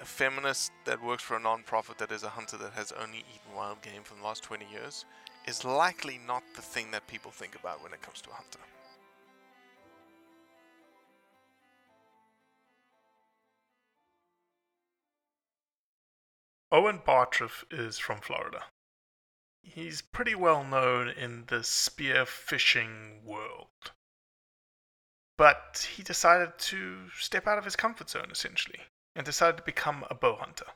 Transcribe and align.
a 0.00 0.04
feminist 0.04 0.72
that 0.84 1.02
works 1.02 1.22
for 1.22 1.36
a 1.36 1.40
non-profit 1.40 1.98
that 1.98 2.12
is 2.12 2.22
a 2.22 2.28
hunter 2.28 2.56
that 2.56 2.72
has 2.72 2.92
only 2.92 3.18
eaten 3.18 3.56
wild 3.56 3.82
game 3.82 4.02
for 4.04 4.14
the 4.14 4.22
last 4.22 4.42
20 4.42 4.66
years 4.70 5.04
is 5.46 5.64
likely 5.64 6.20
not 6.26 6.42
the 6.54 6.62
thing 6.62 6.90
that 6.90 7.06
people 7.06 7.30
think 7.30 7.54
about 7.54 7.82
when 7.82 7.92
it 7.92 8.02
comes 8.02 8.20
to 8.20 8.30
a 8.30 8.34
hunter. 8.34 8.58
Owen 16.70 16.98
Bartriff 16.98 17.64
is 17.70 17.98
from 17.98 18.20
Florida. 18.20 18.64
He's 19.62 20.02
pretty 20.02 20.34
well 20.34 20.64
known 20.64 21.08
in 21.08 21.44
the 21.46 21.64
spear 21.64 22.26
fishing 22.26 23.22
world. 23.24 23.92
But 25.38 25.88
he 25.96 26.02
decided 26.02 26.58
to 26.58 27.08
step 27.18 27.46
out 27.46 27.58
of 27.58 27.64
his 27.64 27.76
comfort 27.76 28.10
zone, 28.10 28.28
essentially, 28.30 28.80
and 29.18 29.26
decided 29.26 29.56
to 29.56 29.64
become 29.64 30.04
a 30.08 30.14
bow 30.14 30.36
hunter. 30.36 30.66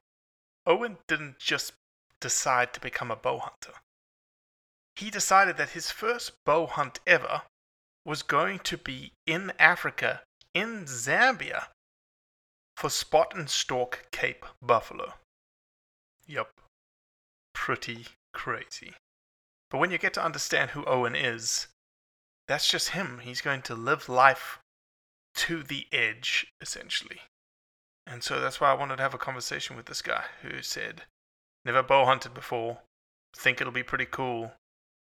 Owen 0.66 0.98
didn't 1.06 1.38
just 1.38 1.75
decide 2.20 2.75
to 2.75 2.80
become 2.80 3.12
a 3.12 3.16
bow 3.16 3.38
hunter. 3.38 3.78
He 4.97 5.10
decided 5.10 5.56
that 5.56 5.70
his 5.70 5.92
first 5.92 6.32
bow 6.44 6.66
hunt 6.66 6.98
ever 7.06 7.42
was 8.04 8.25
going 8.25 8.58
to 8.58 8.76
be 8.76 9.12
in 9.28 9.53
Africa, 9.60 10.22
in 10.53 10.86
Zambia, 10.86 11.69
for 12.76 12.91
spot 12.91 13.32
and 13.36 13.48
stalk 13.48 14.08
Cape 14.10 14.44
buffalo. 14.60 15.14
Yup. 16.26 16.60
Pretty 17.54 18.06
crazy. 18.34 18.94
But 19.70 19.78
when 19.78 19.92
you 19.92 19.98
get 19.98 20.14
to 20.14 20.24
understand 20.24 20.72
who 20.72 20.84
Owen 20.84 21.14
is, 21.14 21.69
that's 22.48 22.69
just 22.69 22.88
him. 22.88 23.20
He's 23.22 23.41
going 23.41 23.62
to 23.62 23.76
live 23.76 24.09
life 24.09 24.59
to 25.36 25.62
the 25.62 25.86
edge, 25.92 26.53
essentially. 26.60 27.20
And 28.06 28.22
so 28.22 28.40
that's 28.40 28.60
why 28.60 28.70
I 28.70 28.74
wanted 28.74 28.96
to 28.96 29.02
have 29.02 29.14
a 29.14 29.18
conversation 29.18 29.76
with 29.76 29.86
this 29.86 30.02
guy 30.02 30.24
who 30.42 30.62
said, 30.62 31.02
Never 31.64 31.82
bow 31.82 32.04
hunted 32.04 32.34
before, 32.34 32.78
think 33.36 33.60
it'll 33.60 33.72
be 33.72 33.82
pretty 33.82 34.06
cool. 34.06 34.52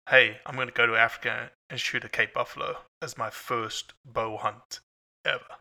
Hey, 0.10 0.40
I'm 0.46 0.56
going 0.56 0.68
to 0.68 0.74
go 0.74 0.88
to 0.88 0.96
Africa 0.96 1.52
and 1.70 1.80
shoot 1.80 2.04
a 2.04 2.10
Cape 2.10 2.34
Buffalo 2.34 2.78
as 3.02 3.18
my 3.18 3.30
first 3.30 3.94
bow 4.04 4.38
hunt 4.38 4.80
ever. 5.24 5.60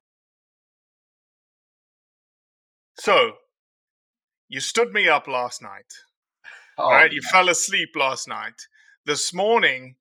So, 2.99 3.34
you 4.49 4.61
stood 4.61 4.93
me 4.93 5.09
up 5.09 5.28
last 5.28 5.62
night. 5.62 5.93
Oh, 6.78 6.84
all 6.84 6.93
right, 6.93 7.12
you 7.12 7.21
fell 7.21 7.49
asleep 7.49 7.91
last 7.94 8.27
night. 8.27 8.67
This 9.05 9.34
morning, 9.34 9.97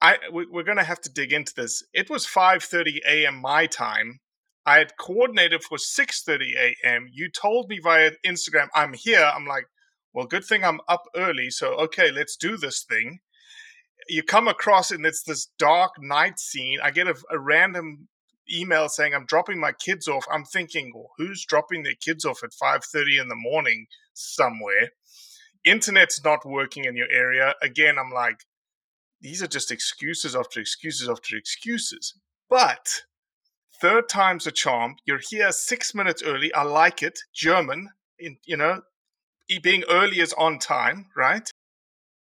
I 0.00 0.18
we're 0.30 0.62
going 0.62 0.78
to 0.78 0.84
have 0.84 1.00
to 1.02 1.10
dig 1.10 1.32
into 1.32 1.52
this. 1.54 1.82
It 1.92 2.08
was 2.08 2.26
5:30 2.26 2.98
a.m. 3.06 3.40
my 3.40 3.66
time. 3.66 4.20
I 4.68 4.76
had 4.76 4.98
coordinated 4.98 5.64
for 5.64 5.78
6:30 5.78 6.54
a.m. 6.56 7.08
You 7.10 7.30
told 7.30 7.70
me 7.70 7.78
via 7.78 8.10
Instagram, 8.26 8.68
"I'm 8.74 8.92
here." 8.92 9.24
I'm 9.24 9.46
like, 9.46 9.66
"Well, 10.12 10.26
good 10.26 10.44
thing 10.44 10.62
I'm 10.62 10.82
up 10.86 11.04
early, 11.16 11.50
so 11.50 11.68
okay, 11.86 12.10
let's 12.10 12.36
do 12.36 12.58
this 12.58 12.84
thing." 12.84 13.20
You 14.08 14.22
come 14.22 14.46
across 14.46 14.90
and 14.90 15.06
it's 15.06 15.22
this 15.22 15.46
dark 15.58 15.92
night 15.98 16.38
scene. 16.38 16.80
I 16.82 16.90
get 16.90 17.08
a, 17.08 17.16
a 17.30 17.38
random 17.38 18.08
email 18.52 18.90
saying 18.90 19.14
I'm 19.14 19.24
dropping 19.24 19.58
my 19.58 19.72
kids 19.72 20.06
off. 20.06 20.26
I'm 20.30 20.44
thinking, 20.44 20.92
well, 20.94 21.12
who's 21.16 21.46
dropping 21.46 21.82
their 21.82 21.94
kids 22.06 22.26
off 22.26 22.44
at 22.44 22.52
5:30 22.52 23.22
in 23.22 23.28
the 23.28 23.42
morning 23.50 23.86
somewhere? 24.12 24.90
Internet's 25.64 26.22
not 26.22 26.44
working 26.44 26.84
in 26.84 26.94
your 26.94 27.10
area. 27.10 27.54
Again, 27.62 27.98
I'm 27.98 28.10
like, 28.10 28.44
these 29.22 29.42
are 29.42 29.54
just 29.58 29.70
excuses 29.70 30.36
after 30.36 30.60
excuses 30.60 31.08
after 31.08 31.36
excuses. 31.38 32.20
But 32.50 33.07
third 33.80 34.08
time's 34.08 34.46
a 34.46 34.52
charm. 34.52 34.96
You're 35.04 35.20
here 35.30 35.52
six 35.52 35.94
minutes 35.94 36.22
early. 36.22 36.52
I 36.54 36.62
like 36.62 37.02
it. 37.02 37.18
German, 37.34 37.90
in, 38.18 38.36
you 38.44 38.56
know, 38.56 38.82
being 39.62 39.84
early 39.90 40.20
is 40.20 40.32
on 40.34 40.58
time, 40.58 41.06
right? 41.16 41.48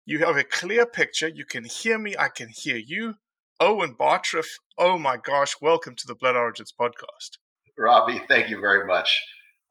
You 0.07 0.25
have 0.25 0.37
a 0.37 0.45
clear 0.45 0.87
picture. 0.87 1.29
You 1.29 1.45
can 1.45 1.65
hear 1.65 1.99
me. 1.99 2.15
I 2.19 2.29
can 2.29 2.49
hear 2.49 2.77
you. 2.77 3.15
Owen 3.59 3.95
Bartriff. 3.95 4.47
Oh 4.79 4.99
my 4.99 5.17
gosh. 5.17 5.55
Welcome 5.61 5.95
to 5.97 6.07
the 6.07 6.15
Blood 6.15 6.37
Origins 6.37 6.73
podcast. 6.79 7.39
Robbie, 7.79 8.21
thank 8.29 8.51
you 8.51 8.61
very 8.61 8.87
much. 8.87 9.23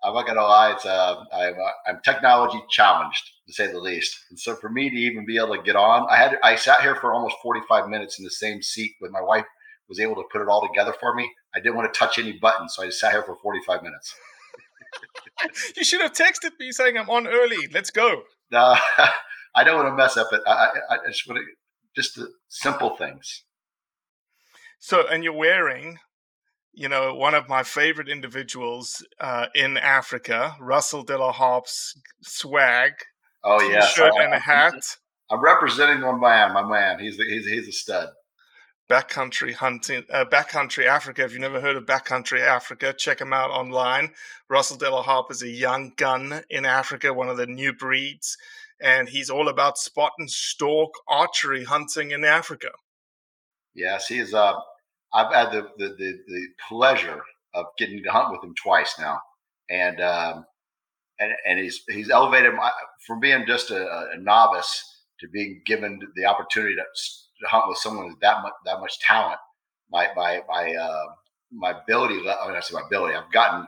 I'm 0.02 0.14
not 0.14 0.26
gonna 0.26 0.42
lie, 0.42 0.72
it's 0.72 0.86
uh, 0.86 1.26
I'm 1.34 1.56
uh, 1.56 1.72
I'm 1.86 2.00
technology 2.06 2.64
challenged 2.70 3.32
to 3.48 3.54
say 3.54 3.70
the 3.70 3.80
least. 3.80 4.18
And 4.30 4.40
so 4.40 4.56
for 4.56 4.70
me 4.70 4.90
to 4.90 4.96
even 4.96 5.26
be 5.26 5.36
able 5.36 5.58
to 5.58 5.62
get 5.62 5.76
on, 5.76 6.08
I 6.10 6.16
had 6.16 6.40
I 6.42 6.56
sat 6.56 6.80
here 6.80 6.96
for 6.96 7.14
almost 7.14 7.36
45 7.44 7.90
minutes 7.90 8.18
in 8.18 8.24
the 8.24 8.32
same 8.32 8.62
seat 8.62 8.94
with 9.02 9.12
my 9.12 9.22
wife 9.22 9.44
was 9.90 10.00
able 10.00 10.16
to 10.16 10.24
put 10.32 10.42
it 10.42 10.48
all 10.48 10.66
together 10.66 10.94
for 11.00 11.14
me. 11.16 11.30
I 11.54 11.60
didn't 11.60 11.76
want 11.76 11.92
to 11.92 11.98
touch 11.98 12.20
any 12.20 12.34
buttons, 12.34 12.76
so 12.76 12.84
I 12.84 12.86
just 12.86 13.00
sat 13.00 13.12
here 13.12 13.24
for 13.24 13.36
45 13.36 13.84
minutes. 13.84 14.16
you 15.76 15.84
should 15.84 16.02
have 16.02 16.14
texted 16.14 16.52
me 16.60 16.72
saying 16.72 16.98
I'm 16.98 17.10
on 17.10 17.28
early. 17.28 17.68
Let's 17.74 17.90
go. 17.90 18.24
No, 18.52 18.76
I 19.56 19.64
don't 19.64 19.76
want 19.76 19.88
to 19.90 19.96
mess 19.96 20.16
up 20.16 20.32
it. 20.32 20.42
I, 20.48 20.70
I, 20.90 20.96
I 20.96 21.08
just 21.08 21.28
want 21.28 21.40
to 21.40 21.46
just 21.96 22.16
the 22.16 22.32
simple 22.48 22.96
things. 22.96 23.44
So, 24.80 25.06
and 25.08 25.24
you're 25.24 25.34
wearing, 25.34 25.98
you 26.74 26.88
know, 26.88 27.14
one 27.14 27.34
of 27.34 27.50
my 27.50 27.64
favorite 27.64 28.08
individuals 28.08 29.06
uh, 29.20 29.48
in 29.54 29.76
Africa, 29.78 30.56
Russell 30.62 31.04
De 31.04 31.18
La 31.18 31.34
Harpe's 31.34 32.00
swag. 32.22 32.94
Oh 33.44 33.62
yeah, 33.70 33.86
shirt 33.86 34.14
and 34.20 34.34
a 34.34 34.40
hat. 34.40 34.76
I'm 35.32 35.42
representing 35.42 36.02
my 36.02 36.18
man, 36.18 36.54
my 36.54 36.68
man. 36.68 37.00
He's 37.00 37.18
the, 37.18 37.24
he's 37.24 37.46
he's 37.46 37.68
a 37.68 37.72
stud. 37.72 38.10
Backcountry 38.90 39.54
hunting, 39.54 40.04
uh, 40.10 40.26
backcountry 40.26 40.86
Africa. 40.86 41.24
If 41.24 41.32
you've 41.32 41.42
never 41.42 41.62
heard 41.62 41.76
of 41.76 41.86
backcountry 41.86 42.42
Africa, 42.42 42.92
check 42.92 43.22
him 43.22 43.34
out 43.34 43.52
online. 43.52 44.14
Russell 44.50 44.78
De 44.78 44.90
La 44.90 45.04
Harpe 45.04 45.32
is 45.32 45.44
a 45.44 45.48
young 45.48 45.94
gun 45.96 46.42
in 46.50 46.66
Africa, 46.66 47.14
one 47.14 47.30
of 47.30 47.38
the 47.38 47.46
new 47.46 47.72
breeds, 47.72 48.36
and 48.82 49.08
he's 49.08 49.30
all 49.30 49.48
about 49.48 49.78
spot 49.78 50.14
and 50.18 50.30
stalk 50.30 50.92
archery 51.08 51.64
hunting 51.64 52.12
in 52.12 52.26
Africa. 52.26 52.72
Yes, 53.76 54.08
he 54.08 54.20
is. 54.20 54.34
Uh, 54.34 54.56
I've 55.14 55.34
had 55.34 55.52
the, 55.52 55.70
the, 55.78 55.90
the, 55.90 56.20
the 56.28 56.48
pleasure 56.68 57.22
of 57.54 57.66
getting 57.78 58.04
to 58.04 58.12
hunt 58.12 58.32
with 58.32 58.44
him 58.44 58.54
twice 58.62 58.96
now, 59.00 59.20
and 59.70 60.02
um, 60.02 60.46
and 61.20 61.32
and 61.46 61.60
he's 61.60 61.84
he's 61.90 62.10
elevated 62.10 62.54
my, 62.54 62.72
from 63.06 63.20
being 63.20 63.46
just 63.48 63.72
a, 63.72 64.10
a, 64.14 64.18
novice 64.18 64.84
to 65.20 65.28
being 65.28 65.62
given 65.66 66.00
the 66.16 66.26
opportunity 66.26 66.76
to 66.76 66.82
hunt 67.48 67.68
with 67.68 67.78
someone 67.78 68.08
with 68.08 68.20
that 68.22 68.42
much 68.42 68.54
that 68.66 68.80
much 68.80 69.00
talent. 69.00 69.40
My 69.92 70.10
my 70.16 70.42
my 70.48 70.74
uh, 70.74 71.06
my 71.52 71.72
ability. 71.72 72.16
I 72.16 72.48
mean, 72.48 72.56
I 72.56 72.60
say 72.60 72.74
my 72.74 72.86
ability. 72.86 73.16
I've 73.16 73.32
gotten 73.32 73.68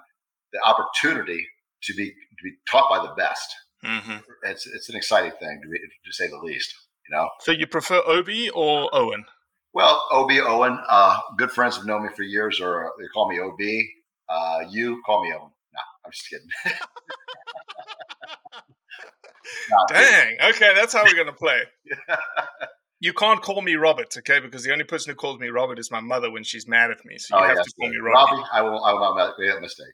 the 0.54 0.60
opportunity 0.66 1.48
to 1.84 1.94
be 1.94 2.10
to 2.10 2.44
be 2.44 2.52
taught 2.70 2.90
by 2.90 3.06
the 3.06 3.14
best. 3.16 3.54
Mm-hmm. 3.84 4.18
It's 4.44 4.68
it's 4.68 4.90
an 4.90 4.96
exciting 4.96 5.32
thing 5.40 5.60
to, 5.64 5.70
be, 5.70 5.78
to 5.80 6.12
say 6.12 6.28
the 6.28 6.38
least. 6.38 6.74
You 7.10 7.16
know. 7.16 7.30
So 7.40 7.52
you 7.52 7.68
prefer 7.68 8.02
Obi 8.06 8.50
or 8.50 8.90
Owen? 8.94 9.26
Well, 9.74 10.06
Obi 10.12 10.42
Owen, 10.42 10.78
uh, 10.90 11.18
good 11.38 11.52
friends 11.52 11.78
have 11.78 11.86
known 11.86 12.04
me 12.04 12.10
for 12.16 12.24
years, 12.24 12.60
or 12.60 12.92
they 13.00 13.08
call 13.08 13.30
me 13.30 13.40
Ob. 13.40 13.58
Uh, 14.30 14.66
you 14.70 15.02
call 15.06 15.24
me 15.24 15.32
Owen. 15.34 15.50
No, 15.74 15.82
I'm 16.06 16.12
just 16.12 16.30
kidding. 16.30 16.48
no, 19.70 19.78
Dang. 19.90 20.38
Okay, 20.50 20.74
that's 20.76 20.94
how 20.94 21.04
we're 21.04 21.16
gonna 21.16 21.32
play. 21.34 21.62
you 23.02 23.14
can't 23.14 23.42
call 23.42 23.64
me 23.64 23.74
Robert, 23.74 24.16
okay? 24.16 24.40
Because 24.40 24.64
the 24.64 24.72
only 24.72 24.84
person 24.84 25.10
who 25.12 25.16
calls 25.16 25.40
me 25.40 25.50
Robert 25.50 25.80
is 25.80 25.90
my 25.90 26.00
mother 26.00 26.32
when 26.32 26.44
she's 26.44 26.68
mad 26.68 26.92
at 26.92 27.04
me. 27.04 27.18
So 27.18 27.36
you 27.36 27.44
oh, 27.44 27.48
have 27.48 27.58
yes, 27.58 27.66
to 27.66 27.72
call 27.80 27.90
me 27.90 27.98
Robbie. 27.98 28.36
Robbie. 28.38 28.50
I 28.54 28.62
will. 28.62 28.84
I 28.86 28.94
will 28.94 29.16
not 29.16 29.34
make 29.40 29.58
a 29.58 29.60
mistake. 29.60 29.88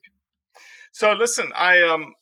So 0.91 1.13
listen, 1.13 1.51
I 1.55 1.81
um, 1.83 2.13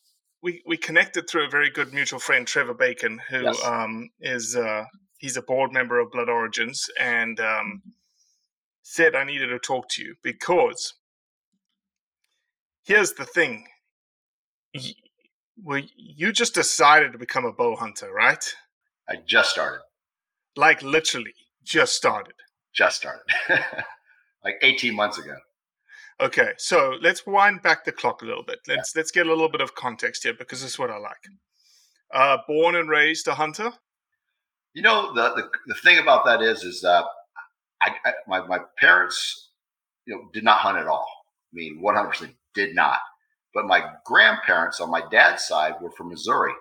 we 0.44 0.62
we 0.68 0.78
connected 0.78 1.28
through 1.28 1.48
a 1.48 1.50
very 1.50 1.72
good 1.72 1.92
mutual 1.92 2.20
friend, 2.20 2.46
Trevor 2.46 2.76
Bacon, 2.76 3.20
who 3.30 3.42
yes. 3.42 3.66
um 3.66 4.10
is 4.22 4.56
uh 4.56 4.84
he's 5.18 5.38
a 5.38 5.42
board 5.42 5.74
member 5.74 6.00
of 6.00 6.12
Blood 6.12 6.30
Origins, 6.30 6.88
and 7.00 7.40
um, 7.40 7.82
said 8.84 9.16
I 9.16 9.24
needed 9.24 9.48
to 9.48 9.60
talk 9.60 9.90
to 9.90 10.04
you 10.04 10.16
because 10.22 10.94
here's 12.84 13.14
the 13.14 13.26
thing. 13.26 13.66
Well, 15.58 15.82
you 15.96 16.32
just 16.32 16.54
decided 16.54 17.12
to 17.14 17.18
become 17.18 17.46
a 17.46 17.52
bow 17.52 17.76
hunter, 17.76 18.12
right? 18.12 18.54
I 19.10 19.16
just 19.26 19.50
started. 19.50 19.82
Like 20.56 20.82
literally, 20.82 21.34
just 21.64 21.94
started. 21.94 22.34
Just 22.74 22.98
started. 22.98 23.24
like 24.44 24.56
18 24.62 24.96
months 24.96 25.18
ago. 25.18 25.36
Okay, 26.22 26.54
so 26.58 26.96
let's 27.02 27.26
wind 27.28 27.62
back 27.62 27.84
the 27.84 27.92
clock 27.92 28.22
a 28.22 28.26
little 28.26 28.44
bit. 28.44 28.60
Let's 28.68 28.94
yeah. 28.96 29.00
let's 29.00 29.12
get 29.12 29.28
a 29.28 29.30
little 29.30 29.50
bit 29.50 29.60
of 29.60 29.76
context 29.76 30.24
here 30.24 30.34
because 30.34 30.62
this 30.62 30.72
is 30.72 30.80
what 30.80 30.90
I 30.90 30.98
like. 30.98 31.18
Uh, 32.14 32.38
born 32.48 32.76
and 32.76 32.90
raised 32.90 33.28
a 33.28 33.36
hunter. 33.36 33.72
You 34.74 34.82
know, 34.82 35.14
the, 35.14 35.36
the, 35.36 35.50
the 35.68 35.76
thing 35.76 36.00
about 36.00 36.26
that 36.26 36.42
is, 36.42 36.64
is 36.64 36.82
that 36.82 37.04
I, 37.82 37.96
I, 38.06 38.14
my, 38.28 38.46
my 38.46 38.60
parents, 38.78 39.52
you 40.06 40.16
know, 40.16 40.22
did 40.34 40.44
not 40.44 40.60
hunt 40.60 40.78
at 40.78 40.88
all. 40.88 41.08
I 41.54 41.56
mean, 41.56 41.82
100% 41.84 42.34
did 42.54 42.76
not. 42.76 43.00
But 43.54 43.66
my 43.66 43.86
grandparents 44.06 44.82
on 44.82 44.92
my 44.92 45.02
dad's 45.10 45.46
side 45.46 45.76
were 45.82 45.92
from 45.92 46.10
Missouri 46.10 46.54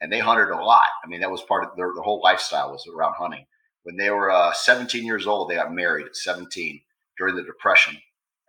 and 0.00 0.12
they 0.12 0.18
hunted 0.18 0.50
a 0.50 0.56
lot. 0.56 0.88
I 1.04 1.08
mean, 1.08 1.20
that 1.20 1.30
was 1.30 1.42
part 1.42 1.64
of 1.64 1.76
their, 1.76 1.92
their 1.94 2.02
whole 2.02 2.20
lifestyle 2.22 2.70
was 2.70 2.86
around 2.86 3.14
hunting. 3.18 3.46
When 3.82 3.96
they 3.96 4.10
were 4.10 4.30
uh, 4.30 4.52
17 4.52 5.04
years 5.04 5.26
old, 5.26 5.48
they 5.48 5.56
got 5.56 5.72
married 5.72 6.06
at 6.06 6.16
17 6.16 6.80
during 7.16 7.36
the 7.36 7.42
Depression, 7.42 7.96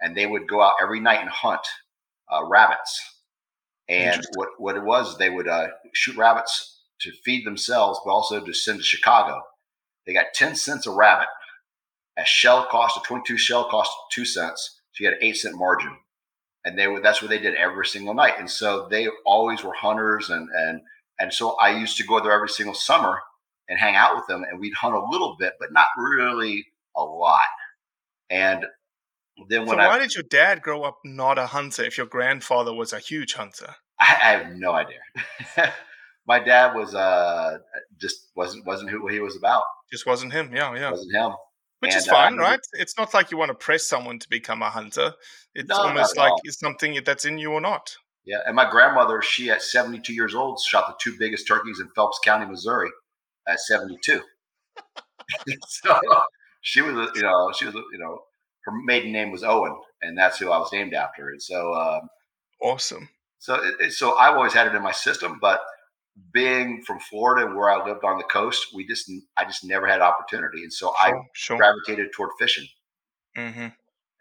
and 0.01 0.15
they 0.15 0.25
would 0.25 0.47
go 0.47 0.61
out 0.61 0.73
every 0.81 0.99
night 0.99 1.21
and 1.21 1.29
hunt 1.29 1.65
uh, 2.31 2.45
rabbits. 2.45 3.21
And 3.87 4.23
what, 4.35 4.49
what 4.57 4.75
it 4.75 4.83
was, 4.83 5.17
they 5.17 5.29
would 5.29 5.47
uh, 5.47 5.69
shoot 5.93 6.15
rabbits 6.15 6.81
to 7.01 7.11
feed 7.23 7.45
themselves, 7.45 7.99
but 8.05 8.11
also 8.11 8.43
to 8.43 8.53
send 8.53 8.79
to 8.79 8.83
Chicago. 8.83 9.41
They 10.05 10.13
got 10.13 10.33
10 10.33 10.55
cents 10.55 10.85
a 10.85 10.91
rabbit. 10.91 11.27
A 12.17 12.25
shell 12.25 12.67
cost, 12.69 12.97
a 12.97 13.01
22 13.07 13.37
shell 13.37 13.69
cost 13.69 13.91
two 14.11 14.25
cents. 14.25 14.81
So 14.91 15.03
you 15.03 15.09
had 15.09 15.17
an 15.17 15.23
eight 15.23 15.37
cent 15.37 15.55
margin. 15.55 15.95
And 16.65 16.77
they 16.77 16.87
were, 16.87 16.99
that's 16.99 17.21
what 17.21 17.29
they 17.29 17.39
did 17.39 17.55
every 17.55 17.85
single 17.85 18.13
night. 18.13 18.33
And 18.37 18.49
so 18.49 18.87
they 18.91 19.07
always 19.25 19.63
were 19.63 19.73
hunters. 19.73 20.29
And, 20.29 20.49
and, 20.53 20.81
and 21.19 21.33
so 21.33 21.56
I 21.57 21.77
used 21.77 21.98
to 21.98 22.04
go 22.04 22.19
there 22.19 22.31
every 22.31 22.50
single 22.50 22.74
summer 22.74 23.19
and 23.68 23.77
hang 23.77 23.95
out 23.95 24.16
with 24.16 24.25
them 24.27 24.44
and 24.50 24.60
we'd 24.60 24.74
hunt 24.74 24.95
a 24.95 25.04
little 25.04 25.36
bit, 25.39 25.54
but 25.60 25.71
not 25.71 25.88
really 25.98 26.66
a 26.95 27.04
lot. 27.04 27.39
And 28.30 28.66
then 29.48 29.62
when 29.62 29.69
so 29.69 29.75
why 29.77 29.95
I, 29.95 30.00
did 30.00 30.16
your 30.16 30.24
dad 30.24 30.62
grow 30.62 30.83
up 30.83 30.98
not 31.06 31.38
a 31.38 31.48
hunter 31.48 31.83
if 31.83 31.98
your 31.98 32.07
grandfather 32.07 32.74
was 32.74 32.94
a 32.94 33.00
huge 33.00 33.33
hunter? 33.33 33.75
I, 34.00 34.18
I 34.24 34.31
have 34.31 34.56
no 34.56 34.71
idea. 34.71 35.00
my 36.27 36.39
dad 36.39 36.75
was 36.75 36.95
uh 36.95 37.57
just 38.00 38.30
wasn't 38.36 38.66
wasn't 38.66 38.89
who 38.89 39.07
he 39.07 39.19
was 39.19 39.36
about. 39.36 39.63
Just 39.92 40.06
wasn't 40.06 40.33
him. 40.33 40.51
Yeah, 40.54 40.75
yeah. 40.75 40.92
Wasn't 40.92 41.13
him. 41.13 41.31
Which 41.80 41.94
and, 41.94 42.01
is 42.01 42.07
fine, 42.07 42.39
uh, 42.39 42.42
right? 42.42 42.60
It's 42.74 42.98
not 42.98 43.13
like 43.13 43.31
you 43.31 43.38
want 43.38 43.50
to 43.50 43.56
press 43.56 43.88
someone 43.88 44.19
to 44.19 44.30
become 44.30 44.62
a 44.62 44.69
hunter. 44.69 45.13
It's 45.56 45.69
no, 45.69 45.77
almost 45.77 46.18
like 46.18 46.33
it's 46.44 46.60
something 46.60 47.00
that's 47.06 47.24
in 47.24 47.38
you 47.38 47.51
or 47.51 47.62
not. 47.62 47.95
Yeah, 48.29 48.41
and 48.45 48.55
my 48.55 48.69
grandmother, 48.69 49.23
she 49.23 49.49
at 49.49 49.63
72 49.63 50.13
years 50.13 50.35
old, 50.35 50.61
shot 50.61 50.85
the 50.87 50.93
two 51.01 51.17
biggest 51.17 51.47
turkeys 51.47 51.79
in 51.79 51.89
Phelps 51.95 52.19
County, 52.23 52.45
Missouri, 52.45 52.91
at 53.47 53.59
72. 53.59 54.21
so 55.67 55.99
she 56.61 56.81
was, 56.81 57.09
you 57.15 57.23
know, 57.23 57.51
she 57.57 57.65
was, 57.65 57.73
you 57.73 57.97
know, 57.97 58.19
her 58.65 58.71
maiden 58.85 59.11
name 59.11 59.31
was 59.31 59.43
Owen, 59.43 59.75
and 60.03 60.15
that's 60.15 60.37
who 60.37 60.51
I 60.51 60.59
was 60.59 60.71
named 60.71 60.93
after. 60.93 61.29
And 61.29 61.41
so, 61.41 61.73
um, 61.73 62.01
awesome. 62.61 63.09
So, 63.39 63.59
it, 63.79 63.93
so 63.93 64.15
I've 64.15 64.35
always 64.35 64.53
had 64.53 64.67
it 64.67 64.75
in 64.75 64.83
my 64.83 64.91
system, 64.91 65.39
but 65.41 65.61
being 66.31 66.83
from 66.85 66.99
Florida 66.99 67.51
where 67.55 67.71
I 67.71 67.83
lived 67.83 68.03
on 68.03 68.19
the 68.19 68.25
coast, 68.25 68.67
we 68.75 68.85
just 68.85 69.11
I 69.37 69.45
just 69.45 69.63
never 69.63 69.87
had 69.87 70.01
opportunity, 70.01 70.61
and 70.61 70.71
so 70.71 70.93
sure, 71.03 71.17
I 71.17 71.21
sure. 71.33 71.57
gravitated 71.57 72.09
toward 72.13 72.30
fishing. 72.37 72.68
Mm-hmm. 73.35 73.69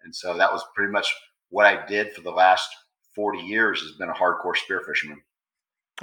And 0.04 0.14
so 0.14 0.34
that 0.38 0.50
was 0.50 0.64
pretty 0.74 0.92
much 0.92 1.14
what 1.50 1.66
I 1.66 1.84
did 1.84 2.14
for 2.14 2.22
the 2.22 2.30
last 2.30 2.70
forty 3.14 3.40
years. 3.40 3.80
Has 3.82 3.92
been 3.92 4.08
a 4.08 4.14
hardcore 4.14 4.56
spear 4.56 4.82
fisherman. 4.86 5.22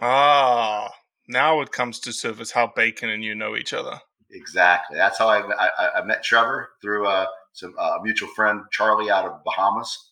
Ah, 0.01 0.89
now 1.27 1.61
it 1.61 1.71
comes 1.71 1.99
to 2.01 2.13
surface 2.13 2.51
how 2.51 2.71
Bacon 2.75 3.09
and 3.09 3.23
you 3.23 3.35
know 3.35 3.55
each 3.55 3.73
other. 3.73 3.99
Exactly. 4.31 4.97
That's 4.97 5.17
how 5.17 5.27
I 5.27 5.39
I, 5.39 5.99
I 5.99 6.05
met 6.05 6.23
Trevor 6.23 6.69
through 6.81 7.07
uh, 7.07 7.25
some 7.53 7.73
uh, 7.77 7.97
mutual 8.03 8.29
friend 8.29 8.61
Charlie 8.71 9.11
out 9.11 9.25
of 9.25 9.43
Bahamas. 9.43 10.11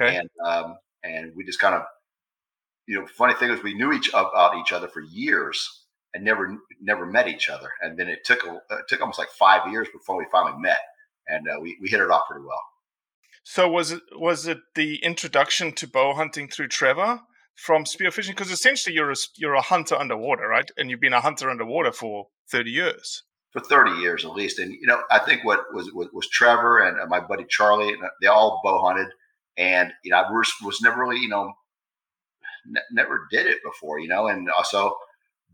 Okay. 0.00 0.16
And 0.16 0.28
um, 0.44 0.76
and 1.02 1.32
we 1.34 1.44
just 1.44 1.60
kind 1.60 1.74
of 1.74 1.82
you 2.88 2.98
know, 2.98 3.06
funny 3.06 3.34
thing 3.34 3.50
is 3.50 3.62
we 3.62 3.74
knew 3.74 3.92
each 3.92 4.08
about 4.08 4.56
each 4.56 4.72
other 4.72 4.88
for 4.88 5.02
years 5.02 5.84
and 6.14 6.24
never 6.24 6.58
never 6.80 7.04
met 7.04 7.28
each 7.28 7.50
other. 7.50 7.68
And 7.82 7.98
then 7.98 8.08
it 8.08 8.24
took 8.24 8.44
a, 8.44 8.56
it 8.76 8.88
took 8.88 9.02
almost 9.02 9.18
like 9.18 9.28
five 9.28 9.70
years 9.70 9.88
before 9.92 10.16
we 10.16 10.24
finally 10.32 10.58
met, 10.58 10.80
and 11.28 11.46
uh, 11.48 11.60
we 11.60 11.76
we 11.82 11.88
hit 11.88 12.00
it 12.00 12.10
off 12.10 12.22
pretty 12.28 12.44
well. 12.44 12.62
So 13.50 13.66
was 13.66 13.92
it 13.92 14.02
was 14.12 14.46
it 14.46 14.58
the 14.74 15.02
introduction 15.02 15.72
to 15.76 15.88
bow 15.88 16.12
hunting 16.12 16.48
through 16.48 16.68
Trevor 16.68 17.20
from 17.54 17.84
spearfishing? 17.84 18.28
Because 18.36 18.50
essentially 18.50 18.94
you're 18.94 19.10
a, 19.10 19.16
you're 19.38 19.54
a 19.54 19.62
hunter 19.62 19.94
underwater, 19.94 20.46
right? 20.46 20.70
And 20.76 20.90
you've 20.90 21.00
been 21.00 21.14
a 21.14 21.22
hunter 21.22 21.48
underwater 21.48 21.90
for 21.90 22.26
thirty 22.50 22.70
years. 22.70 23.22
For 23.52 23.60
thirty 23.62 24.02
years 24.02 24.26
at 24.26 24.32
least, 24.32 24.58
and 24.58 24.74
you 24.74 24.86
know 24.86 25.00
I 25.10 25.18
think 25.20 25.44
what 25.44 25.60
was 25.72 25.90
was, 25.94 26.10
was 26.12 26.28
Trevor 26.28 26.80
and 26.80 27.00
uh, 27.00 27.06
my 27.06 27.20
buddy 27.20 27.46
Charlie, 27.48 27.96
they 28.20 28.26
all 28.26 28.60
bow 28.62 28.82
hunted, 28.86 29.08
and 29.56 29.92
you 30.04 30.10
know 30.10 30.18
I 30.18 30.30
was 30.30 30.52
was 30.62 30.82
never 30.82 31.00
really 31.00 31.20
you 31.22 31.30
know 31.30 31.50
ne- 32.66 32.82
never 32.92 33.26
did 33.30 33.46
it 33.46 33.60
before, 33.64 33.98
you 33.98 34.08
know, 34.08 34.26
and 34.26 34.50
also 34.50 34.94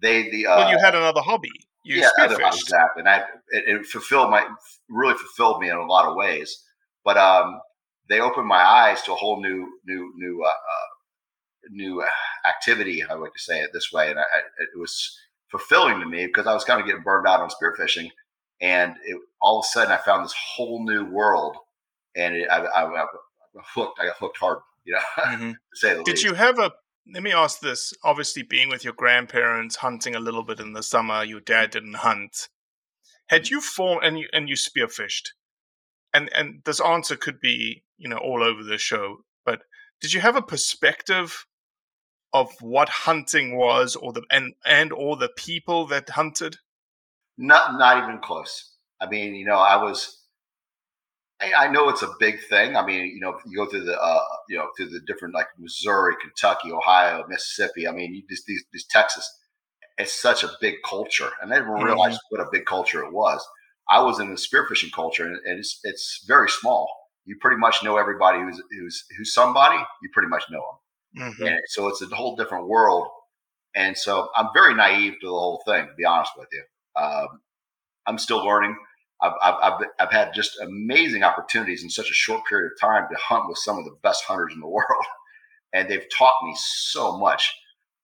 they 0.03 0.31
the 0.31 0.49
uh, 0.49 0.57
well, 0.57 0.71
you 0.73 0.79
had 0.81 0.97
another 0.97 1.21
hobby. 1.21 1.53
You 1.85 2.01
yeah, 2.01 2.09
other, 2.19 2.43
exactly, 2.45 3.03
and 3.03 3.09
I 3.09 3.19
it, 3.51 3.65
it, 3.69 3.87
fulfilled 3.87 4.31
my 4.31 4.45
really 4.89 5.15
fulfilled 5.15 5.61
me 5.61 5.71
in 5.71 5.77
a 5.77 5.87
lot 5.87 6.09
of 6.09 6.17
ways. 6.17 6.61
But 7.05 7.19
um, 7.19 7.61
they 8.09 8.21
opened 8.21 8.47
my 8.47 8.63
eyes 8.63 9.03
to 9.03 9.13
a 9.13 9.17
whole 9.17 9.41
new 9.41 9.69
new 9.87 10.13
new 10.17 10.43
uh, 10.43 10.49
uh, 10.49 10.95
new 11.71 12.05
activity. 12.49 13.03
I 13.03 13.15
like 13.15 13.33
to 13.33 13.43
say 13.43 13.61
it 13.61 13.71
this 13.73 13.91
way, 13.93 14.11
and 14.11 14.19
I, 14.19 14.23
it 14.59 14.79
was 14.79 15.19
fulfilling 15.51 16.01
to 16.01 16.07
me 16.07 16.27
because 16.27 16.47
I 16.47 16.55
was 16.55 16.65
kind 16.65 16.81
of 16.81 16.87
getting 16.87 17.03
burned 17.03 17.27
out 17.27 17.41
on 17.41 17.49
spearfishing, 17.49 18.11
and 18.61 18.95
it, 19.05 19.19
all 19.41 19.61
of 19.61 19.65
a 19.65 19.69
sudden 19.69 19.93
I 19.93 19.97
found 19.99 20.25
this 20.25 20.35
whole 20.37 20.85
new 20.85 21.05
world, 21.05 21.57
and 22.17 22.35
it, 22.35 22.49
I, 22.51 22.59
I, 22.59 23.03
I, 23.03 23.07
hooked. 23.75 23.99
I 24.01 24.07
got 24.07 24.17
hooked 24.19 24.39
hard, 24.39 24.59
you 24.85 24.95
know, 24.95 25.01
mm-hmm. 25.25 25.51
to 25.51 25.57
say 25.75 25.91
the 25.95 26.05
Did 26.05 26.13
least. 26.13 26.25
you 26.25 26.35
have 26.35 26.59
a 26.59 26.73
let 27.13 27.23
me 27.23 27.33
ask 27.33 27.61
this. 27.61 27.93
Obviously, 28.03 28.43
being 28.43 28.69
with 28.69 28.85
your 28.85 28.95
grandparents, 28.95 29.77
hunting 29.77 30.15
a 30.15 30.21
little 30.21 30.43
bit 30.43 30.61
in 30.61 30.73
the 30.73 30.83
summer, 30.83 31.23
your 31.23 31.41
dad 31.41 31.71
didn't 31.71 31.97
hunt. 31.97 32.49
Had 33.29 33.49
you 33.49 33.61
formed 33.61 34.05
and 34.05 34.19
you 34.19 34.29
and 34.33 34.49
you 34.49 34.57
spearfished, 34.57 35.29
and 36.15 36.31
and 36.35 36.63
this 36.65 36.81
answer 36.81 37.17
could 37.17 37.41
be 37.41 37.85
you 37.99 38.09
know 38.09 38.17
all 38.19 38.43
over 38.43 38.63
the 38.63 38.79
show, 38.79 39.19
but 39.45 39.61
did 40.01 40.13
you 40.15 40.21
have 40.21 40.37
a 40.37 40.43
perspective 40.43 41.47
of 42.33 42.51
what 42.61 42.89
hunting 42.89 43.57
was, 43.57 43.97
or 43.97 44.13
the 44.13 44.23
and 44.31 44.55
and 44.65 44.93
or 44.93 45.17
the 45.17 45.29
people 45.37 45.87
that 45.89 46.11
hunted? 46.11 46.57
Not 47.37 47.79
not 47.79 48.03
even 48.03 48.21
close. 48.21 48.73
I 49.01 49.09
mean, 49.09 49.35
you 49.35 49.45
know, 49.45 49.59
I 49.59 49.83
was. 49.83 50.21
I, 51.41 51.53
I 51.67 51.69
know 51.69 51.89
it's 51.89 52.03
a 52.03 52.15
big 52.21 52.41
thing. 52.49 52.77
I 52.77 52.87
mean, 52.87 53.07
you 53.07 53.21
know, 53.21 53.37
you 53.45 53.57
go 53.59 53.67
through 53.69 53.85
the, 53.85 54.01
uh, 54.01 54.21
you 54.49 54.57
know, 54.57 54.69
through 54.77 54.91
the 54.91 55.01
different 55.05 55.35
like 55.35 55.49
Missouri, 55.59 56.15
Kentucky, 56.21 56.71
Ohio, 56.71 57.25
Mississippi. 57.29 57.89
I 57.89 57.91
mean, 57.93 58.15
you, 58.15 58.23
these, 58.29 58.45
these, 58.47 58.65
these 58.73 58.87
Texas, 58.87 59.29
it's 59.99 60.13
such 60.13 60.45
a 60.45 60.51
big 60.61 60.77
culture, 60.89 61.31
and 61.43 61.53
I 61.53 61.57
didn't 61.59 61.73
realize 61.73 62.15
Mm-hmm. 62.15 62.37
what 62.37 62.41
a 62.47 62.51
big 62.53 62.67
culture 62.67 63.03
it 63.05 63.13
was. 63.13 63.45
I 63.89 64.03
was 64.03 64.19
in 64.21 64.31
the 64.31 64.37
spearfishing 64.37 64.93
culture, 64.93 65.27
and, 65.27 65.39
it's 65.45 65.81
it's 65.85 66.25
very 66.27 66.49
small. 66.49 66.89
You 67.27 67.37
pretty 67.41 67.57
much 67.59 67.83
know 67.83 67.97
everybody 67.97 68.39
who's 68.41 68.61
who's 68.71 69.05
who's 69.17 69.35
somebody. 69.35 69.77
You 70.03 70.09
pretty 70.13 70.29
much 70.29 70.45
know 70.51 70.63
them. 71.15 71.33
Mhm. 71.33 71.49
And 71.49 71.61
so 71.69 71.89
it's 71.89 72.03
a 72.03 72.07
whole 72.15 72.37
different 72.37 72.69
world. 72.69 73.09
And 73.77 73.97
so 73.97 74.29
I'm 74.37 74.49
very 74.55 74.75
naive 74.75 75.15
to 75.21 75.27
the 75.27 75.33
whole 75.33 75.63
thing, 75.67 75.87
to 75.87 75.95
be 75.95 76.05
honest 76.05 76.33
with 76.37 76.49
you. 76.53 76.63
Um, 76.97 77.41
I'm 78.07 78.19
still 78.19 78.45
learning. 78.45 78.77
I've, 79.21 79.33
I've, 79.43 79.55
I've, 79.63 79.87
I've 80.01 80.13
had 80.13 80.35
just 80.35 80.61
amazing 80.61 81.23
opportunities 81.23 81.83
in 81.83 81.91
such 81.91 82.11
a 82.11 82.15
short 82.15 82.45
period 82.47 82.71
of 82.73 82.81
time 82.81 83.07
to 83.11 83.17
hunt 83.17 83.49
with 83.49 83.59
some 83.59 83.79
of 83.79 83.85
the 83.85 83.97
best 84.03 84.25
hunters 84.25 84.53
in 84.55 84.61
the 84.61 84.69
world. 84.79 85.05
And 85.73 85.89
they've 85.89 86.07
taught 86.17 86.35
me 86.45 86.55
so 86.57 87.17
much. 87.19 87.53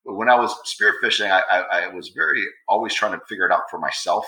But 0.05 0.15
when 0.15 0.29
I 0.29 0.35
was 0.35 0.53
spearfishing, 0.65 1.29
I, 1.31 1.41
I, 1.41 1.79
I 1.83 1.87
was 1.87 2.09
very 2.09 2.43
always 2.67 2.93
trying 2.93 3.13
to 3.17 3.25
figure 3.29 3.45
it 3.45 3.51
out 3.51 3.69
for 3.69 3.79
myself. 3.79 4.25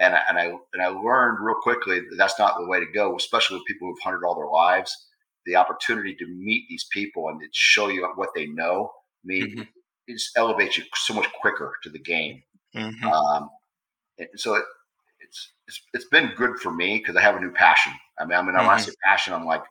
And 0.00 0.14
I, 0.14 0.22
and 0.28 0.38
I 0.38 0.44
and 0.72 0.82
I 0.82 0.88
learned 0.88 1.38
real 1.40 1.56
quickly 1.60 2.00
that 2.00 2.16
that's 2.16 2.38
not 2.38 2.58
the 2.58 2.66
way 2.66 2.80
to 2.80 2.86
go, 2.86 3.16
especially 3.16 3.58
with 3.58 3.66
people 3.66 3.88
who've 3.88 4.02
hunted 4.02 4.24
all 4.24 4.36
their 4.36 4.46
lives. 4.48 4.94
The 5.46 5.56
opportunity 5.56 6.14
to 6.16 6.26
meet 6.26 6.66
these 6.68 6.86
people 6.92 7.28
and 7.28 7.40
to 7.40 7.46
show 7.52 7.88
you 7.88 8.06
what 8.16 8.30
they 8.34 8.46
know, 8.46 8.90
I 9.24 9.26
mean, 9.26 9.46
Mhm. 9.46 9.68
it 10.06 10.14
just 10.14 10.36
elevates 10.36 10.76
you 10.78 10.84
so 10.94 11.14
much 11.14 11.26
quicker 11.40 11.74
to 11.82 11.90
the 11.90 11.98
game. 11.98 12.42
Mhm. 12.74 13.12
Um, 13.12 13.50
and 14.18 14.28
so 14.36 14.54
it, 14.54 14.64
it's, 15.20 15.52
it's 15.68 15.82
it's 15.94 16.08
been 16.08 16.32
good 16.36 16.58
for 16.60 16.72
me 16.72 16.98
because 16.98 17.16
I 17.16 17.22
have 17.22 17.36
a 17.36 17.40
new 17.40 17.52
passion. 17.52 17.92
I 18.18 18.24
mean, 18.24 18.38
I 18.38 18.42
mean, 18.42 18.54
when 18.54 18.66
I 18.66 18.76
Mhm. 18.76 18.78
say 18.78 18.92
passion, 19.04 19.34
I'm 19.34 19.46
like, 19.46 19.64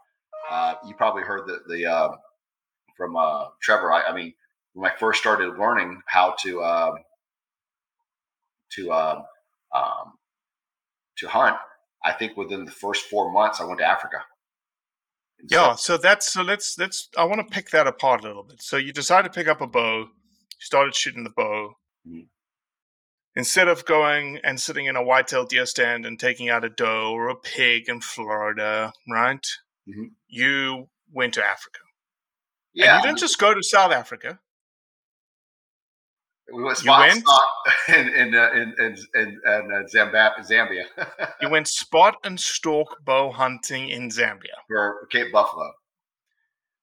uh, 0.50 0.76
you 0.88 0.96
probably 0.96 1.24
heard 1.24 1.48
the 1.48 1.60
the 1.68 1.86
uh, 1.86 2.10
from 2.98 3.16
uh, 3.16 3.46
Trevor. 3.62 3.92
I, 3.94 4.04
I 4.04 4.16
mean, 4.16 4.34
when 4.74 4.92
I 4.92 4.96
first 4.96 5.20
started 5.20 5.58
learning 5.58 6.02
how 6.08 6.36
to 6.44 6.64
um, 6.64 6.96
to 8.72 8.92
um, 8.92 9.24
um, 9.74 10.17
to 11.18 11.28
hunt, 11.28 11.58
I 12.04 12.14
think 12.14 12.38
within 12.38 12.66
the 12.66 12.72
first 12.72 13.06
four 13.06 13.32
months, 13.32 13.60
I 13.60 13.66
went 13.66 13.80
to 13.80 13.86
Africa. 13.86 14.18
And 15.40 15.50
Yeah, 15.52 15.76
so 15.76 15.98
that's 15.98 16.32
so 16.32 16.42
let's 16.42 16.78
let's 16.78 17.10
I 17.18 17.24
want 17.26 17.48
to 17.48 17.54
pick 17.54 17.70
that 17.72 17.88
apart 17.88 18.22
a 18.24 18.28
little 18.28 18.44
bit. 18.44 18.62
So 18.62 18.78
you 18.78 18.92
decided 18.94 19.32
to 19.32 19.38
pick 19.38 19.48
up 19.48 19.62
a 19.62 19.68
bow, 19.68 20.00
you 20.00 20.08
started 20.60 20.96
shooting 20.96 21.24
the 21.24 21.30
bow. 21.32 21.74
Mhm. 22.08 22.28
Instead 23.36 23.68
of 23.68 23.86
going 23.86 24.40
and 24.44 24.60
sitting 24.60 24.88
in 24.88 24.96
a 24.96 25.04
white-tailed 25.04 25.50
deer 25.50 25.68
stand 25.68 26.08
and 26.08 26.20
taking 26.20 26.50
out 26.50 26.64
a 26.64 26.70
doe 26.70 27.12
or 27.12 27.30
a 27.30 27.36
pig 27.36 27.88
in 27.88 28.02
Florida, 28.02 28.92
right? 29.12 29.46
Mhm. 29.88 30.16
You 30.28 30.90
went 31.12 31.36
to 31.36 31.44
Africa. 31.44 31.80
yeah, 32.74 32.96
And 32.96 33.04
you 33.04 33.10
didn't 33.10 33.20
just 33.20 33.38
go 33.40 33.54
to 33.54 33.62
South 33.64 33.92
Africa. 33.92 34.40
We 36.54 36.64
went 36.64 36.78
you 36.78 36.84
spot 36.84 37.00
went? 37.00 37.26
stock 37.28 37.50
in 37.90 38.08
in 38.10 38.36
uh, 38.36 38.50
in 38.54 38.74
in, 38.80 38.96
in, 39.16 39.42
in 39.46 39.72
uh, 39.74 39.84
Zambia 39.94 40.86
You 41.42 41.50
went 41.50 41.68
spot 41.68 42.16
and 42.24 42.40
stalk 42.40 42.98
bow 43.06 43.32
hunting 43.32 43.90
in 43.90 44.10
Zambia 44.10 44.58
for 44.68 45.06
Cape 45.12 45.32
Buffalo. 45.32 45.72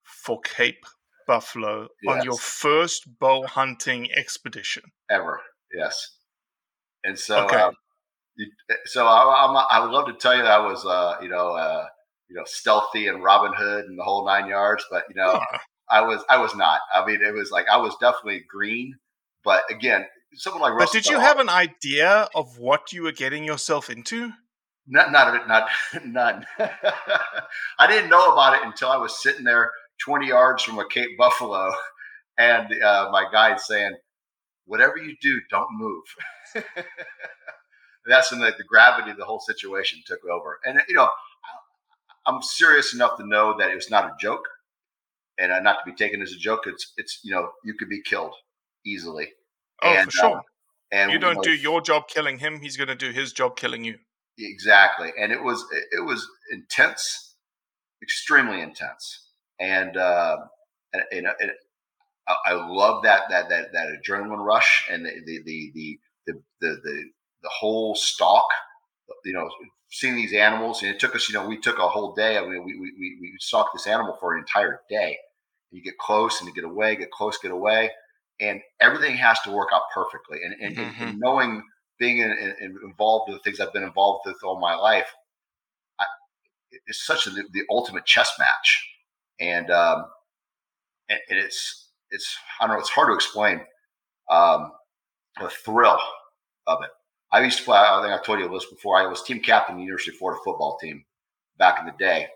for 0.02 0.40
Cape 0.42 0.85
Buffalo 1.26 1.88
on 2.09 2.23
your 2.23 2.38
first 2.38 3.04
bow 3.18 3.47
hunting 3.47 4.09
expedition. 4.12 4.83
ever. 5.11 5.40
Yes. 5.73 6.18
And 7.04 7.18
so, 7.18 7.44
Okay. 7.47 7.56
um, 7.56 7.75
so 8.87 9.06
I, 9.06 9.47
I'm, 9.47 9.56
I 9.71 9.80
would 9.85 9.92
love 9.92 10.06
to 10.06 10.14
tell 10.14 10.37
you 10.37 10.42
that 10.42 10.50
I 10.61 10.66
was, 10.66 10.85
uh, 10.87 11.16
you 11.23 11.28
know, 11.28 11.49
uh, 11.52 11.87
you 12.28 12.37
know, 12.37 12.44
stealthy 12.47 13.09
and 13.09 13.23
Robin 13.23 13.52
Hood 13.54 13.85
and 13.87 13.99
the 13.99 14.02
whole 14.02 14.25
nine 14.26 14.49
yards, 14.49 14.85
but 14.90 15.04
you 15.09 15.14
know, 15.14 15.38
I 15.90 16.00
was, 16.00 16.25
I 16.30 16.38
was 16.38 16.54
not. 16.54 16.80
I 16.92 17.04
mean, 17.06 17.21
it 17.23 17.35
was 17.35 17.50
like 17.50 17.66
I 17.68 17.76
was 17.76 17.94
definitely 18.00 18.44
green, 18.49 18.94
but 19.44 19.62
again, 19.70 20.06
someone 20.34 20.62
like 20.62 20.78
But 20.78 20.92
did 20.92 21.06
you 21.06 21.20
have 21.20 21.38
an 21.38 21.48
idea 21.48 22.28
of 22.34 22.58
what 22.58 22.92
you 22.92 23.02
were 23.02 23.12
getting 23.12 23.44
yourself 23.44 23.90
into? 23.90 24.32
Not, 24.86 25.12
not, 25.12 25.48
not, 25.48 25.68
none. 26.04 26.46
I 27.78 27.86
didn't 27.86 28.10
know 28.10 28.32
about 28.32 28.54
it 28.54 28.66
until 28.66 28.88
I 28.90 28.96
was 28.96 29.22
sitting 29.22 29.44
there 29.44 29.70
20 30.04 30.26
yards 30.28 30.62
from 30.62 30.78
a 30.78 30.88
Cape 30.88 31.16
Buffalo, 31.16 31.72
and 32.38 32.82
uh, 32.82 33.08
my 33.12 33.26
guide 33.30 33.60
saying, 33.60 33.94
"Whatever 34.66 34.96
you 34.98 35.16
do, 35.20 35.40
don't 35.50 35.68
move." 35.72 36.04
That's 38.06 38.30
when 38.30 38.40
the, 38.40 38.52
the 38.58 38.64
gravity 38.64 39.10
of 39.10 39.16
the 39.16 39.24
whole 39.24 39.40
situation 39.40 40.00
took 40.06 40.20
over. 40.26 40.58
And 40.64 40.82
you 40.88 40.94
know, 40.94 41.04
I- 41.04 42.30
I'm 42.30 42.42
serious 42.42 42.94
enough 42.94 43.16
to 43.18 43.26
know 43.26 43.56
that 43.58 43.70
it 43.70 43.74
was 43.74 43.90
not 43.90 44.04
a 44.04 44.12
joke, 44.20 44.46
and 45.38 45.52
uh, 45.52 45.60
not 45.60 45.78
to 45.78 45.90
be 45.90 45.96
taken 45.96 46.20
as 46.20 46.32
a 46.32 46.36
joke. 46.38 46.62
It's, 46.66 46.92
it's 46.96 47.20
you 47.22 47.32
know, 47.32 47.50
you 47.64 47.74
could 47.74 47.88
be 47.88 48.02
killed 48.02 48.34
easily. 48.84 49.28
Oh, 49.82 49.92
And, 49.94 50.04
for 50.04 50.10
sure. 50.10 50.36
um, 50.36 50.42
and 50.92 51.12
you 51.12 51.18
don't 51.18 51.36
know, 51.36 51.42
do 51.42 51.52
your 51.52 51.80
job 51.80 52.08
killing 52.08 52.38
him; 52.38 52.60
he's 52.60 52.76
going 52.76 52.88
to 52.88 52.94
do 52.94 53.10
his 53.10 53.32
job 53.32 53.56
killing 53.56 53.84
you. 53.84 53.98
exactly 54.38 55.10
and 55.20 55.32
it 55.32 55.42
was 55.42 55.64
it, 55.92 56.04
was 56.04 56.26
intense 56.52 57.36
extremely 58.02 58.60
intense 58.60 59.28
and 59.60 59.96
uh 59.96 60.36
and, 60.92 61.02
and, 61.12 61.26
and 61.40 61.50
I, 62.28 62.36
I 62.46 62.52
love 62.54 63.02
that 63.04 63.22
that 63.30 63.48
that 63.48 63.72
that 63.72 63.86
adrenaline 63.98 64.44
rush 64.44 64.86
and 64.90 65.06
the 65.06 65.12
the 65.24 65.42
the 65.44 65.72
the 65.74 65.98
the 66.26 66.32
the, 66.60 66.80
the, 66.82 67.04
the 67.42 67.48
whole 67.48 67.94
stalk 67.94 68.46
you 69.24 69.32
know 69.32 69.48
seeing 69.90 70.16
these 70.16 70.32
animals 70.32 70.82
and 70.82 70.90
it 70.90 70.98
took 70.98 71.14
us 71.14 71.28
you 71.28 71.34
know 71.34 71.46
we 71.46 71.58
took 71.58 71.78
a 71.78 71.88
whole 71.88 72.14
day 72.14 72.36
i 72.38 72.40
mean 72.40 72.64
we 72.64 72.74
we, 72.78 72.92
we, 72.98 73.18
we 73.20 73.32
stalked 73.38 73.70
this 73.74 73.86
animal 73.86 74.16
for 74.18 74.34
an 74.34 74.40
entire 74.40 74.80
day 74.90 75.16
you 75.70 75.82
get 75.82 75.98
close 75.98 76.40
and 76.40 76.48
you 76.48 76.54
get 76.54 76.64
away 76.64 76.96
get 76.96 77.10
close 77.10 77.38
get 77.38 77.50
away 77.52 77.90
and 78.48 78.60
everything 78.80 79.16
has 79.16 79.40
to 79.42 79.50
work 79.50 79.68
out 79.72 79.82
perfectly 79.94 80.38
and 80.44 80.54
and, 80.60 80.78
and- 80.78 80.96
and 81.10 81.18
knowing 81.20 81.62
being 81.98 82.18
in, 82.18 82.30
in, 82.60 82.76
involved 82.84 83.30
with 83.30 83.38
the 83.38 83.42
things 83.44 83.60
I've 83.60 83.72
been 83.72 83.84
involved 83.84 84.22
with 84.26 84.42
all 84.42 84.58
my 84.58 84.74
life, 84.74 85.06
I, 86.00 86.04
it's 86.86 87.06
such 87.06 87.26
a, 87.26 87.30
the 87.30 87.62
ultimate 87.70 88.04
chess 88.04 88.32
match, 88.38 88.88
and 89.40 89.70
um, 89.70 90.06
and, 91.08 91.20
and 91.30 91.38
it's 91.38 91.90
it's 92.10 92.36
I 92.60 92.66
don't 92.66 92.76
know 92.76 92.80
it's 92.80 92.90
hard 92.90 93.10
to 93.10 93.14
explain 93.14 93.60
um, 94.30 94.72
the 95.40 95.48
thrill 95.50 95.98
of 96.66 96.82
it. 96.82 96.90
I 97.32 97.42
used 97.44 97.58
to 97.58 97.64
play. 97.64 97.78
I 97.78 98.00
think 98.02 98.12
I 98.18 98.22
told 98.24 98.40
you 98.40 98.48
this 98.48 98.66
before. 98.66 98.96
I 98.98 99.06
was 99.06 99.22
team 99.22 99.40
captain 99.40 99.74
of 99.74 99.78
the 99.78 99.84
University 99.84 100.12
of 100.12 100.18
Florida 100.18 100.40
football 100.44 100.78
team 100.80 101.04
back 101.58 101.80
in 101.80 101.86
the 101.86 101.92
day, 101.98 102.28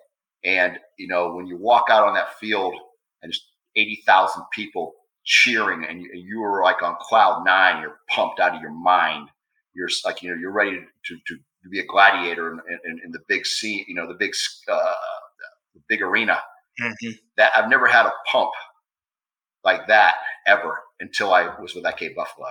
and 0.45 0.79
you 0.99 1.09
know 1.09 1.35
when 1.35 1.47
you 1.47 1.57
walk 1.57 1.87
out 1.91 2.07
on 2.07 2.15
that 2.15 2.39
field 2.39 2.75
and 3.23 3.33
just 3.33 3.47
eighty 3.77 4.03
thousand 4.07 4.45
people 4.53 4.95
cheering, 5.29 5.85
and 5.85 6.01
you, 6.01 6.11
you 6.15 6.41
were 6.41 6.63
like 6.63 6.83
on 6.83 6.97
cloud 7.01 7.45
nine. 7.45 7.83
You're 7.83 8.01
pumped 8.09 8.41
out 8.41 8.57
of 8.57 8.63
your 8.63 8.73
mind. 8.73 9.29
You're 9.75 9.91
like 10.05 10.23
you 10.23 10.31
know 10.31 10.37
you're 10.37 10.53
ready 10.53 10.73
to 10.73 11.15
to, 11.15 11.37
to 11.37 11.69
be 11.71 11.79
a 11.79 11.87
gladiator 11.87 12.51
in, 12.53 12.61
in, 12.85 13.01
in 13.05 13.13
the 13.13 13.21
big 13.29 13.47
scene 13.47 13.85
you 13.87 13.95
know 13.95 14.09
the 14.09 14.15
big 14.15 14.33
uh, 14.69 14.93
the 15.75 15.81
big 15.89 16.03
arena. 16.03 16.41
That 17.37 17.53
i've 17.55 17.69
never 17.69 17.87
had 17.87 18.07
a 18.07 18.13
pump 18.31 18.51
like 19.65 19.87
that 19.89 20.15
ever 20.47 20.79
until 21.01 21.33
i 21.33 21.61
was 21.61 21.75
with 21.75 21.85
that 21.85 21.99
Cape 21.99 22.17
buffalo. 22.17 22.49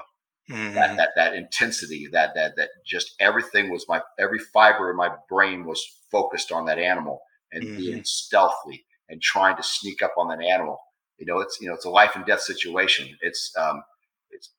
Mm-hmm. 0.50 0.76
that, 0.76 0.96
that 0.96 1.10
that 1.18 1.34
intensity 1.34 2.08
that 2.14 2.34
that 2.36 2.56
that 2.56 2.70
just 2.86 3.16
everything 3.20 3.70
was 3.70 3.86
my 3.90 4.02
every 4.18 4.40
fiber 4.40 4.90
in 4.90 4.96
my 4.96 5.10
brain 5.28 5.66
was 5.66 5.86
focused 6.10 6.54
on 6.54 6.66
that 6.68 6.78
animal 6.78 7.22
and 7.52 7.78
being 7.78 8.02
stealthy 8.06 8.86
and 9.10 9.22
trying 9.22 9.58
to 9.58 9.64
sneak 9.64 10.02
up 10.02 10.14
on 10.18 10.30
that 10.30 10.42
animal 10.42 10.80
you 11.18 11.26
know 11.26 11.40
it's 11.40 11.60
you 11.62 11.68
know 11.68 11.74
it's 11.74 11.86
a 11.86 11.90
life 11.90 12.16
and 12.16 12.26
death 12.26 12.42
situation 12.42 13.08
it's 13.22 13.52
um 13.58 13.82
it's 14.32 14.52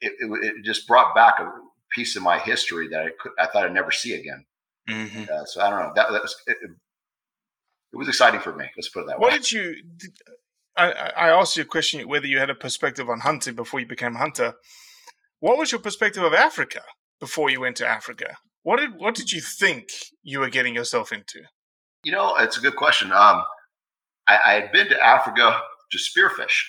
it, 0.00 0.12
it, 0.20 0.44
it 0.58 0.64
just 0.64 0.86
brought 0.86 1.14
back 1.14 1.38
a 1.40 1.50
piece 1.94 2.16
of 2.16 2.22
my 2.22 2.38
history 2.38 2.88
that 2.88 3.02
I 3.04 3.10
could 3.20 3.32
I 3.38 3.46
thought 3.46 3.64
I'd 3.66 3.74
never 3.74 3.90
see 3.90 4.14
again. 4.14 4.44
Mhm. 4.88 5.28
Uh, 5.28 5.44
so 5.44 5.60
I 5.60 5.70
don't 5.70 5.78
know. 5.80 5.92
That, 5.94 6.10
that 6.10 6.22
was 6.22 6.34
it, 6.46 6.56
it 7.92 7.96
was 7.96 8.08
exciting 8.08 8.40
for 8.40 8.54
me. 8.54 8.66
Let's 8.76 8.88
put 8.88 9.02
it 9.02 9.06
that 9.08 9.20
What 9.20 9.32
way. 9.32 9.38
did 9.38 9.52
you? 9.52 9.76
Did, 9.96 10.10
I, 10.76 10.92
I 10.92 11.08
I 11.26 11.28
asked 11.28 11.56
you 11.56 11.62
a 11.62 11.66
question 11.66 12.08
whether 12.08 12.26
you 12.26 12.38
had 12.38 12.50
a 12.50 12.54
perspective 12.54 13.08
on 13.10 13.20
hunting 13.20 13.54
before 13.54 13.78
you 13.80 13.86
became 13.86 14.16
a 14.16 14.18
hunter. 14.18 14.54
What 15.40 15.58
was 15.58 15.70
your 15.70 15.80
perspective 15.80 16.22
of 16.22 16.32
Africa 16.34 16.82
before 17.20 17.50
you 17.50 17.60
went 17.60 17.76
to 17.76 17.86
Africa? 17.86 18.36
What 18.62 18.78
did 18.80 18.90
what 18.96 19.14
did 19.14 19.30
you 19.30 19.40
think 19.40 19.88
you 20.22 20.40
were 20.40 20.48
getting 20.50 20.74
yourself 20.74 21.12
into? 21.12 21.42
You 22.04 22.12
know, 22.12 22.34
it's 22.36 22.56
a 22.56 22.60
good 22.60 22.76
question. 22.76 23.12
Um, 23.12 23.44
I, 24.26 24.38
I 24.44 24.52
had 24.54 24.72
been 24.72 24.88
to 24.88 25.00
Africa 25.04 25.60
to 25.92 25.98
spearfish, 25.98 26.64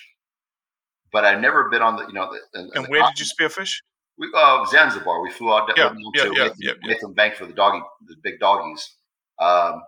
but 1.12 1.24
I'd 1.24 1.42
never 1.42 1.68
been 1.68 1.82
on 1.82 1.96
the 1.96 2.06
you 2.06 2.12
know 2.12 2.30
the, 2.32 2.60
in 2.60 2.70
And 2.74 2.84
the 2.84 2.88
where 2.88 3.02
did 3.02 3.18
you 3.18 3.26
spearfish? 3.26 3.74
We 4.16 4.30
uh, 4.34 4.64
Zanzibar. 4.66 5.22
We 5.22 5.30
flew 5.30 5.52
out 5.52 5.70
Yeah, 5.76 5.92
yeah, 6.14 6.22
to 6.22 6.28
yeah, 6.34 6.44
Mason, 6.44 6.56
yeah, 6.60 6.72
yeah. 6.82 6.88
Mason 6.88 7.12
Bank 7.14 7.34
for 7.34 7.46
the 7.46 7.52
doggy, 7.52 7.82
the 8.06 8.16
big 8.22 8.38
doggies. 8.38 8.96
Um, 9.40 9.82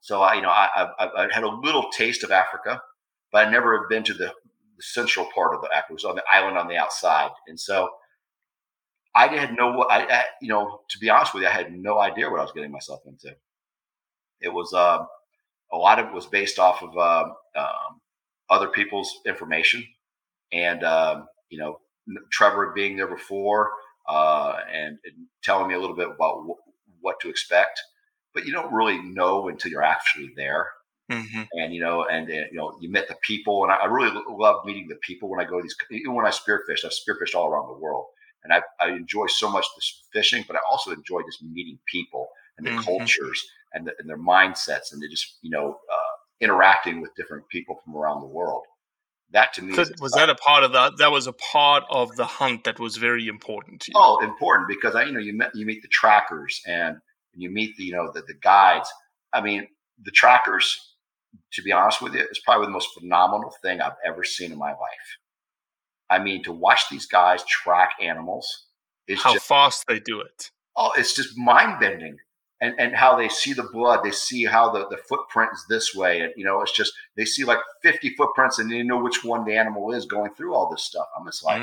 so 0.00 0.22
I, 0.22 0.34
you 0.34 0.42
know, 0.42 0.50
I, 0.50 0.90
I, 0.98 1.24
I 1.24 1.28
had 1.32 1.44
a 1.44 1.48
little 1.48 1.90
taste 1.90 2.22
of 2.24 2.30
Africa, 2.30 2.80
but 3.32 3.46
I 3.46 3.50
never 3.50 3.78
had 3.78 3.88
been 3.88 4.02
to 4.04 4.14
the, 4.14 4.26
the 4.26 4.82
central 4.82 5.26
part 5.34 5.54
of 5.54 5.62
the 5.62 5.68
Africa. 5.68 5.92
It 5.92 5.94
was 5.94 6.04
on 6.04 6.16
the 6.16 6.24
island 6.30 6.58
on 6.58 6.68
the 6.68 6.76
outside, 6.76 7.30
and 7.48 7.58
so 7.58 7.88
I 9.14 9.26
had 9.26 9.54
no, 9.56 9.82
I, 9.84 10.06
I, 10.06 10.24
you 10.40 10.48
know, 10.48 10.80
to 10.88 10.98
be 10.98 11.10
honest 11.10 11.34
with 11.34 11.42
you, 11.42 11.48
I 11.48 11.52
had 11.52 11.72
no 11.72 11.98
idea 11.98 12.30
what 12.30 12.40
I 12.40 12.42
was 12.42 12.52
getting 12.52 12.70
myself 12.70 13.00
into. 13.06 13.34
It 14.40 14.52
was 14.52 14.72
um, 14.72 15.06
a 15.72 15.76
lot 15.76 15.98
of 15.98 16.06
it 16.06 16.14
was 16.14 16.26
based 16.26 16.58
off 16.58 16.82
of 16.82 16.96
um, 16.96 17.34
um, 17.56 18.00
other 18.50 18.68
people's 18.68 19.20
information, 19.26 19.84
and 20.52 20.84
um, 20.84 21.28
you 21.50 21.58
know, 21.58 21.80
Trevor 22.30 22.72
being 22.74 22.96
there 22.96 23.08
before 23.08 23.70
uh, 24.08 24.56
and, 24.72 24.98
and 25.04 25.26
telling 25.42 25.68
me 25.68 25.74
a 25.74 25.80
little 25.80 25.96
bit 25.96 26.08
about 26.10 26.44
wh- 26.46 27.02
what 27.04 27.20
to 27.20 27.30
expect. 27.30 27.80
But 28.34 28.46
you 28.46 28.52
don't 28.52 28.72
really 28.72 28.98
know 29.02 29.48
until 29.48 29.70
you're 29.72 29.82
actually 29.82 30.32
there 30.36 30.68
Mm-hmm. 31.10 31.42
and 31.52 31.74
you 31.74 31.80
know, 31.80 32.04
and, 32.04 32.28
and 32.28 32.46
you 32.52 32.58
know, 32.58 32.76
you 32.80 32.90
met 32.90 33.08
the 33.08 33.16
people, 33.22 33.64
and 33.64 33.72
I, 33.72 33.76
I 33.76 33.86
really 33.86 34.10
lo- 34.12 34.36
love 34.36 34.64
meeting 34.64 34.86
the 34.88 34.96
people 34.96 35.28
when 35.28 35.40
I 35.40 35.48
go 35.48 35.58
to 35.58 35.62
these. 35.62 35.76
Even 35.90 36.14
when 36.14 36.26
I 36.26 36.30
spearfish, 36.30 36.84
I've 36.84 36.92
spearfished 36.92 37.34
all 37.34 37.48
around 37.48 37.68
the 37.68 37.78
world, 37.78 38.06
and 38.44 38.52
I, 38.52 38.62
I 38.80 38.90
enjoy 38.90 39.26
so 39.26 39.50
much 39.50 39.66
this 39.76 40.02
fishing, 40.12 40.44
but 40.46 40.56
I 40.56 40.60
also 40.70 40.92
enjoy 40.92 41.22
just 41.22 41.42
meeting 41.42 41.78
people 41.86 42.28
and 42.56 42.66
the 42.66 42.70
Mhm. 42.70 42.84
cultures 42.84 43.44
and, 43.74 43.86
the, 43.86 43.94
and 43.98 44.08
their 44.08 44.18
mindsets, 44.18 44.92
and 44.92 45.02
they 45.02 45.08
just 45.08 45.38
you 45.42 45.50
know 45.50 45.70
uh, 45.92 45.99
interacting 46.40 47.00
with 47.00 47.14
different 47.14 47.48
people 47.48 47.80
from 47.84 47.96
around 47.96 48.20
the 48.20 48.26
world. 48.26 48.62
That 49.32 49.52
to 49.54 49.62
me 49.62 49.74
So 49.74 49.84
was 50.00 50.12
that 50.12 50.28
a 50.28 50.34
part 50.34 50.64
of 50.64 50.72
that? 50.72 50.96
That 50.98 51.12
was 51.12 51.26
a 51.28 51.32
part 51.32 51.84
of 51.88 52.16
the 52.16 52.24
hunt 52.26 52.64
that 52.64 52.80
was 52.80 52.96
very 52.96 53.28
important 53.28 53.80
to 53.82 53.92
you. 53.92 53.94
Oh, 53.96 54.18
important 54.24 54.66
because 54.68 54.96
I, 54.96 55.04
you 55.04 55.12
know, 55.12 55.20
you 55.20 55.32
met, 55.34 55.54
you 55.54 55.64
meet 55.66 55.82
the 55.82 55.88
trackers 55.88 56.60
and 56.66 56.96
you 57.34 57.48
meet 57.50 57.76
the, 57.76 57.84
you 57.84 57.92
know, 57.92 58.10
the, 58.12 58.22
the 58.22 58.34
guides. 58.34 58.90
I 59.32 59.40
mean, 59.40 59.68
the 60.02 60.10
trackers, 60.10 60.96
to 61.52 61.62
be 61.62 61.70
honest 61.70 62.02
with 62.02 62.14
you, 62.14 62.26
is 62.28 62.40
probably 62.44 62.66
the 62.66 62.72
most 62.72 62.88
phenomenal 62.98 63.54
thing 63.62 63.80
I've 63.80 63.92
ever 64.04 64.24
seen 64.24 64.50
in 64.50 64.58
my 64.58 64.70
life. 64.70 65.18
I 66.08 66.18
mean, 66.18 66.42
to 66.42 66.52
watch 66.52 66.88
these 66.90 67.06
guys 67.06 67.44
track 67.44 67.92
animals 68.02 68.66
is 69.06 69.22
How 69.22 69.34
just, 69.34 69.46
fast 69.46 69.84
they 69.86 70.00
do 70.00 70.20
it. 70.20 70.50
oh, 70.76 70.90
it's 70.96 71.14
just 71.14 71.38
mind 71.38 71.78
bending. 71.78 72.16
And, 72.62 72.74
and 72.78 72.94
how 72.94 73.16
they 73.16 73.28
see 73.30 73.54
the 73.54 73.62
blood, 73.72 74.04
they 74.04 74.10
see 74.10 74.44
how 74.44 74.70
the, 74.70 74.86
the 74.88 74.98
footprint 74.98 75.50
is 75.54 75.64
this 75.68 75.94
way. 75.94 76.20
And, 76.20 76.32
you 76.36 76.44
know, 76.44 76.60
it's 76.60 76.72
just, 76.72 76.92
they 77.16 77.24
see 77.24 77.42
like 77.44 77.58
50 77.82 78.14
footprints 78.16 78.58
and 78.58 78.70
they 78.70 78.82
know 78.82 78.98
which 78.98 79.24
one 79.24 79.46
the 79.46 79.56
animal 79.56 79.92
is 79.92 80.04
going 80.04 80.34
through 80.34 80.54
all 80.54 80.68
this 80.70 80.84
stuff. 80.84 81.06
I'm 81.18 81.24
just 81.26 81.42
like, 81.42 81.62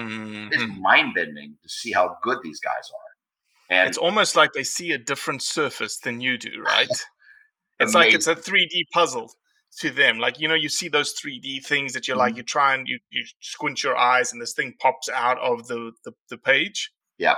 it's 0.50 0.64
Mhm. 0.64 0.82
mind 0.82 1.14
bending 1.14 1.56
to 1.62 1.70
see 1.70 1.92
how 1.92 2.18
good 2.24 2.40
these 2.42 2.60
guys 2.60 2.90
are. 2.92 3.76
And 3.78 3.88
It's 3.90 3.98
almost 4.00 4.36
like 4.36 4.54
they 4.54 4.64
see 4.64 4.92
a 4.94 4.98
different 4.98 5.44
surface 5.44 5.98
than 5.98 6.20
you 6.20 6.38
do, 6.38 6.64
right? 6.64 6.90
it's 7.80 7.94
like 7.94 8.14
it's 8.16 8.26
a 8.28 8.36
3D 8.36 8.86
puzzle 8.92 9.32
to 9.80 9.92
them. 9.92 10.18
Like, 10.18 10.40
you 10.40 10.48
know, 10.48 10.56
you 10.56 10.70
see 10.70 10.88
those 10.90 11.14
3D 11.14 11.64
things 11.64 11.94
that 11.94 12.08
you're 12.08 12.18
like, 12.18 12.32
Mm-hmm. 12.32 12.38
you 12.38 12.44
try 12.44 12.74
and 12.74 12.88
you, 12.88 12.98
you 13.12 13.24
squint 13.42 13.84
your 13.84 13.96
eyes 13.98 14.32
and 14.34 14.42
this 14.42 14.54
thing 14.54 14.74
pops 14.80 15.10
out 15.10 15.38
of 15.40 15.68
the, 15.68 15.92
the, 16.06 16.14
the 16.32 16.38
page. 16.40 16.92
yeah, 17.20 17.36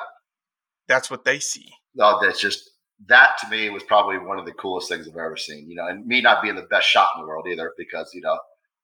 That's 0.87 1.11
what 1.11 1.25
they 1.25 1.39
see. 1.39 1.73
no, 1.95 2.19
that's 2.21 2.39
just 2.39 2.69
that 3.07 3.37
to 3.39 3.49
me 3.49 3.69
was 3.69 3.83
probably 3.83 4.17
one 4.17 4.39
of 4.39 4.45
the 4.45 4.51
coolest 4.53 4.89
things 4.89 5.07
I've 5.07 5.15
ever 5.15 5.37
seen. 5.37 5.69
You 5.69 5.75
know, 5.75 5.87
and 5.87 6.05
me 6.05 6.21
not 6.21 6.41
being 6.41 6.55
the 6.55 6.63
best 6.63 6.87
shot 6.87 7.09
in 7.15 7.21
the 7.21 7.27
world 7.27 7.47
either, 7.47 7.73
because 7.77 8.11
you 8.13 8.21
know, 8.21 8.37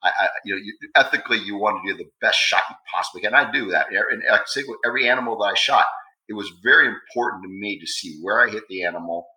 I, 0.03 0.09
I 0.19 0.27
you 0.45 0.55
know, 0.55 0.61
you, 0.61 0.77
ethically 0.95 1.37
you 1.39 1.57
want 1.57 1.83
to 1.83 1.91
do 1.91 1.97
the 1.97 2.09
best 2.21 2.39
shot 2.39 2.63
you 2.69 2.75
possibly 2.93 3.21
can. 3.21 3.33
I 3.33 3.51
do 3.51 3.69
that, 3.71 3.87
and 3.91 4.23
I 4.31 4.39
say 4.45 4.63
with 4.67 4.79
every 4.85 5.09
animal 5.09 5.37
that 5.39 5.45
I 5.45 5.53
shot, 5.55 5.85
it 6.29 6.33
was 6.33 6.49
very 6.63 6.87
important 6.87 7.43
to 7.43 7.49
me 7.49 7.79
to 7.79 7.87
see 7.87 8.17
where 8.21 8.47
I 8.47 8.49
hit 8.49 8.63
the 8.69 8.83
animal, 8.83 9.27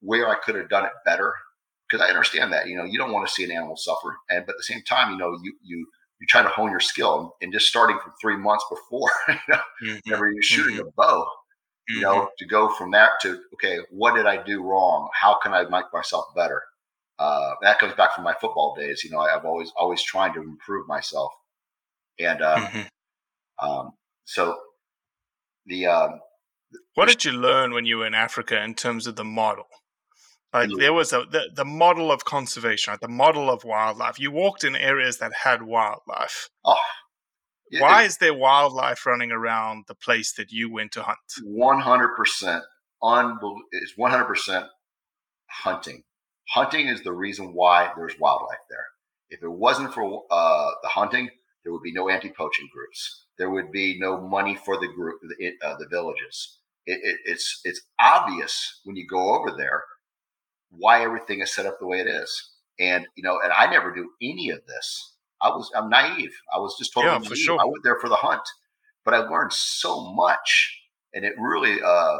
where 0.00 0.28
I 0.28 0.36
could 0.36 0.54
have 0.54 0.68
done 0.68 0.84
it 0.84 0.92
better, 1.04 1.34
because 1.88 2.04
I 2.04 2.10
understand 2.10 2.52
that. 2.52 2.68
You 2.68 2.76
know, 2.76 2.84
you 2.84 2.98
don't 2.98 3.12
want 3.12 3.26
to 3.28 3.32
see 3.34 3.44
an 3.44 3.50
animal 3.50 3.76
suffer, 3.76 4.16
and 4.30 4.46
but 4.46 4.52
at 4.52 4.58
the 4.58 4.64
same 4.64 4.82
time, 4.88 5.12
you 5.12 5.18
know, 5.18 5.38
you 5.42 5.54
you 5.62 5.86
you 6.20 6.26
try 6.28 6.42
to 6.42 6.48
hone 6.48 6.70
your 6.70 6.80
skill, 6.80 7.36
and 7.42 7.52
just 7.52 7.66
starting 7.68 7.98
from 8.02 8.12
three 8.20 8.36
months 8.36 8.64
before, 8.70 9.10
you 9.28 9.34
know, 9.48 9.60
Mhm. 9.82 10.00
whenever 10.04 10.30
you're 10.30 10.42
shooting 10.42 10.78
Mhm. 10.78 10.88
a 10.88 10.90
bow, 10.96 11.26
you 11.88 12.00
Mhm. 12.00 12.02
know, 12.02 12.30
to 12.38 12.46
go 12.46 12.68
from 12.68 12.90
that 12.92 13.12
to 13.22 13.40
okay, 13.54 13.78
what 13.90 14.14
did 14.14 14.26
I 14.26 14.42
do 14.42 14.62
wrong? 14.62 15.08
How 15.14 15.38
can 15.42 15.54
I 15.54 15.62
make 15.68 15.86
myself 15.92 16.26
better? 16.34 16.62
Uh, 17.18 17.54
that 17.62 17.78
comes 17.78 17.94
back 17.94 18.14
from 18.14 18.24
my 18.24 18.34
football 18.34 18.74
days. 18.78 19.02
You 19.04 19.10
know, 19.10 19.18
I, 19.18 19.36
I've 19.36 19.44
always 19.44 19.72
always 19.76 20.02
trying 20.02 20.34
to 20.34 20.42
improve 20.42 20.86
myself, 20.88 21.32
and 22.18 22.42
uh, 22.42 22.60
Mhm. 22.60 22.88
um, 23.62 23.92
so 24.24 24.58
the 25.66 25.86
um, 25.86 26.20
What 26.94 27.08
did 27.08 27.24
you 27.24 27.32
learn 27.32 27.72
when 27.72 27.86
you 27.86 27.98
were 27.98 28.06
in 28.06 28.14
Africa 28.14 28.62
in 28.62 28.74
terms 28.74 29.06
of 29.06 29.16
the 29.16 29.24
model? 29.24 29.66
Like 30.52 30.70
Mm. 30.70 30.78
there 30.78 30.92
was 30.92 31.12
a 31.12 31.24
the, 31.30 31.50
the 31.54 31.64
model 31.64 32.10
of 32.10 32.24
conservation, 32.24 32.92
right? 32.92 33.00
the 33.00 33.08
model 33.08 33.50
of 33.50 33.64
wildlife. 33.64 34.18
You 34.18 34.30
walked 34.30 34.64
in 34.64 34.74
areas 34.76 35.18
that 35.18 35.32
had 35.44 35.62
wildlife. 35.62 36.48
oh, 36.64 36.76
it- 37.70 37.80
Why 37.82 38.02
is 38.04 38.18
there 38.18 38.34
wildlife 38.34 39.04
running 39.06 39.32
around 39.32 39.84
the 39.88 39.94
place 39.94 40.32
that 40.34 40.50
you 40.52 40.70
went 40.70 40.92
to 40.92 41.02
hunt? 41.02 41.18
one 41.44 41.80
hundred 41.80 42.16
percent 42.16 42.62
unbel 43.02 43.56
is 43.72 43.92
one 43.96 44.10
hundred 44.10 44.26
percent 44.26 44.66
hunting. 45.48 46.02
Hunting 46.50 46.88
is 46.88 47.02
the 47.02 47.12
reason 47.12 47.52
why 47.54 47.92
there's 47.96 48.18
wildlife 48.20 48.58
there. 48.70 48.86
If 49.30 49.42
it 49.42 49.50
wasn't 49.50 49.92
for 49.92 50.24
uh, 50.30 50.70
the 50.82 50.88
hunting, 50.88 51.28
there 51.64 51.72
would 51.72 51.82
be 51.82 51.92
no 51.92 52.08
anti-poaching 52.08 52.68
groups. 52.72 53.24
There 53.38 53.50
would 53.50 53.72
be 53.72 53.98
no 53.98 54.20
money 54.20 54.54
for 54.54 54.78
the 54.78 54.86
group, 54.86 55.20
the, 55.22 55.52
uh, 55.62 55.76
the 55.78 55.88
villages. 55.88 56.58
It, 56.86 57.00
it, 57.02 57.16
it's 57.24 57.60
it's 57.64 57.80
obvious 58.00 58.80
when 58.84 58.94
you 58.96 59.06
go 59.08 59.34
over 59.36 59.50
there 59.56 59.82
why 60.70 61.02
everything 61.02 61.40
is 61.40 61.54
set 61.54 61.66
up 61.66 61.78
the 61.80 61.86
way 61.86 62.00
it 62.00 62.06
is. 62.06 62.50
And 62.78 63.06
you 63.16 63.22
know, 63.24 63.40
and 63.42 63.52
I 63.52 63.66
never 63.68 63.94
knew 63.94 64.10
any 64.22 64.50
of 64.50 64.60
this. 64.66 65.15
I 65.42 65.48
was 65.48 65.70
I'm 65.76 65.88
naive. 65.90 66.32
I 66.54 66.58
was 66.58 66.76
just 66.78 66.92
totally 66.92 67.12
Yeah, 67.12 67.18
naive. 67.18 67.36
sure. 67.38 67.60
I 67.60 67.64
went 67.64 67.84
there 67.84 67.98
for 68.00 68.08
the 68.08 68.16
hunt, 68.16 68.42
but 69.04 69.14
I 69.14 69.18
learned 69.18 69.52
so 69.52 70.12
much, 70.14 70.80
and 71.14 71.24
it 71.24 71.34
really 71.38 71.80
uh, 71.82 72.18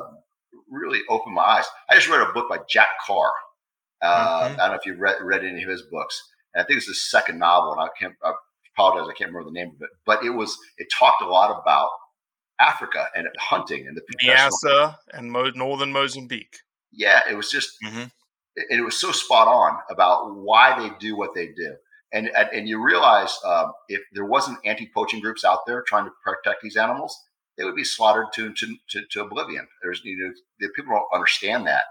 really 0.71 1.01
opened 1.09 1.35
my 1.35 1.43
eyes. 1.43 1.65
I 1.89 1.95
just 1.95 2.09
read 2.09 2.21
a 2.21 2.33
book 2.33 2.49
by 2.49 2.59
Jack 2.69 2.89
Carr. 3.07 3.31
Uh, 4.03 4.49
Mhm. 4.49 4.53
I 4.55 4.57
don't 4.57 4.71
know 4.71 4.75
if 4.75 4.85
you've 4.87 4.99
read, 5.01 5.17
read 5.23 5.45
any 5.45 5.63
of 5.63 5.69
his 5.71 5.83
books. 5.91 6.23
And 6.55 6.63
I 6.63 6.67
think 6.67 6.77
it's 6.79 6.87
his 6.87 7.11
second 7.11 7.39
novel, 7.39 7.73
and 7.73 7.81
I 7.81 7.89
can't 7.99 8.15
I 8.25 8.33
apologize, 8.75 9.09
I 9.11 9.15
can't 9.17 9.31
remember 9.33 9.49
the 9.51 9.55
name 9.59 9.69
of 9.75 9.81
it. 9.83 9.91
But 10.05 10.23
it 10.25 10.31
was 10.31 10.57
it 10.77 10.89
talked 10.99 11.23
a 11.23 11.27
lot 11.27 11.51
about 11.59 11.89
Africa 12.61 13.07
and 13.15 13.27
hunting 13.39 13.87
and 13.87 13.97
the 13.97 14.03
Niassa 14.23 14.97
and 15.13 15.31
Mo- 15.31 15.51
northern 15.55 15.93
Mozambique. 15.93 16.57
yeah, 16.93 17.21
it 17.31 17.35
was 17.35 17.51
just 17.51 17.71
Mhm. 17.85 18.11
it, 18.57 18.79
it 18.79 18.81
was 18.83 18.99
so 18.99 19.13
spot 19.13 19.49
on 19.49 19.79
about 19.91 20.35
why 20.37 20.79
they 20.79 20.91
do 20.99 21.17
what 21.17 21.35
they 21.35 21.49
do. 21.49 21.77
And 22.13 22.31
and, 22.37 22.69
you 22.69 22.83
realize 22.83 23.37
um, 23.45 23.73
if 23.89 24.01
there 24.13 24.25
wasn't 24.25 24.59
anti-poaching 24.65 25.21
groups 25.21 25.45
out 25.45 25.67
there 25.67 25.83
trying 25.83 26.05
to 26.05 26.13
protect 26.25 26.63
these 26.63 26.77
animals, 26.77 27.19
they 27.59 27.65
would 27.65 27.75
be 27.75 27.85
slaughtered 27.85 28.27
to 28.35 28.53
to, 28.53 28.77
to, 28.91 29.03
to 29.11 29.23
oblivion. 29.23 29.67
There's 29.83 30.01
you 30.05 30.17
know 30.17 30.33
the 30.61 30.69
people 30.75 30.95
don't 30.95 31.19
understand 31.19 31.67
that 31.67 31.83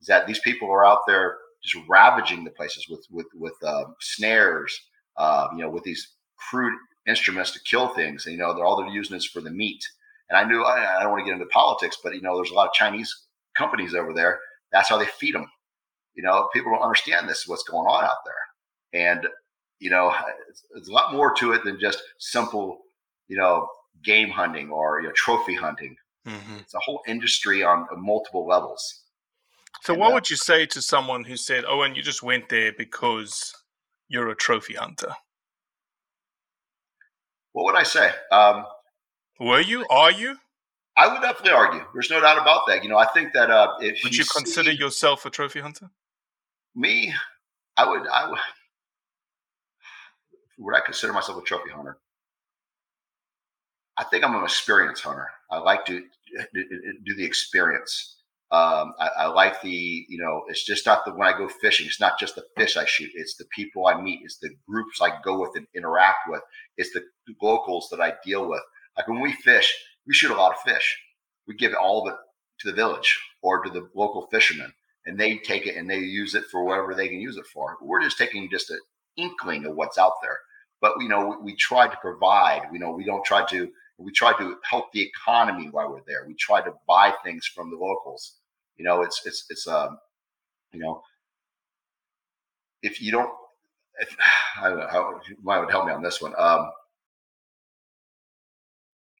is 0.00 0.06
that 0.06 0.26
these 0.26 0.40
people 0.40 0.70
are 0.70 0.86
out 0.86 1.00
there 1.06 1.38
just 1.62 1.84
ravaging 1.88 2.44
the 2.44 2.50
places 2.50 2.86
with 2.88 3.06
with 3.10 3.26
with 3.34 3.54
um, 3.66 3.94
snares, 4.00 4.78
uh, 5.16 5.48
you 5.52 5.62
know, 5.62 5.70
with 5.70 5.82
these 5.82 6.14
crude 6.36 6.74
instruments 7.06 7.52
to 7.52 7.60
kill 7.60 7.88
things. 7.88 8.26
And, 8.26 8.34
you 8.34 8.38
know, 8.38 8.54
they're 8.54 8.64
all 8.64 8.76
they're 8.76 8.88
using 8.88 9.16
is 9.16 9.26
for 9.26 9.40
the 9.40 9.50
meat. 9.50 9.82
And 10.28 10.38
I 10.38 10.44
knew 10.44 10.62
I, 10.62 10.98
I 10.98 11.02
don't 11.02 11.12
want 11.12 11.20
to 11.20 11.24
get 11.24 11.34
into 11.34 11.46
politics, 11.46 11.98
but 12.02 12.14
you 12.14 12.22
know, 12.22 12.36
there's 12.36 12.50
a 12.50 12.54
lot 12.54 12.68
of 12.68 12.74
Chinese 12.74 13.14
companies 13.56 13.94
over 13.94 14.12
there. 14.12 14.40
That's 14.72 14.88
how 14.88 14.98
they 14.98 15.06
feed 15.06 15.34
them. 15.34 15.46
You 16.14 16.22
know, 16.22 16.48
people 16.52 16.72
don't 16.72 16.82
understand 16.82 17.28
this 17.28 17.46
what's 17.46 17.64
going 17.64 17.86
on 17.86 18.04
out 18.04 18.24
there, 18.24 19.02
and 19.08 19.26
you 19.84 19.90
know, 19.90 20.14
it's, 20.48 20.64
it's 20.76 20.88
a 20.88 20.92
lot 20.92 21.12
more 21.12 21.34
to 21.34 21.52
it 21.52 21.62
than 21.64 21.78
just 21.78 22.02
simple, 22.18 22.66
you 23.28 23.36
know, 23.36 23.68
game 24.02 24.30
hunting 24.30 24.70
or 24.70 25.00
you 25.00 25.08
know, 25.08 25.12
trophy 25.14 25.54
hunting. 25.54 25.94
Mhm. 26.26 26.60
It's 26.62 26.74
a 26.74 26.78
whole 26.86 27.02
industry 27.06 27.62
on 27.62 27.86
multiple 27.96 28.46
levels. 28.46 28.82
So, 29.82 29.92
And, 29.92 30.00
what 30.00 30.10
uh, 30.12 30.14
would 30.14 30.30
you 30.30 30.36
say 30.36 30.64
to 30.66 30.80
someone 30.80 31.24
who 31.24 31.36
said, 31.36 31.64
"Oh, 31.68 31.82
and 31.82 31.94
you 31.96 32.02
just 32.02 32.22
went 32.22 32.48
there 32.48 32.72
because 32.72 33.54
you're 34.08 34.30
a 34.30 34.34
trophy 34.34 34.74
hunter"? 34.74 35.12
What 37.52 37.64
would 37.66 37.76
I 37.76 37.82
say? 37.82 38.10
Um, 38.32 38.64
Were 39.38 39.60
you? 39.60 39.84
Are 39.90 40.10
you? 40.10 40.36
I 40.96 41.08
would 41.12 41.20
definitely 41.20 41.52
argue. 41.52 41.84
There's 41.92 42.10
no 42.10 42.20
doubt 42.20 42.38
about 42.38 42.62
that. 42.68 42.82
You 42.82 42.88
know, 42.88 42.96
I 42.98 43.06
think 43.14 43.32
that 43.34 43.50
uh, 43.50 43.74
if 43.80 44.02
Would 44.04 44.16
you, 44.16 44.24
consider 44.24 44.70
see 44.72 44.78
yourself 44.78 45.26
a 45.26 45.30
trophy 45.30 45.60
hunter? 45.60 45.90
me, 46.74 47.12
I 47.76 47.88
would, 47.88 48.06
I 48.08 48.30
would, 48.30 48.38
would 50.58 50.74
I 50.74 50.80
consider 50.80 51.12
myself 51.12 51.42
a 51.42 51.44
trophy 51.44 51.70
hunter? 51.70 51.98
I 53.96 54.04
think 54.04 54.24
I'm 54.24 54.34
an 54.34 54.44
experience 54.44 55.00
hunter. 55.00 55.28
I 55.50 55.58
like 55.58 55.84
to 55.86 56.02
do, 56.52 56.64
do 57.04 57.14
the 57.14 57.24
experience. 57.24 58.16
Um, 58.50 58.92
I, 59.00 59.08
I 59.18 59.26
like 59.26 59.60
the, 59.62 60.04
you 60.08 60.18
know, 60.18 60.42
it's 60.48 60.64
just 60.64 60.86
not 60.86 61.04
the 61.04 61.12
when 61.14 61.28
I 61.28 61.36
go 61.36 61.48
fishing. 61.48 61.86
It's 61.86 62.00
not 62.00 62.18
just 62.18 62.34
the 62.34 62.44
fish 62.56 62.76
I 62.76 62.84
shoot. 62.84 63.10
It's 63.14 63.36
the 63.36 63.46
people 63.46 63.86
I 63.86 64.00
meet. 64.00 64.20
It's 64.22 64.38
the 64.38 64.50
groups 64.68 65.00
I 65.00 65.20
go 65.24 65.40
with 65.40 65.52
and 65.56 65.66
interact 65.74 66.28
with. 66.28 66.42
It's 66.76 66.92
the 66.92 67.02
locals 67.40 67.88
that 67.90 68.00
I 68.00 68.14
deal 68.24 68.48
with. 68.48 68.62
Like 68.96 69.08
when 69.08 69.20
we 69.20 69.32
fish, 69.32 69.74
we 70.06 70.14
shoot 70.14 70.30
a 70.30 70.36
lot 70.36 70.52
of 70.52 70.60
fish. 70.60 70.98
We 71.46 71.54
give 71.54 71.72
all 71.80 72.06
of 72.06 72.12
it 72.12 72.18
to 72.60 72.70
the 72.70 72.76
village 72.76 73.18
or 73.42 73.62
to 73.62 73.70
the 73.70 73.88
local 73.94 74.28
fishermen, 74.30 74.72
and 75.06 75.18
they 75.18 75.38
take 75.38 75.66
it 75.66 75.76
and 75.76 75.88
they 75.88 75.98
use 75.98 76.34
it 76.34 76.44
for 76.50 76.64
whatever 76.64 76.94
they 76.94 77.08
can 77.08 77.20
use 77.20 77.36
it 77.36 77.46
for. 77.52 77.76
We're 77.82 78.02
just 78.02 78.18
taking 78.18 78.48
just 78.50 78.70
an 78.70 78.78
inkling 79.16 79.66
of 79.66 79.76
what's 79.76 79.98
out 79.98 80.14
there. 80.22 80.38
But 80.80 80.92
you 81.00 81.08
know, 81.08 81.28
we, 81.28 81.52
we 81.52 81.56
try 81.56 81.88
to 81.88 81.96
provide. 81.98 82.68
You 82.72 82.78
know, 82.78 82.90
we 82.92 83.04
don't 83.04 83.24
try 83.24 83.44
to. 83.46 83.68
We 83.98 84.10
try 84.12 84.36
to 84.38 84.56
help 84.68 84.92
the 84.92 85.02
economy 85.02 85.68
while 85.70 85.90
we're 85.90 86.02
there. 86.06 86.24
We 86.26 86.34
try 86.34 86.60
to 86.62 86.72
buy 86.88 87.14
things 87.22 87.46
from 87.46 87.70
the 87.70 87.76
locals. 87.76 88.38
You 88.76 88.84
know, 88.84 89.02
it's 89.02 89.24
it's 89.24 89.46
it's 89.50 89.66
um, 89.68 89.98
you 90.72 90.80
know, 90.80 91.02
if 92.82 93.00
you 93.00 93.12
don't, 93.12 93.30
if, 94.00 94.16
I 94.60 94.68
don't 94.68 94.78
know 94.80 94.88
how 94.90 95.20
you 95.28 95.36
might 95.42 95.60
would 95.60 95.70
help 95.70 95.86
me 95.86 95.92
on 95.92 96.02
this 96.02 96.20
one. 96.20 96.34
Um, 96.36 96.70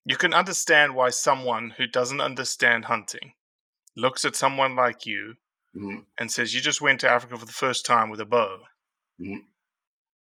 You 0.04 0.16
can 0.16 0.34
understand 0.34 0.94
why 0.94 1.10
someone 1.10 1.70
who 1.70 1.86
doesn't 1.86 2.20
understand 2.20 2.84
hunting 2.86 3.32
looks 3.96 4.24
at 4.24 4.36
someone 4.36 4.76
like 4.76 5.06
you 5.06 5.34
mhm, 5.74 6.04
and 6.18 6.30
says, 6.30 6.54
You 6.54 6.60
just 6.60 6.80
went 6.82 7.00
to 7.00 7.10
Africa 7.10 7.38
for 7.38 7.46
the 7.46 7.52
first 7.52 7.86
time 7.86 8.10
with 8.10 8.20
a 8.20 8.26
bow, 8.26 8.60
Mhm. 9.20 9.46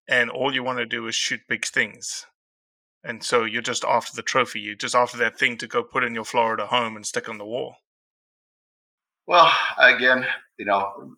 And 0.08 0.30
all 0.30 0.54
you 0.54 0.64
want 0.64 0.80
to 0.80 0.86
do 0.86 1.08
is 1.08 1.16
shoot 1.16 1.42
big 1.48 1.66
things. 1.66 2.26
And 3.04 3.24
so 3.24 3.44
you're 3.44 3.62
just 3.62 3.86
after 3.86 4.16
the 4.16 4.22
trophy. 4.22 4.60
You're 4.60 4.76
just 4.76 4.96
after 4.96 5.18
that 5.18 5.38
thing 5.38 5.58
to 5.58 5.68
go 5.68 5.84
put 5.84 6.04
in 6.04 6.16
your 6.16 6.26
Florida 6.26 6.68
home 6.68 6.96
and 6.96 7.06
stick 7.06 7.30
on 7.30 7.38
the 7.38 7.46
wall. 7.46 7.76
Well, 9.28 9.52
again, 9.78 10.26
you 10.58 10.66
know, 10.66 11.16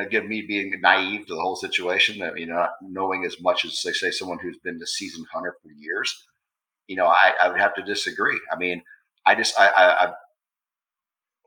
again, 0.00 0.28
me 0.28 0.42
being 0.42 0.80
naive 0.80 1.26
to 1.26 1.34
the 1.34 1.40
whole 1.40 1.56
situation, 1.56 2.22
uh, 2.22 2.34
you 2.34 2.46
know, 2.46 2.66
knowing 2.82 3.24
as 3.24 3.36
much 3.40 3.64
as 3.64 3.80
say, 3.80 3.92
say 3.92 4.10
someone 4.10 4.38
who's 4.38 4.58
been 4.64 4.80
a 4.82 4.86
seasoned 4.86 5.26
hunter 5.32 5.54
for 5.62 5.70
years, 5.76 6.26
you 6.86 6.96
know, 6.96 7.06
I, 7.06 7.32
I 7.40 7.48
would 7.48 7.60
have 7.60 7.74
to 7.74 7.82
disagree. 7.82 8.40
I 8.52 8.56
mean, 8.56 8.82
I 9.26 9.34
just, 9.34 9.58
I, 9.58 9.68
I 9.68 10.12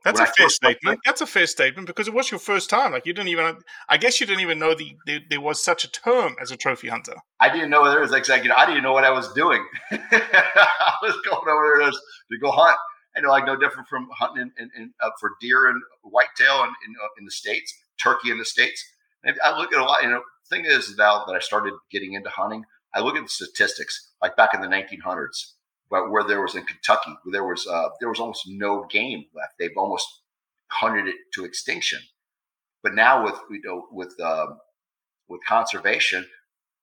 That's 0.04 0.20
a 0.20 0.26
fair 0.26 0.48
statement. 0.48 1.00
That's 1.04 1.20
a 1.20 1.26
fair 1.26 1.46
statement 1.46 1.86
because 1.86 2.08
it 2.08 2.14
was 2.14 2.30
your 2.30 2.40
first 2.40 2.68
time. 2.68 2.92
Like 2.92 3.06
you 3.06 3.12
didn't 3.12 3.28
even. 3.28 3.58
I 3.88 3.96
guess 3.96 4.20
you 4.20 4.26
didn't 4.26 4.40
even 4.40 4.58
know 4.58 4.74
the, 4.74 4.96
the 5.06 5.20
there 5.30 5.40
was 5.40 5.62
such 5.64 5.84
a 5.84 5.90
term 5.90 6.34
as 6.40 6.50
a 6.50 6.56
trophy 6.56 6.88
hunter. 6.88 7.14
I 7.40 7.52
didn't 7.52 7.70
know 7.70 7.88
there 7.88 8.00
was 8.00 8.10
like, 8.10 8.28
like, 8.28 8.42
you 8.42 8.48
know, 8.48 8.56
I 8.56 8.66
didn't 8.66 8.82
know 8.82 8.92
what 8.92 9.04
I 9.04 9.10
was 9.10 9.32
doing. 9.32 9.64
I 9.90 10.94
was 11.02 11.14
going 11.24 11.48
over 11.48 11.78
there 11.78 11.90
to, 11.90 12.38
go 12.40 12.50
hunt. 12.50 12.76
I 13.16 13.20
know 13.20 13.30
like 13.30 13.46
no 13.46 13.56
different 13.56 13.88
from 13.88 14.08
hunting 14.18 14.50
in, 14.58 14.64
in, 14.64 14.82
in, 14.82 14.94
uh, 15.00 15.10
for 15.20 15.32
deer 15.40 15.68
and 15.68 15.80
whitetail 16.02 16.62
in, 16.62 16.68
in, 16.86 16.94
uh, 17.02 17.08
in 17.18 17.24
the 17.24 17.30
states, 17.30 17.72
turkey 18.02 18.30
in 18.30 18.38
the 18.38 18.44
states. 18.44 18.82
And 19.24 19.36
I 19.44 19.56
look 19.56 19.72
at 19.72 19.80
a 19.80 19.84
lot. 19.84 20.02
You 20.02 20.10
know, 20.10 20.22
thing 20.48 20.64
is 20.64 20.96
now 20.96 21.24
that 21.26 21.34
I 21.34 21.40
started 21.40 21.74
getting 21.90 22.14
into 22.14 22.30
hunting, 22.30 22.64
I 22.94 23.00
look 23.00 23.16
at 23.16 23.22
the 23.22 23.28
statistics. 23.28 24.10
Like 24.20 24.36
back 24.36 24.54
in 24.54 24.60
the 24.60 24.68
1900s, 24.68 24.98
but 25.02 25.61
where 26.00 26.24
there 26.24 26.40
was 26.40 26.54
in 26.54 26.64
Kentucky, 26.64 27.12
where 27.22 27.32
there 27.32 27.44
was 27.44 27.66
uh, 27.66 27.88
there 28.00 28.08
was 28.08 28.20
almost 28.20 28.42
no 28.48 28.84
game 28.90 29.24
left. 29.34 29.54
They've 29.58 29.76
almost 29.76 30.06
hunted 30.68 31.06
it 31.08 31.16
to 31.34 31.44
extinction. 31.44 32.00
But 32.82 32.94
now 32.94 33.24
with 33.24 33.34
you 33.50 33.60
know 33.64 33.86
with 33.92 34.18
um, 34.20 34.58
with 35.28 35.40
conservation, 35.46 36.26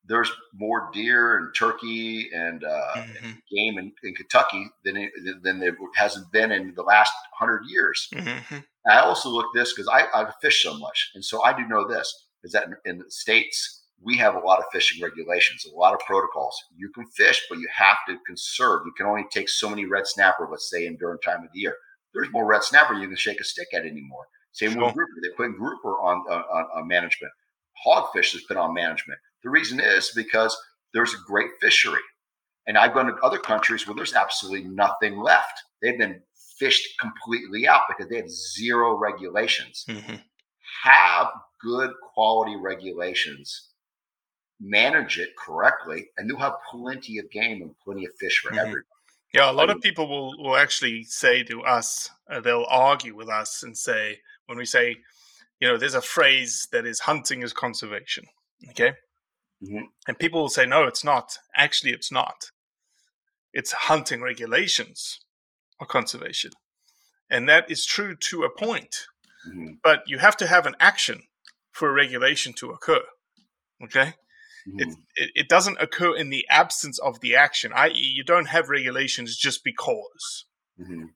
there's 0.06 0.32
more 0.54 0.89
deer 0.93 1.38
and 1.38 1.54
turkey 1.56 2.30
and 2.34 2.63
uh, 2.63 2.93
Mhm. 2.95 3.41
game 3.52 3.78
in, 3.80 3.91
in 4.04 4.15
Kentucky 4.15 4.69
than 4.86 4.98
it, 4.98 5.12
than 5.43 5.60
there 5.60 5.76
hasn't 5.95 6.32
been 6.32 6.52
in 6.52 6.74
the 6.76 6.84
last 6.84 7.13
hundred 7.38 7.63
years. 7.67 8.08
Mhm. 8.13 8.63
I 8.89 9.00
also 9.00 9.30
look 9.30 9.48
this 9.54 9.74
because 9.74 9.88
I 9.88 10.08
I 10.13 10.32
fish 10.41 10.63
so 10.63 10.78
much, 10.78 11.12
and 11.15 11.24
so 11.24 11.43
I 11.43 11.54
do 11.54 11.67
know 11.67 11.88
this 11.88 12.28
is 12.43 12.54
that 12.54 12.65
in, 12.67 12.76
in 12.86 12.98
the 13.00 13.12
states 13.12 13.79
we 14.01 14.17
have 14.17 14.35
a 14.35 14.39
lot 14.39 14.59
of 14.59 14.65
fishing 14.71 15.01
regulations, 15.03 15.65
a 15.65 15.75
lot 15.75 15.93
of 15.93 15.99
protocols. 16.01 16.55
You 16.75 16.89
can 16.89 17.05
fish, 17.07 17.41
but 17.49 17.59
you 17.59 17.67
have 17.75 17.97
to 18.07 18.17
conserve. 18.25 18.81
You 18.85 18.93
can 18.97 19.05
only 19.07 19.25
take 19.31 19.49
so 19.49 19.69
many 19.69 19.85
red 19.85 20.07
snapper, 20.07 20.47
let's 20.49 20.69
say, 20.69 20.85
in 20.85 20.95
during 20.97 21.19
time 21.19 21.43
of 21.43 21.49
the 21.53 21.59
year. 21.59 21.75
There's 22.13 22.31
more 22.31 22.45
red 22.45 22.63
snapper 22.63 22.93
you 22.93 23.07
can 23.07 23.17
shake 23.17 23.39
a 23.41 23.43
stick 23.43 23.67
at 23.73 23.81
anymore. 23.85 24.27
Same 24.53 24.71
Sure. 24.73 24.85
with 24.85 24.95
grouper. 24.95 25.12
They 25.21 25.29
put 25.35 25.57
grouper 25.57 25.99
on, 26.01 26.17
on, 26.29 26.41
on, 26.41 26.65
on 26.75 26.88
management. 26.88 27.31
Hogfish 27.85 28.31
has 28.33 28.43
been 28.47 28.57
on 28.57 28.73
management. 28.73 29.19
The 29.43 29.49
reason 29.49 29.79
is 29.79 30.12
because 30.15 30.57
there's 30.93 31.13
a 31.13 31.17
great 31.25 31.51
fishery. 31.62 32.01
And 32.67 32.77
I've 32.77 32.93
gone 32.93 33.05
to 33.07 33.15
other 33.23 33.38
countries 33.38 33.85
where 33.88 33.95
there's 33.95 34.13
absolutely 34.13 34.67
nothing 34.69 35.17
left. 35.19 35.62
They've 35.81 35.97
been 35.97 36.21
fished 36.57 36.88
completely 36.99 37.67
out 37.67 37.81
because 37.88 38.09
they 38.09 38.17
have 38.17 38.29
zero 38.29 38.97
regulations. 38.97 39.85
Mhm. 39.88 40.21
Have 40.83 41.27
good 41.62 41.91
quality 42.13 42.55
regulations, 42.57 43.68
manage 44.60 45.17
it 45.19 45.36
correctly, 45.38 46.10
and 46.17 46.28
you'll 46.30 46.39
have 46.39 46.56
plenty 46.69 47.17
of 47.17 47.30
game 47.32 47.62
and 47.62 47.76
plenty 47.84 48.06
of 48.06 48.12
fish 48.19 48.39
for 48.39 48.52
Mhm. 48.52 48.58
everyone. 48.60 48.84
Yeah, 49.34 49.50
a 49.50 49.54
lot 49.54 49.69
I- 49.69 49.74
of 49.74 49.82
people 49.82 50.08
will, 50.08 50.38
will 50.41 50.58
actually 50.58 51.04
say 51.04 51.43
to 51.43 51.63
us, 51.63 52.10
uh, 52.30 52.39
they'll 52.39 52.65
argue 52.67 53.15
with 53.15 53.30
us 53.30 53.63
and 53.63 53.78
say, 53.78 54.22
when 54.48 54.58
we 54.58 54.65
say, 54.65 54.98
you 55.60 55.67
know, 55.67 55.78
there's 55.78 55.93
a 55.95 56.02
phrase 56.02 56.67
that 56.72 56.86
is 56.86 57.02
hunting 57.02 57.43
is 57.43 57.54
conservation. 57.54 58.26
Okay. 58.69 58.93
Mhm. 59.62 59.84
And 60.08 60.17
people 60.19 60.41
will 60.41 60.50
say, 60.50 60.65
no, 60.65 60.86
it's 60.86 61.04
not. 61.04 61.38
Actually, 61.54 61.91
it's 61.93 62.12
not. 62.12 62.52
It's 63.54 63.72
hunting 63.72 64.22
regulations 64.22 65.19
are 65.80 65.88
conservation. 65.88 66.52
And 67.30 67.48
that 67.48 67.69
is 67.69 67.86
true 67.86 68.15
to 68.15 68.43
a 68.43 68.50
point. 68.50 69.06
Mhm. 69.48 69.80
But 69.84 70.04
you 70.08 70.17
have 70.19 70.36
to 70.38 70.48
have 70.48 70.65
an 70.65 70.76
action 70.80 71.28
for 71.72 71.89
a 71.89 71.93
regulation 71.93 72.54
to 72.54 72.72
occur. 72.72 73.06
Okay. 73.84 74.15
Mhm. 74.67 74.95
it, 75.15 75.32
it, 75.36 75.50
doesn't 75.50 75.82
occur 75.82 76.15
in 76.15 76.30
the 76.30 76.45
absence 76.50 77.00
of 77.00 77.19
the 77.22 77.36
action, 77.36 77.72
i.e., 77.74 77.93
you 77.93 78.24
don't 78.24 78.48
have 78.48 78.69
regulations 78.69 79.38
just 79.38 79.63
because. 79.63 80.45
Mhm. 80.80 81.13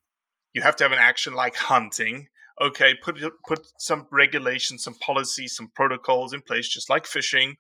You 0.54 0.62
have 0.62 0.76
to 0.78 0.84
have 0.84 0.92
an 0.92 1.00
action 1.00 1.34
like 1.34 1.56
hunting. 1.56 2.30
Okay, 2.62 2.94
put 2.94 3.20
put 3.46 3.66
some 3.80 4.08
regulations, 4.12 4.84
some 4.84 4.94
policies, 4.96 5.56
some 5.56 5.70
protocols 5.70 6.34
in 6.34 6.42
place, 6.42 6.70
just 6.70 6.90
like 6.90 7.08
fishing, 7.08 7.58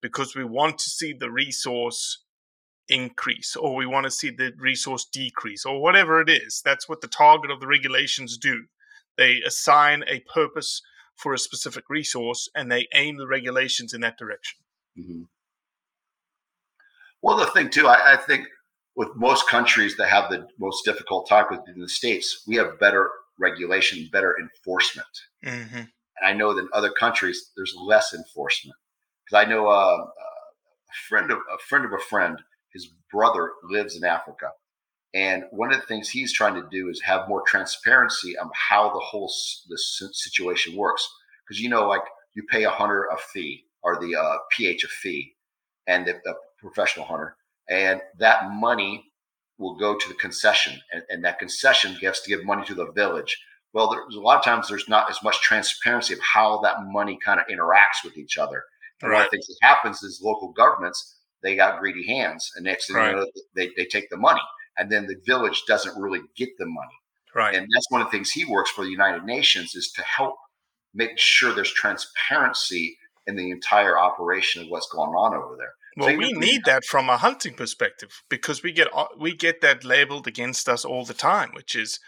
because 0.00 0.34
we 0.34 0.44
want 0.44 0.78
to 0.80 0.90
see 0.90 1.12
the 1.12 1.30
resource 1.30 2.24
increase, 2.88 3.54
or 3.54 3.76
we 3.76 3.86
want 3.86 4.04
to 4.04 4.10
see 4.10 4.30
the 4.30 4.52
resource 4.58 5.04
decrease, 5.04 5.64
or 5.64 5.80
whatever 5.80 6.20
it 6.20 6.28
is. 6.28 6.60
That's 6.64 6.88
what 6.88 7.00
the 7.00 7.08
target 7.08 7.50
of 7.50 7.60
the 7.60 7.68
regulations 7.68 8.36
do. 8.36 8.66
They 9.16 9.40
assign 9.42 10.04
a 10.08 10.20
purpose 10.20 10.82
for 11.14 11.32
a 11.32 11.38
specific 11.38 11.88
resource, 11.88 12.48
and 12.54 12.70
they 12.70 12.88
aim 12.94 13.16
the 13.16 13.28
regulations 13.28 13.94
in 13.94 14.00
that 14.00 14.18
direction. 14.18 14.58
Mhm. 14.96 15.26
Well, 17.22 17.36
the 17.36 17.46
thing 17.46 17.70
too, 17.70 17.86
I, 17.86 18.14
I 18.14 18.16
think 18.16 18.46
with 18.96 19.08
most 19.14 19.48
countries 19.48 19.96
that 19.96 20.08
have 20.08 20.30
the 20.30 20.46
most 20.58 20.84
difficult 20.84 21.28
time 21.28 21.46
with 21.50 21.60
in 21.68 21.80
the 21.80 21.88
states, 21.88 22.42
we 22.46 22.56
have 22.56 22.78
better 22.78 23.10
regulation, 23.38 24.08
better 24.12 24.36
enforcement. 24.40 25.06
Mm-hmm. 25.44 25.76
And 25.78 25.88
I 26.24 26.32
know 26.32 26.52
that 26.54 26.60
in 26.62 26.68
other 26.72 26.90
countries 26.90 27.50
there's 27.56 27.74
less 27.80 28.12
enforcement. 28.12 28.76
Because 29.24 29.46
I 29.46 29.48
know 29.50 29.68
uh, 29.68 29.98
a 30.04 30.94
friend 31.08 31.30
of 31.30 31.38
a 31.38 31.58
friend 31.68 31.84
of 31.84 31.92
a 31.92 31.98
friend, 31.98 32.38
his 32.72 32.88
brother 33.10 33.52
lives 33.70 33.96
in 33.96 34.04
Africa, 34.04 34.50
and 35.14 35.44
one 35.50 35.72
of 35.72 35.80
the 35.80 35.86
things 35.86 36.08
he's 36.08 36.32
trying 36.32 36.54
to 36.54 36.68
do 36.70 36.88
is 36.88 37.00
have 37.02 37.28
more 37.28 37.42
transparency 37.46 38.36
on 38.38 38.50
how 38.54 38.92
the 38.92 39.00
whole 39.00 39.32
the 39.68 39.74
s- 39.74 40.10
situation 40.12 40.76
works. 40.76 41.08
Because 41.46 41.60
you 41.60 41.68
know, 41.68 41.88
like 41.88 42.02
you 42.34 42.42
pay 42.50 42.64
a 42.64 42.70
hunter 42.70 43.06
a 43.12 43.18
fee 43.18 43.64
or 43.82 44.00
the 44.00 44.16
uh, 44.16 44.38
PH 44.50 44.84
a 44.84 44.88
fee, 44.88 45.34
and 45.86 46.06
the, 46.06 46.14
the 46.24 46.34
professional 46.58 47.06
hunter, 47.06 47.36
and 47.68 48.00
that 48.18 48.50
money 48.52 49.04
will 49.58 49.76
go 49.76 49.96
to 49.96 50.08
the 50.08 50.14
concession, 50.14 50.80
and, 50.92 51.02
and 51.08 51.24
that 51.24 51.38
concession 51.38 51.96
gets 52.00 52.22
to 52.22 52.30
give 52.30 52.44
money 52.44 52.64
to 52.66 52.74
the 52.74 52.90
village. 52.92 53.36
Well, 53.72 53.90
there's 53.90 54.16
a 54.16 54.20
lot 54.20 54.38
of 54.38 54.44
times 54.44 54.68
there's 54.68 54.88
not 54.88 55.10
as 55.10 55.22
much 55.22 55.40
transparency 55.40 56.12
of 56.14 56.20
how 56.20 56.60
that 56.60 56.76
money 56.82 57.18
kind 57.24 57.40
of 57.40 57.46
interacts 57.46 58.04
with 58.04 58.16
each 58.18 58.36
other. 58.36 58.64
And 59.00 59.10
one 59.10 59.20
of 59.20 59.24
Right. 59.24 59.30
the 59.30 59.36
things 59.36 59.46
that 59.46 59.56
happens 59.62 60.02
is 60.02 60.20
local 60.22 60.52
governments 60.52 61.18
they 61.42 61.56
got 61.56 61.80
greedy 61.80 62.06
hands, 62.06 62.52
and 62.54 62.64
next 62.64 62.86
thing 62.86 62.96
Right. 62.96 63.10
you 63.10 63.16
know, 63.16 63.26
they, 63.54 63.70
they 63.76 63.84
take 63.84 64.08
the 64.10 64.16
money, 64.16 64.40
and 64.78 64.90
then 64.90 65.06
the 65.06 65.20
village 65.26 65.64
doesn't 65.66 66.00
really 66.00 66.20
get 66.36 66.50
the 66.58 66.66
money. 66.66 66.94
Right. 67.34 67.54
And 67.54 67.66
that's 67.74 67.90
one 67.90 68.00
of 68.00 68.06
the 68.06 68.12
things 68.12 68.30
he 68.30 68.44
works 68.44 68.70
for 68.70 68.84
the 68.84 68.90
United 68.90 69.24
Nations 69.24 69.74
is 69.74 69.90
to 69.92 70.02
help 70.02 70.36
make 70.94 71.18
sure 71.18 71.52
there's 71.52 71.72
transparency 71.72 72.96
in 73.26 73.36
the 73.36 73.50
entire 73.50 73.98
operation 73.98 74.62
of 74.62 74.68
what's 74.68 74.88
going 74.88 75.10
on 75.10 75.34
over 75.34 75.56
there. 75.56 75.72
Well, 75.96 76.08
Same 76.08 76.18
we 76.18 76.32
need 76.32 76.62
that 76.64 76.84
from 76.84 77.08
a 77.08 77.18
hunting 77.18 77.54
perspective 77.54 78.10
because 78.28 78.62
we 78.62 78.72
get 78.72 78.88
we 79.18 79.34
get 79.34 79.60
that 79.60 79.84
labeled 79.84 80.26
against 80.26 80.68
us 80.68 80.84
all 80.84 81.04
the 81.04 81.14
time, 81.14 81.50
which 81.52 81.76
is 81.76 82.00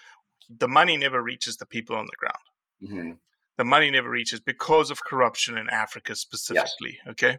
the 0.49 0.69
money 0.69 0.97
never 0.97 1.23
reaches 1.23 1.57
the 1.57 1.67
people 1.67 1.97
on 1.97 2.07
the 2.07 2.17
ground. 2.17 2.45
Mhm. 2.83 3.19
The 3.57 3.65
money 3.65 3.91
never 3.91 4.11
reaches 4.11 4.41
because 4.41 4.91
of 4.91 5.05
corruption 5.05 5.57
in 5.59 5.69
Africa 5.71 6.17
specifically. 6.17 6.99
Okay. 7.07 7.39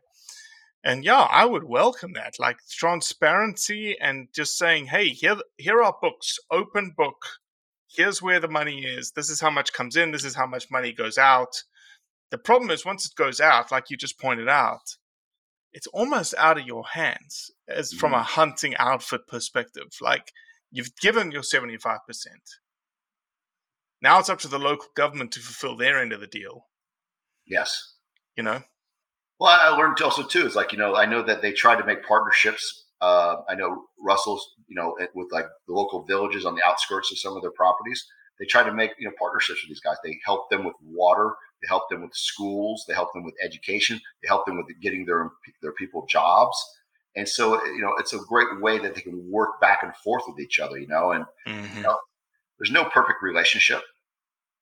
And 0.83 1.03
yeah, 1.03 1.21
I 1.21 1.45
would 1.45 1.63
welcome 1.63 2.13
that, 2.13 2.35
like 2.37 2.57
transparency 2.69 3.97
and 3.99 4.27
just 4.33 4.55
saying, 4.55 4.85
"Hey, 4.87 5.09
here, 5.09 5.37
here 5.57 5.81
are 5.81 5.97
books, 5.99 6.37
open 6.51 6.93
book. 6.95 7.25
Here's 7.87 8.21
where 8.21 8.39
the 8.39 8.47
money 8.47 8.85
is. 8.85 9.11
This 9.11 9.31
is 9.31 9.41
how 9.41 9.49
much 9.49 9.73
comes 9.73 9.95
in. 9.95 10.11
This 10.11 10.23
is 10.23 10.35
how 10.35 10.45
much 10.45 10.69
money 10.69 10.93
goes 10.93 11.17
out." 11.17 11.63
The 12.35 12.43
problem 12.43 12.69
is, 12.69 12.85
once 12.85 13.05
it 13.05 13.15
goes 13.15 13.39
out, 13.39 13.71
like 13.71 13.89
you 13.89 13.97
just 13.97 14.19
pointed 14.19 14.49
out, 14.49 14.97
it's 15.71 15.87
almost 15.87 16.33
out 16.37 16.57
of 16.57 16.65
your 16.65 16.83
hands 16.85 17.51
as 17.67 17.93
from 17.93 18.13
a 18.13 18.23
hunting 18.23 18.75
outfit 18.77 19.27
perspective. 19.27 19.87
Like 20.01 20.31
You've 20.75 20.95
given 20.97 21.31
your 21.31 21.41
75%. 21.41 21.77
Now 24.01 24.19
it's 24.19 24.27
up 24.27 24.39
to 24.39 24.49
the 24.49 24.59
local 24.59 24.87
government 24.93 25.31
to 25.31 25.39
fulfill 25.39 25.77
their 25.77 26.01
end 26.01 26.11
of 26.11 26.19
the 26.19 26.27
deal. 26.27 26.65
Yes. 27.47 27.93
You 28.35 28.43
know? 28.43 28.61
Well, 29.39 29.57
I 29.57 29.69
learned 29.69 30.01
also 30.01 30.23
too 30.23 30.45
is 30.45 30.53
like 30.53 30.73
you 30.73 30.77
know 30.77 30.95
I 30.95 31.05
know 31.05 31.23
that 31.23 31.41
they 31.41 31.53
tried 31.53 31.77
to 31.77 31.85
make 31.85 32.05
partnerships. 32.05 32.87
Uh, 32.99 33.37
I 33.49 33.55
know 33.55 33.85
Russell's 33.99 34.45
you 34.67 34.75
know 34.75 34.97
with 35.13 35.31
like 35.31 35.45
the 35.67 35.73
local 35.73 36.03
villages 36.03 36.45
on 36.45 36.55
the 36.55 36.63
outskirts 36.63 37.11
of 37.11 37.19
some 37.19 37.37
of 37.37 37.41
their 37.41 37.51
properties. 37.51 38.05
They 38.37 38.45
try 38.45 38.63
to 38.63 38.73
make 38.73 38.91
you 38.99 39.07
know 39.07 39.13
partnerships 39.17 39.61
with 39.63 39.69
these 39.69 39.81
guys. 39.81 39.97
They 40.03 40.19
help 40.25 40.49
them 40.49 40.65
with 40.65 40.75
water. 40.83 41.35
They 41.65 41.69
help 41.69 41.89
them 41.89 42.03
with 42.03 42.13
schools. 42.13 42.85
They 42.87 42.93
help 42.93 43.13
them 43.13 43.23
with 43.23 43.33
education. 43.43 43.99
They 44.21 44.27
help 44.27 44.45
them 44.45 44.57
with 44.57 44.67
getting 44.81 45.05
their 45.05 45.31
their 45.61 45.73
people 45.73 46.05
jobs. 46.07 46.57
And 47.15 47.27
so 47.27 47.63
you 47.65 47.81
know 47.81 47.95
it's 47.97 48.13
a 48.13 48.19
great 48.19 48.61
way 48.61 48.77
that 48.77 48.93
they 48.93 49.01
can 49.01 49.31
work 49.31 49.59
back 49.59 49.79
and 49.81 49.95
forth 49.97 50.23
with 50.27 50.39
each 50.39 50.59
other. 50.59 50.77
You 50.77 50.87
know, 50.87 51.11
and 51.11 51.25
mm-hmm. 51.47 51.77
you 51.77 51.83
know, 51.83 51.97
there's 52.59 52.71
no 52.71 52.85
perfect 52.85 53.23
relationship, 53.23 53.81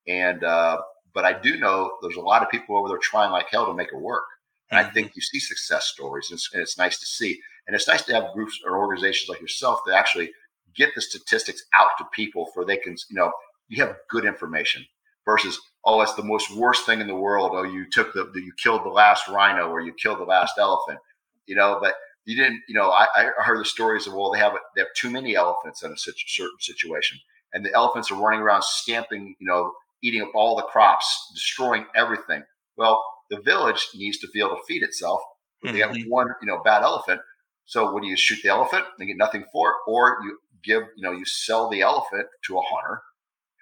and 0.08 0.44
uh, 0.44 0.78
but 1.14 1.26
I 1.26 1.34
do 1.34 1.58
know 1.58 1.98
there's 2.02 2.16
a 2.16 2.22
lot 2.22 2.42
of 2.42 2.50
people 2.50 2.78
over 2.78 2.88
there 2.88 2.98
trying 2.98 3.32
like 3.32 3.48
hell 3.50 3.66
to 3.66 3.74
make 3.74 3.90
it 3.92 4.00
work. 4.00 4.24
And 4.72 4.80
I 4.80 4.90
think 4.90 5.16
you 5.16 5.22
see 5.22 5.40
success 5.40 5.86
stories, 5.86 6.30
and 6.32 6.38
it's, 6.38 6.50
and 6.54 6.62
it's, 6.62 6.78
nice 6.80 7.00
to 7.00 7.06
see. 7.06 7.40
And 7.68 7.76
it's 7.76 7.88
nice 7.88 8.02
to 8.04 8.14
have 8.14 8.34
groups 8.34 8.60
or 8.66 8.78
organizations 8.80 9.30
like 9.30 9.40
yourself 9.40 9.82
that 9.86 9.96
actually 9.96 10.32
get 10.76 10.96
the 10.96 11.02
statistics 11.02 11.64
out 11.78 11.92
to 12.00 12.06
people 12.12 12.48
for 12.54 12.66
they 12.66 12.78
can, 12.78 12.96
you 13.10 13.16
know, 13.16 13.32
you 13.68 13.84
have 13.84 13.98
good 14.10 14.26
information 14.26 14.86
versus, 15.26 15.60
oh, 15.86 16.02
it's 16.02 16.14
the 16.16 16.24
most 16.24 16.56
worst 16.56 16.86
thing 16.86 17.02
in 17.02 17.08
the 17.08 17.16
world. 17.16 17.52
Oh, 17.54 17.64
you 17.64 17.90
took 17.90 18.14
the, 18.14 18.32
you 18.36 18.54
killed 18.62 18.86
the 18.86 18.90
last 18.90 19.28
rhino 19.28 19.70
or 19.70 19.82
you 19.82 19.94
killed 19.94 20.20
the 20.20 20.24
last 20.24 20.58
elephant, 20.58 21.00
you 21.46 21.56
know, 21.56 21.80
but 21.82 21.96
you 22.26 22.38
didn't, 22.38 22.62
you 22.70 22.76
know, 22.76 22.90
I, 22.90 23.08
I 23.16 23.44
heard 23.44 23.60
the 23.60 23.66
stories 23.66 24.08
of, 24.08 24.14
well, 24.14 24.32
they 24.32 24.40
have, 24.40 24.54
they 24.76 24.82
have 24.82 24.94
too 24.96 25.10
many 25.10 25.36
elephants 25.36 25.84
in 25.84 25.92
a 25.92 25.98
certain 25.98 26.60
situation. 26.60 27.20
And 27.52 27.66
the 27.66 27.74
elephants 27.74 28.12
are 28.12 28.16
running 28.16 28.40
around 28.40 28.64
stamping, 28.64 29.36
you 29.40 29.46
know, 29.46 29.74
eating 30.02 30.22
up 30.22 30.32
all 30.34 30.56
the 30.56 30.64
crops, 30.64 31.32
destroying 31.34 31.86
everything. 31.96 32.44
Well, 32.78 33.04
the 33.30 33.42
village 33.42 33.90
needs 33.94 34.20
to 34.20 34.28
be 34.34 34.40
able 34.40 34.56
to 34.56 34.64
feed 34.68 34.84
itself. 34.84 35.22
Mm-hmm. 35.66 35.76
They 35.76 35.82
have 35.82 35.96
one, 36.08 36.28
you 36.42 36.48
know, 36.48 36.62
bad 36.64 36.84
elephant. 36.84 37.22
So 37.66 37.92
what 37.92 38.04
do 38.04 38.10
you 38.10 38.18
shoot 38.18 38.40
the 38.42 38.50
elephant 38.50 38.86
and 39.00 39.08
get 39.08 39.18
nothing 39.18 39.46
for 39.52 39.70
it, 39.70 39.76
or 39.88 40.18
you 40.24 40.40
give, 40.64 40.84
you 40.96 41.04
know, 41.04 41.12
you 41.12 41.26
sell 41.26 41.70
the 41.70 41.82
elephant 41.82 42.28
to 42.48 42.58
a 42.58 42.62
hunter 42.62 43.02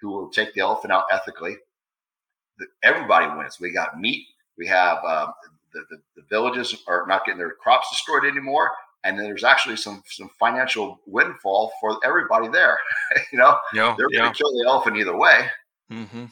who 0.00 0.10
will 0.10 0.30
take 0.30 0.54
the 0.54 0.60
elephant 0.60 0.92
out 0.92 1.04
ethically. 1.10 1.56
The, 2.58 2.66
everybody 2.82 3.26
wins. 3.36 3.58
We 3.60 3.72
got 3.72 3.98
meat. 3.98 4.26
We 4.58 4.66
have 4.66 4.98
um, 5.04 5.32
the, 5.72 5.84
the, 5.90 5.96
the 6.16 6.22
villages 6.28 6.76
are 6.86 7.06
not 7.06 7.24
getting 7.24 7.38
their 7.38 7.52
crops 7.52 7.88
destroyed 7.90 8.24
anymore, 8.24 8.70
and 9.04 9.18
then 9.18 9.26
there's 9.26 9.44
actually 9.44 9.76
some 9.76 10.02
some 10.06 10.30
financial 10.38 11.00
windfall 11.06 11.72
for 11.80 11.98
everybody 12.04 12.48
there. 12.48 12.78
you 13.32 13.38
know, 13.38 13.56
yeah, 13.72 13.94
they're 13.96 14.06
yeah. 14.10 14.20
going 14.20 14.32
to 14.32 14.38
kill 14.38 14.52
the 14.52 14.64
elephant 14.68 14.96
either 14.96 15.16
way. 15.16 15.46
Mm-hmm. 15.90 16.24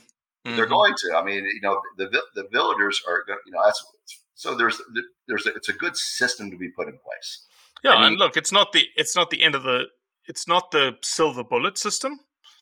Mm-hmm. 0.46 0.56
They're 0.56 0.66
going 0.66 0.94
to. 0.96 1.16
I 1.16 1.24
mean, 1.24 1.44
you 1.44 1.61
know, 1.62 1.80
the 1.96 2.06
the 2.35 2.48
villagers 2.50 3.00
are, 3.09 3.24
you 3.46 3.52
know, 3.52 3.61
that's 3.64 3.85
so 4.35 4.54
there's 4.54 4.80
there's 5.28 5.46
a, 5.46 5.54
it's 5.54 5.68
a 5.68 5.74
good 5.74 5.96
system 5.96 6.50
to 6.50 6.56
be 6.56 6.70
put 6.70 6.88
in 6.88 6.98
place. 6.98 7.44
Yeah, 7.83 7.92
I 7.92 8.02
mean, 8.02 8.04
and 8.12 8.16
look, 8.16 8.37
it's 8.37 8.52
not 8.52 8.72
the 8.72 8.87
it's 8.96 9.14
not 9.14 9.30
the 9.30 9.42
end 9.42 9.54
of 9.54 9.64
the 9.64 9.85
it's 10.26 10.46
not 10.48 10.70
the 10.70 10.96
silver 11.02 11.44
bullet 11.44 11.76
system 11.76 12.20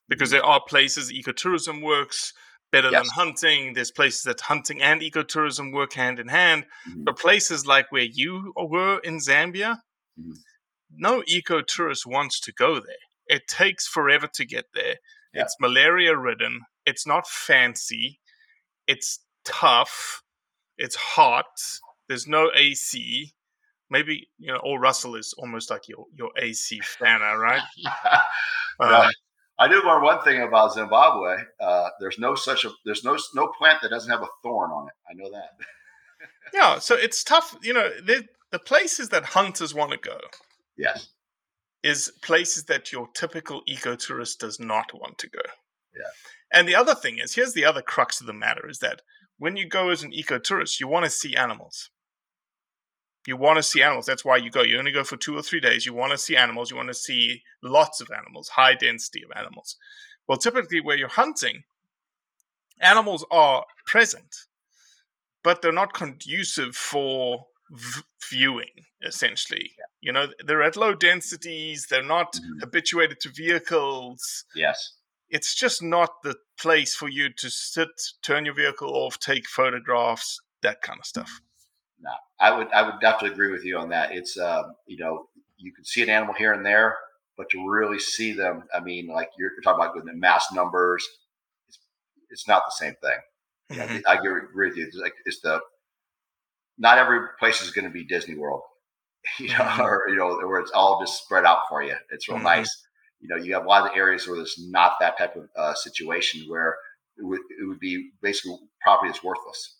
because 0.09 0.31
there 0.31 0.45
are 0.45 0.61
places 0.67 1.13
ecotourism 1.13 1.83
works 1.83 2.33
better 2.71 2.91
yes. 2.91 3.03
than 3.03 3.11
hunting. 3.15 3.73
There's 3.75 3.91
places 3.91 4.23
that 4.23 4.41
hunting 4.41 4.83
and 4.83 5.01
ecotourism 5.01 5.73
work 5.73 5.95
hand 5.95 6.19
in 6.19 6.29
hand. 6.29 6.67
Mm-hmm. 6.89 7.05
But 7.05 7.19
places 7.19 7.67
like 7.67 7.91
where 7.91 8.03
you 8.03 8.53
were 8.57 8.99
in 8.99 9.19
Zambia, 9.19 9.79
mm-hmm. 10.19 10.33
no 10.97 11.23
ecotourist 11.23 12.07
wants 12.07 12.41
to 12.41 12.53
go 12.53 12.75
there. 12.75 12.97
It 13.27 13.47
takes 13.47 13.87
forever 13.87 14.29
to 14.35 14.45
get 14.45 14.67
there. 14.75 14.97
Yeah. 15.35 15.43
It's 15.43 15.57
malaria 15.61 16.17
ridden. 16.17 16.63
It's 16.87 17.07
not 17.07 17.27
fancy. 17.27 18.21
It's 18.87 19.21
tough. 19.45 20.23
It's 20.79 20.97
hot. 20.97 21.45
There's 22.09 22.27
no 22.27 22.51
AC. 22.55 23.33
Maybe 23.91 24.29
you 24.39 24.53
know, 24.53 24.59
or 24.59 24.81
Russell 24.81 25.15
is 25.15 25.35
almost 25.39 25.71
like 25.71 25.89
your 25.89 26.07
your 26.15 26.31
AC 26.39 26.81
fanner, 26.81 27.39
right? 27.39 27.63
uh, 28.81 29.11
I 29.59 29.67
do 29.69 29.83
learn 29.85 30.03
one 30.03 30.23
thing 30.23 30.41
about 30.41 30.75
Zimbabwe. 30.75 31.37
Uh, 31.61 31.89
there's 32.01 32.19
no 32.19 32.35
such 32.35 32.65
a 32.65 32.71
there's 32.85 33.05
no 33.05 33.17
no 33.35 33.49
plant 33.59 33.83
that 33.83 33.91
doesn't 33.91 34.11
have 34.11 34.23
a 34.23 34.29
thorn 34.43 34.71
on 34.71 34.87
it. 34.87 34.95
I 35.11 35.15
know 35.15 35.31
that. 35.31 35.51
yeah, 36.55 36.79
so 36.79 36.95
it's 36.95 37.25
tough. 37.25 37.57
You 37.63 37.75
know, 37.75 37.89
the 38.05 38.25
the 38.53 38.59
places 38.59 39.09
that 39.11 39.25
hunters 39.25 39.75
want 39.75 39.93
to 39.93 39.99
go. 39.99 40.19
Yes. 40.77 41.09
Is 41.83 42.13
places 42.23 42.65
that 42.65 42.93
your 42.93 43.09
typical 43.15 43.63
ecotourist 43.69 44.41
does 44.41 44.59
not 44.59 44.93
want 44.95 45.19
to 45.19 45.29
go. 45.29 45.41
Yeah. 45.97 46.11
And 46.53 46.67
the 46.67 46.75
other 46.75 46.95
thing 46.95 47.19
is, 47.19 47.35
here's 47.35 47.53
the 47.53 47.65
other 47.65 47.83
crux 47.83 48.21
of 48.21 48.27
the 48.27 48.33
matter 48.33 48.69
is 48.69 48.79
that 48.79 49.03
when 49.39 49.57
you 49.57 49.69
go 49.69 49.91
as 49.91 50.03
an 50.03 50.13
ecotourist, 50.13 50.81
you 50.81 50.89
want 50.89 51.05
to 51.05 51.11
see 51.11 51.37
animals. 51.37 51.91
You 53.29 53.37
want 53.37 53.59
to 53.59 53.63
see 53.63 53.83
animals. 53.83 54.07
That's 54.07 54.25
why 54.25 54.39
you 54.39 54.51
go. 54.51 54.63
You 54.63 54.79
only 54.79 54.91
go 54.91 55.05
for 55.05 55.19
two 55.19 55.37
or 55.37 55.43
three 55.43 55.61
days. 55.61 55.85
You 55.85 55.93
want 55.93 56.13
to 56.13 56.19
see 56.19 56.35
animals. 56.35 56.71
You 56.71 56.79
want 56.79 56.89
to 56.89 56.95
see 56.95 57.43
lots 57.63 58.01
of 58.01 58.09
animals, 58.11 58.49
high 58.49 58.75
density 58.75 59.23
of 59.23 59.37
animals. 59.37 59.77
Well, 60.27 60.39
typically, 60.39 60.81
where 60.81 60.97
you're 60.97 61.09
hunting, 61.09 61.65
animals 62.81 63.27
are 63.31 63.67
present, 63.85 64.35
but 65.45 65.61
they're 65.61 65.73
not 65.73 65.93
conducive 65.93 66.75
for 66.75 67.45
v- 67.71 68.01
viewing, 68.31 68.87
essentially. 69.07 69.73
Yeah. 69.79 69.85
You 70.01 70.13
know, 70.13 70.27
they're 70.47 70.63
at 70.63 70.77
low 70.77 70.95
densities, 70.95 71.87
they're 71.91 72.03
not 72.03 72.33
mm-hmm. 72.33 72.61
habituated 72.61 73.21
to 73.21 73.29
vehicles. 73.29 74.47
Yes 74.55 74.93
it's 75.31 75.55
just 75.55 75.83
not 75.83 76.23
the 76.23 76.37
place 76.59 76.95
for 76.95 77.09
you 77.09 77.29
to 77.37 77.51
sit, 77.51 77.89
turn 78.23 78.45
your 78.45 78.55
vehicle 78.55 78.89
off, 78.89 79.19
take 79.19 79.47
photographs, 79.47 80.41
that 80.63 80.81
kind 80.83 80.99
of 80.99 81.07
stuff. 81.07 81.41
No, 82.01 82.11
I 82.39 82.57
would 82.57 82.69
I 82.73 82.83
would 82.83 83.01
definitely 83.01 83.31
agree 83.31 83.51
with 83.51 83.65
you 83.65 83.79
on 83.79 83.89
that. 83.91 84.13
It's 84.13 84.39
um, 84.39 84.75
you 84.87 84.99
know 84.99 85.29
you 85.57 85.73
can 85.73 85.85
see 85.85 86.03
an 86.03 86.09
animal 86.09 86.35
here 86.35 86.53
and 86.53 86.65
there, 86.65 86.97
but 87.37 87.51
to 87.51 87.69
really 87.69 87.99
see 87.99 88.33
them, 88.33 88.65
I 88.73 88.81
mean, 88.81 89.09
like 89.09 89.31
you're, 89.37 89.51
you're 89.53 89.63
talking 89.63 89.85
about 89.85 89.95
the 89.95 90.13
mass 90.15 90.47
numbers, 90.53 91.07
it's 91.69 91.79
it's 92.31 92.49
not 92.49 92.63
the 92.67 92.85
same 92.85 92.95
thing. 93.03 93.79
Mm-hmm. 93.79 93.95
Yeah, 93.97 94.01
I 94.07 94.15
agree 94.15 94.69
with 94.69 94.77
you. 94.77 94.87
It's 94.87 94.97
like 94.97 95.15
it's 95.25 95.41
the 95.41 95.61
not 96.79 96.99
every 96.99 97.21
place 97.41 97.61
is 97.61 97.73
going 97.73 97.87
to 97.87 97.91
be 97.91 98.05
Disney 98.05 98.37
World, 98.37 98.63
you 99.39 99.49
know, 99.49 99.55
mm-hmm. 99.55 99.83
or 99.83 100.09
you 100.09 100.17
know 100.17 100.37
where 100.47 100.61
it's 100.61 100.73
all 100.73 101.01
just 101.01 101.25
spread 101.25 101.45
out 101.45 101.63
for 101.69 101.83
you. 101.83 101.95
It's 102.11 102.29
real 102.29 102.39
mm-hmm. 102.39 102.47
nice 102.47 102.85
you 103.21 103.29
know, 103.29 103.37
you 103.37 103.55
have 103.55 103.65
a 103.65 103.69
lot 103.69 103.89
of 103.89 103.97
areas 103.97 104.27
where 104.27 104.37
there's 104.37 104.59
not 104.69 104.93
that 105.01 105.19
type 105.19 105.37
of 105.37 105.49
uh, 105.57 105.75
situation 105.75 106.49
where 106.49 106.77
it 107.17 107.25
would, 107.25 107.41
it 107.61 107.67
would 107.67 107.81
be 107.81 108.11
basically 108.23 108.59
property 108.81 109.11
that's 109.11 109.25
worthless. 109.25 109.77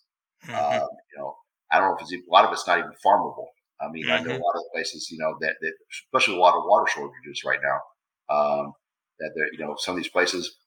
Uh, 0.49 0.79
you 1.11 1.17
know, 1.17 1.35
I 1.71 1.79
don't 1.79 1.89
know 1.89 1.95
if 1.95 2.01
it's 2.01 2.13
a 2.13 2.31
lot 2.31 2.45
of 2.45 2.51
it's 2.51 2.67
not 2.67 2.79
even 2.79 2.91
farmable. 3.05 3.47
I 3.81 3.89
mean, 3.89 4.05
mm-hmm. 4.05 4.11
I 4.11 4.17
know 4.17 4.31
a 4.31 4.33
mm-hmm. 4.33 4.43
lot 4.43 4.55
of 4.55 4.63
places, 4.73 5.09
you 5.11 5.17
know, 5.17 5.35
that, 5.41 5.55
that 5.61 5.73
especially 5.91 6.35
a 6.35 6.39
lot 6.39 6.55
of 6.55 6.63
water 6.65 6.89
shortages 6.93 7.43
right 7.45 7.59
now. 7.63 8.35
Um, 8.35 8.73
that 9.19 9.31
there, 9.35 9.51
you 9.51 9.59
know, 9.59 9.75
some 9.77 9.95
of 9.95 10.01
these 10.01 10.11
places, 10.11 10.57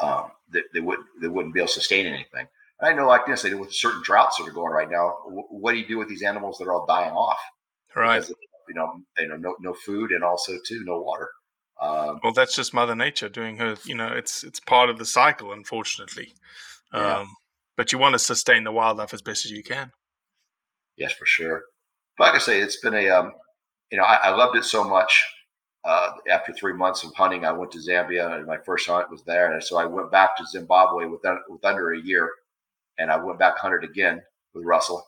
um, 0.00 0.30
that 0.50 0.64
they 0.72 0.80
would 0.80 0.98
they 1.20 1.28
wouldn't 1.28 1.54
be 1.54 1.60
able 1.60 1.68
to 1.68 1.72
sustain 1.72 2.06
anything. 2.06 2.46
And 2.80 2.90
I 2.90 2.92
know, 2.92 3.06
like 3.06 3.26
this, 3.26 3.42
they 3.42 3.50
do 3.50 3.58
with 3.58 3.72
certain 3.72 4.02
droughts 4.02 4.36
that 4.38 4.48
are 4.48 4.52
going 4.52 4.72
right 4.72 4.90
now, 4.90 5.14
what 5.50 5.72
do 5.72 5.78
you 5.78 5.86
do 5.86 5.98
with 5.98 6.08
these 6.08 6.22
animals 6.22 6.58
that 6.58 6.66
are 6.66 6.72
all 6.72 6.86
dying 6.86 7.12
off? 7.12 7.38
Right. 7.94 8.20
Because, 8.20 8.34
you 8.68 8.74
know, 8.74 9.00
you 9.18 9.28
know, 9.28 9.36
no, 9.36 9.56
no 9.60 9.74
food 9.74 10.10
and 10.10 10.24
also 10.24 10.52
too 10.66 10.82
no 10.84 11.00
water. 11.00 11.28
Um, 11.80 12.20
well, 12.22 12.32
that's 12.32 12.56
just 12.56 12.74
Mother 12.74 12.94
Nature 12.94 13.28
doing 13.28 13.56
her. 13.58 13.76
You 13.84 13.94
know, 13.94 14.08
it's 14.08 14.42
it's 14.44 14.60
part 14.60 14.90
of 14.90 14.98
the 14.98 15.04
cycle, 15.04 15.52
unfortunately. 15.52 16.34
Yeah. 16.92 17.18
Um, 17.18 17.28
but 17.76 17.92
you 17.92 17.98
want 17.98 18.14
to 18.14 18.18
sustain 18.18 18.64
the 18.64 18.72
wildlife 18.72 19.12
as 19.12 19.22
best 19.22 19.44
as 19.44 19.50
you 19.50 19.62
can. 19.62 19.92
Yes, 20.96 21.12
for 21.12 21.26
sure. 21.26 21.64
But 22.18 22.24
like 22.24 22.34
I 22.34 22.38
say, 22.38 22.60
it's 22.60 22.80
been 22.80 22.94
a 22.94 23.08
um, 23.08 23.32
you 23.90 23.98
know 23.98 24.04
I, 24.04 24.16
I 24.24 24.36
loved 24.36 24.56
it 24.56 24.64
so 24.64 24.84
much. 24.84 25.24
Uh, 25.84 26.12
after 26.30 26.50
three 26.54 26.72
months 26.72 27.04
of 27.04 27.14
hunting, 27.14 27.44
I 27.44 27.52
went 27.52 27.70
to 27.72 27.78
Zambia, 27.78 28.34
and 28.34 28.46
my 28.46 28.56
first 28.56 28.88
hunt 28.88 29.10
was 29.10 29.22
there. 29.24 29.52
And 29.52 29.62
so 29.62 29.76
I 29.76 29.84
went 29.84 30.10
back 30.10 30.34
to 30.38 30.46
Zimbabwe 30.46 31.04
with, 31.04 31.20
with 31.46 31.62
under 31.62 31.92
a 31.92 32.00
year, 32.00 32.30
and 32.96 33.10
I 33.10 33.18
went 33.18 33.38
back 33.38 33.58
hunted 33.58 33.84
again 33.84 34.22
with 34.54 34.64
Russell. 34.64 35.06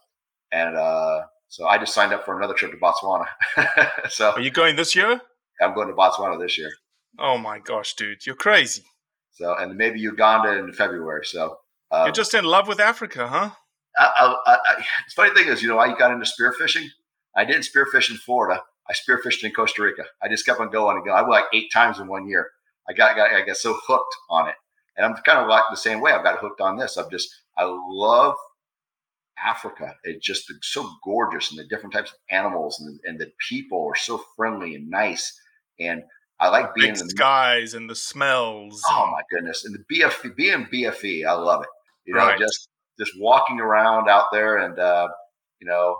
And 0.53 0.77
uh, 0.77 1.22
so 1.49 1.66
I 1.66 1.79
just 1.79 1.94
signed 1.94 2.12
up 2.12 2.27
for 2.27 2.37
another 2.37 2.53
trip 2.53 2.72
to 2.72 2.77
Botswana. 2.77 3.27
so 4.11 4.33
are 4.33 4.40
you 4.40 4.51
going 4.51 4.77
this 4.77 4.94
year? 4.94 5.20
I'm 5.61 5.75
going 5.75 5.88
to 5.88 5.94
Botswana 5.94 6.38
this 6.38 6.59
year. 6.59 6.70
Oh 7.18 7.38
my 7.38 7.59
gosh, 7.59 7.94
dude, 7.94 8.27
you're 8.27 8.37
crazy. 8.37 8.85
So, 9.33 9.55
and 9.55 9.77
maybe 9.77 10.01
Uganda 10.01 10.59
in 10.59 10.72
February. 10.72 11.25
So, 11.25 11.59
uh, 11.90 12.05
you're 12.05 12.12
just 12.12 12.35
in 12.35 12.44
love 12.44 12.68
with 12.68 12.81
Africa, 12.81 13.29
huh? 13.29 13.51
I, 13.98 14.37
I, 14.46 14.52
I, 14.52 14.76
the 14.76 15.12
funny 15.14 15.35
thing 15.35 15.48
is, 15.48 15.62
you 15.62 15.68
know, 15.68 15.78
I 15.78 15.96
got 15.96 16.11
into 16.11 16.26
spearfishing. 16.26 16.87
I 17.35 17.44
didn't 17.44 17.66
spearfish 17.66 18.11
in 18.11 18.16
Florida. 18.16 18.62
I 18.88 18.92
spearfished 18.92 19.42
in 19.44 19.52
Costa 19.52 19.82
Rica. 19.82 20.04
I 20.22 20.28
just 20.28 20.46
kept 20.46 20.61
on 20.61 20.70
going 20.70 20.96
and 20.96 21.04
going. 21.04 21.16
I 21.16 21.22
went 21.22 21.32
like 21.32 21.44
eight 21.52 21.72
times 21.72 21.98
in 21.98 22.06
one 22.06 22.28
year. 22.28 22.50
I 22.88 22.92
got, 22.92 23.16
got 23.16 23.32
I 23.32 23.44
got 23.44 23.56
so 23.56 23.76
hooked 23.87 24.14
on 24.30 24.48
it, 24.48 24.54
and 24.96 25.04
I'm 25.04 25.14
kind 25.24 25.40
of 25.40 25.48
like 25.48 25.64
the 25.70 25.76
same 25.76 26.00
way. 26.00 26.12
I've 26.12 26.22
got 26.22 26.38
hooked 26.38 26.61
on 26.61 26.76
this. 26.76 26.96
I'm 26.96 27.11
just 27.11 27.28
I 27.59 27.64
love 27.64 28.37
Africa. 29.44 29.96
It's 30.04 30.24
just 30.24 30.52
so 30.62 30.88
gorgeous, 31.02 31.50
and 31.50 31.59
the 31.59 31.66
different 31.66 31.94
types 31.94 32.12
of 32.12 32.18
animals, 32.30 32.78
and, 32.80 33.00
and 33.04 33.18
the 33.18 33.32
people 33.48 33.85
are 33.88 33.96
so 33.96 34.22
friendly 34.37 34.76
and 34.76 34.88
nice 34.88 35.40
and 35.78 36.02
I 36.38 36.48
like 36.48 36.74
being 36.74 36.92
Big 36.92 37.00
in 37.00 37.06
the 37.06 37.11
skies 37.11 37.74
and 37.74 37.88
the 37.88 37.94
smells. 37.94 38.82
Oh 38.88 39.11
my 39.11 39.22
goodness! 39.30 39.64
And 39.64 39.74
the 39.74 39.85
BFE, 39.94 40.37
being 40.37 40.66
BFE, 40.66 41.26
I 41.26 41.32
love 41.32 41.62
it. 41.62 41.68
You 42.04 42.14
know, 42.14 42.20
Right. 42.20 42.38
just 42.38 42.68
just 42.98 43.12
walking 43.18 43.61
around 43.61 44.09
out 44.09 44.26
there, 44.32 44.59
and 44.59 44.78
uh, 44.78 45.09
you 45.61 45.66
know, 45.66 45.96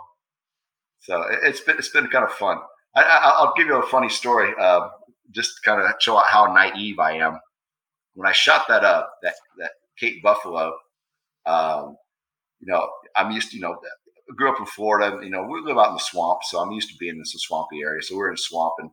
so 1.01 1.21
it- 1.23 1.39
it's 1.43 1.61
been 1.61 1.77
it's 1.77 1.89
been 1.89 2.07
kind 2.07 2.25
of 2.25 2.31
fun. 2.33 2.57
I, 2.95 3.03
I, 3.03 3.17
I'll 3.37 3.53
give 3.55 3.67
you 3.67 3.75
a 3.77 3.85
funny 3.87 4.09
story, 4.09 4.53
uh, 4.59 4.89
just 5.31 5.51
to 5.57 5.69
kind 5.69 5.81
of 5.81 5.91
show 5.99 6.17
out 6.17 6.27
how 6.27 6.45
naive 6.53 6.99
I 6.99 7.13
am. 7.17 7.39
When 8.15 8.27
I 8.27 8.31
shot 8.31 8.67
that 8.69 8.83
up, 8.83 9.11
that 9.23 9.35
that 9.59 9.71
Cape 9.99 10.21
Buffalo, 10.23 10.73
um, 11.45 11.95
you 12.59 12.71
know, 12.71 12.89
I'm 13.15 13.31
used 13.31 13.51
to, 13.51 13.57
you 13.57 13.61
know, 13.61 13.73
I 13.73 14.35
grew 14.35 14.51
up 14.51 14.59
in 14.59 14.65
Florida. 14.65 15.19
You 15.23 15.29
know, 15.29 15.43
we 15.43 15.61
live 15.61 15.77
out 15.77 15.89
in 15.89 15.93
the 15.93 15.99
swamp, 15.99 16.39
so 16.43 16.59
I'm 16.59 16.71
used 16.71 16.89
to 16.89 16.97
being 16.97 17.13
in 17.13 17.19
this 17.19 17.35
swampy 17.37 17.81
area. 17.81 18.01
So 18.01 18.15
we're 18.17 18.29
in 18.29 18.35
a 18.35 18.37
swamp, 18.37 18.73
and 18.79 18.89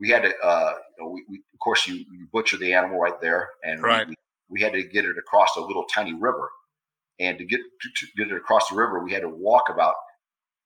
we 0.00 0.10
had 0.10 0.22
to, 0.22 0.32
uh, 0.42 0.74
you 0.98 1.04
know, 1.04 1.10
we, 1.10 1.24
we 1.28 1.36
of 1.38 1.58
course 1.60 1.86
you, 1.88 1.94
you 1.96 2.28
butcher 2.32 2.56
the 2.58 2.72
animal 2.74 3.00
right 3.00 3.20
there, 3.20 3.48
and 3.64 3.82
Right. 3.82 4.06
we, 4.08 4.14
we 4.48 4.60
had 4.62 4.72
to 4.74 4.82
get 4.84 5.04
it 5.04 5.16
across 5.18 5.56
a 5.56 5.60
little 5.60 5.84
tiny 5.92 6.14
river, 6.14 6.50
and 7.20 7.38
to 7.38 7.44
get 7.44 7.60
to, 7.60 8.06
get 8.16 8.28
it 8.28 8.36
across 8.36 8.68
the 8.68 8.76
river, 8.76 9.02
we 9.02 9.12
had 9.12 9.22
to 9.22 9.28
walk 9.28 9.64
about 9.70 9.94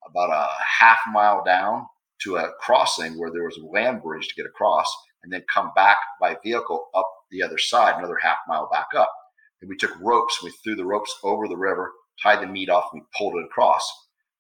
about 0.07 0.31
a 0.31 0.49
half 0.81 0.99
mile 1.13 1.45
down 1.45 1.87
to 2.23 2.37
a 2.37 2.51
crossing 2.61 3.19
where 3.19 3.31
there 3.31 3.45
was 3.45 3.57
a 3.57 3.67
land 3.67 4.03
bridge 4.03 4.29
to 4.29 4.35
get 4.35 4.47
across, 4.47 4.87
and 5.23 5.33
then 5.33 5.43
come 5.53 5.71
back 5.75 5.97
by 6.21 6.37
vehicle 6.45 6.89
up 6.95 7.09
the 7.31 7.43
other 7.43 7.59
side, 7.59 7.97
another 7.99 8.19
half 8.23 8.39
mile 8.49 8.69
back 8.71 8.89
up. 8.97 9.13
And 9.61 9.69
we 9.69 9.77
took 9.77 9.99
ropes, 10.01 10.43
we 10.43 10.51
threw 10.51 10.75
the 10.75 10.85
ropes 10.85 11.15
over 11.23 11.49
the 11.49 11.57
river, 11.57 11.93
tied 12.23 12.43
the 12.43 12.47
meat 12.47 12.69
off, 12.69 12.91
and 12.93 13.01
we 13.01 13.07
pulled 13.17 13.37
it 13.37 13.45
across. 13.45 13.83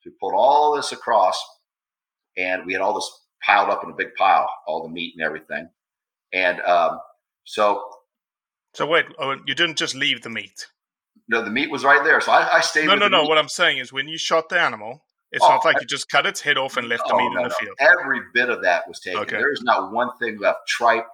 So 0.01 0.11
we 0.11 0.17
pulled 0.21 0.35
all 0.35 0.75
this 0.75 0.93
across, 0.93 1.41
and 2.37 2.67
we 2.67 2.73
had 2.73 2.83
all 2.83 2.95
this 2.95 3.11
piled 3.45 3.71
up 3.71 3.83
in 3.85 3.91
a 3.91 3.97
big 3.97 4.15
pile, 4.17 4.49
all 4.67 4.83
the 4.83 4.89
meat 4.89 5.15
and 5.17 5.25
everything. 5.25 5.69
And 6.33 6.61
um, 6.63 6.99
so, 7.45 7.83
So 8.75 8.87
wait, 8.87 9.07
oh, 9.19 9.37
you 9.47 9.55
didn't 9.55 9.79
just 9.79 9.95
leave 9.95 10.23
the 10.23 10.31
meat. 10.31 10.67
No, 11.33 11.43
the 11.43 11.51
meat 11.51 11.71
was 11.71 11.83
right 11.85 12.05
there. 12.05 12.21
So 12.21 12.31
I, 12.31 12.59
I 12.59 12.61
stayed. 12.61 12.87
No, 12.87 12.95
no, 12.95 13.09
no. 13.09 13.23
meat. 13.23 13.29
What 13.29 13.39
I'm 13.39 13.49
saying 13.49 13.79
is, 13.79 13.93
when 13.93 14.07
you 14.07 14.19
shot 14.19 14.49
the 14.51 14.61
animal, 14.61 15.03
it's 15.33 15.45
Oh, 15.45 15.49
not 15.49 15.65
like 15.65 15.77
I- 15.77 15.81
you 15.81 15.87
just 15.87 16.09
cut 16.09 16.27
its 16.27 16.41
head 16.41 16.59
off 16.59 16.77
and 16.77 16.89
left 16.89 17.05
the 17.09 17.17
meat 17.17 17.31
no, 17.33 17.39
in 17.39 17.43
the 17.45 17.49
no. 17.49 17.55
field. 17.59 17.77
Every 17.81 18.21
bit 18.35 18.49
of 18.51 18.63
that 18.63 18.87
was 18.87 19.01
taken. 19.01 19.21
Okay. 19.23 19.37
There 19.39 19.51
is 19.53 19.63
not 19.63 19.91
one 19.93 20.11
thing 20.21 20.39
left. 20.39 20.61
Tripe, 20.69 21.07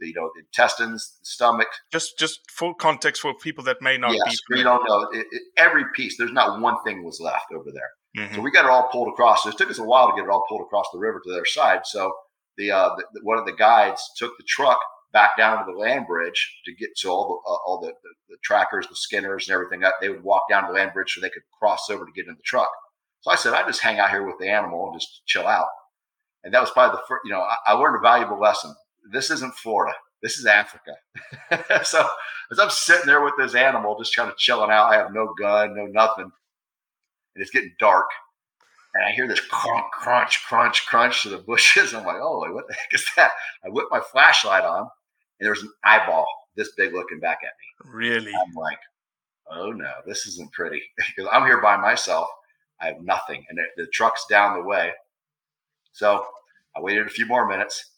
you 0.00 0.12
know, 0.14 0.30
the 0.34 0.40
intestines, 0.42 1.16
the 1.20 1.26
stomach. 1.26 1.68
Just, 1.90 2.18
just 2.18 2.40
full 2.50 2.74
context 2.74 3.22
for 3.22 3.32
people 3.34 3.64
that 3.64 3.78
may 3.80 3.96
not 3.96 4.12
yes, 4.14 4.36
be. 4.50 4.56
we 4.56 4.62
don't 4.62 4.86
know. 4.88 5.08
It, 5.12 5.26
it, 5.32 5.42
every 5.56 5.84
piece. 5.96 6.16
There's 6.18 6.32
not 6.32 6.60
one 6.60 6.76
thing 6.84 7.02
was 7.02 7.18
left 7.20 7.46
over 7.54 7.70
there. 7.72 7.90
Mhm. 8.26 8.34
So 8.34 8.40
we 8.42 8.50
got 8.50 8.66
it 8.66 8.70
all 8.70 8.88
pulled 8.92 9.08
across. 9.08 9.42
So 9.42 9.48
It 9.48 9.56
took 9.56 9.70
us 9.70 9.78
a 9.78 9.84
while 9.84 10.08
to 10.10 10.14
get 10.14 10.24
it 10.24 10.30
all 10.30 10.44
pulled 10.48 10.60
across 10.60 10.86
the 10.92 10.98
river 10.98 11.18
to 11.24 11.30
the 11.30 11.36
other 11.36 11.46
side. 11.46 11.80
So 11.86 12.12
the, 12.58 12.70
uh, 12.72 12.90
the 13.14 13.20
one 13.22 13.38
of 13.38 13.46
the 13.46 13.52
guides 13.54 14.02
took 14.18 14.36
the 14.36 14.44
truck 14.46 14.78
back 15.12 15.36
down 15.36 15.58
to 15.58 15.72
the 15.72 15.78
land 15.78 16.06
bridge 16.06 16.60
to 16.64 16.74
get 16.74 16.96
to 16.98 17.08
all 17.08 17.28
the 17.28 17.50
uh, 17.50 17.56
all 17.66 17.80
the, 17.80 17.88
the, 17.88 18.10
the 18.30 18.36
trackers, 18.42 18.86
the 18.88 18.96
skinners, 18.96 19.48
and 19.48 19.54
everything. 19.54 19.82
They 20.00 20.08
would 20.08 20.24
walk 20.24 20.44
down 20.50 20.66
the 20.66 20.72
land 20.72 20.92
bridge 20.92 21.12
so 21.12 21.20
they 21.20 21.30
could 21.30 21.42
cross 21.58 21.90
over 21.90 22.04
to 22.04 22.12
get 22.12 22.26
in 22.26 22.34
the 22.34 22.42
truck. 22.44 22.70
So 23.20 23.30
I 23.30 23.36
said, 23.36 23.54
I 23.54 23.66
just 23.66 23.82
hang 23.82 23.98
out 23.98 24.10
here 24.10 24.26
with 24.26 24.38
the 24.38 24.48
animal 24.48 24.90
and 24.90 25.00
just 25.00 25.22
chill 25.26 25.46
out. 25.46 25.68
And 26.44 26.52
that 26.52 26.60
was 26.60 26.70
probably 26.70 26.96
the 26.96 27.02
first. 27.08 27.22
You 27.24 27.32
know, 27.32 27.40
I, 27.40 27.56
I 27.68 27.72
learned 27.74 27.96
a 27.96 28.00
valuable 28.00 28.40
lesson. 28.40 28.74
This 29.12 29.30
isn't 29.30 29.54
Florida. 29.54 29.94
This 30.22 30.38
is 30.38 30.46
Africa. 30.46 30.92
so 31.84 32.06
as 32.50 32.58
I'm 32.58 32.70
sitting 32.70 33.06
there 33.06 33.22
with 33.24 33.34
this 33.38 33.54
animal, 33.54 33.98
just 33.98 34.14
kind 34.14 34.30
of 34.30 34.36
chilling 34.36 34.70
out, 34.70 34.92
I 34.92 34.96
have 34.96 35.12
no 35.12 35.34
gun, 35.38 35.74
no 35.74 35.86
nothing 35.86 36.30
and 37.34 37.42
it's 37.42 37.50
getting 37.50 37.74
dark. 37.78 38.06
And 38.94 39.04
I 39.04 39.12
hear 39.12 39.26
this 39.26 39.40
crunch, 39.40 39.86
crunch, 39.92 40.44
crunch, 40.46 40.86
crunch 40.86 41.22
to 41.22 41.30
the 41.30 41.38
bushes. 41.38 41.94
I'm 41.94 42.04
like, 42.04 42.18
oh, 42.20 42.52
what 42.52 42.68
the 42.68 42.74
heck 42.74 42.92
is 42.92 43.06
that? 43.16 43.32
I 43.64 43.70
whip 43.70 43.86
my 43.90 44.00
flashlight 44.00 44.64
on, 44.64 44.88
and 45.42 45.48
there's 45.48 45.62
an 45.62 45.72
eyeball 45.84 46.24
this 46.54 46.70
big 46.76 46.92
looking 46.92 47.18
back 47.18 47.40
at 47.42 47.50
me. 47.50 47.90
Really? 47.92 48.32
I'm 48.32 48.54
like, 48.54 48.78
oh 49.50 49.72
no, 49.72 49.90
this 50.06 50.24
isn't 50.26 50.52
pretty 50.52 50.80
because 50.96 51.28
I'm 51.32 51.44
here 51.44 51.60
by 51.60 51.76
myself. 51.76 52.28
I 52.80 52.86
have 52.86 53.00
nothing, 53.02 53.44
and 53.48 53.58
the, 53.76 53.86
truck's 53.92 54.24
down 54.28 54.56
the 54.56 54.64
way. 54.64 54.92
So 55.92 56.24
I 56.76 56.80
waited 56.80 57.06
a 57.06 57.10
few 57.10 57.26
more 57.26 57.48
minutes, 57.48 57.90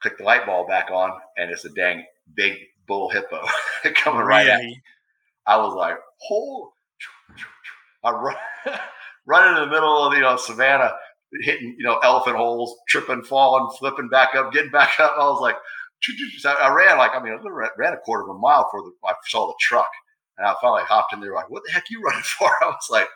clicked 0.00 0.18
the 0.18 0.24
light 0.24 0.46
bulb 0.46 0.68
back 0.68 0.90
on, 0.90 1.12
and 1.36 1.50
it's 1.50 1.64
a 1.64 1.70
dang 1.70 2.04
big 2.34 2.56
bull 2.86 3.08
hippo 3.08 3.44
coming 3.94 4.22
right 4.22 4.48
at 4.48 4.62
me. 4.62 4.80
I 5.46 5.58
was 5.58 5.74
like, 5.74 5.96
oh, 6.30 6.72
I 8.04 8.10
run, 8.10 8.36
run 9.26 9.48
in 9.48 9.60
the 9.60 9.70
middle 9.72 10.04
of 10.04 10.14
you 10.14 10.20
know 10.20 10.36
savannah, 10.36 10.92
hitting 11.42 11.76
you 11.78 11.84
know 11.84 11.98
elephant 11.98 12.36
holes, 12.36 12.76
tripping, 12.88 13.22
falling, 13.22 13.76
flipping 13.76 14.08
back 14.08 14.34
up, 14.36 14.52
getting 14.52 14.70
back 14.70 14.98
up. 15.00 15.14
I 15.16 15.28
was 15.28 15.40
like, 15.40 15.56
I 16.46 16.72
ran 16.74 16.98
like 16.98 17.12
I 17.14 17.22
mean 17.22 17.32
I 17.32 17.68
ran- 17.76 17.92
a 17.92 17.98
quarter 17.98 18.24
of 18.24 18.30
a 18.36 18.38
mile 18.38 18.64
before 18.64 18.82
the, 18.82 18.92
I 19.08 19.12
saw 19.26 19.46
the 19.48 19.54
truck, 19.60 19.90
and 20.38 20.46
I 20.46 20.54
finally 20.60 20.82
hopped 20.84 21.12
in 21.12 21.20
there 21.20 21.34
like, 21.34 21.50
what 21.50 21.62
the 21.66 21.72
heck 21.72 21.82
are 21.82 21.86
you 21.90 22.02
running 22.02 22.22
for? 22.22 22.50
I 22.62 22.66
was 22.66 22.88
like, 22.90 23.08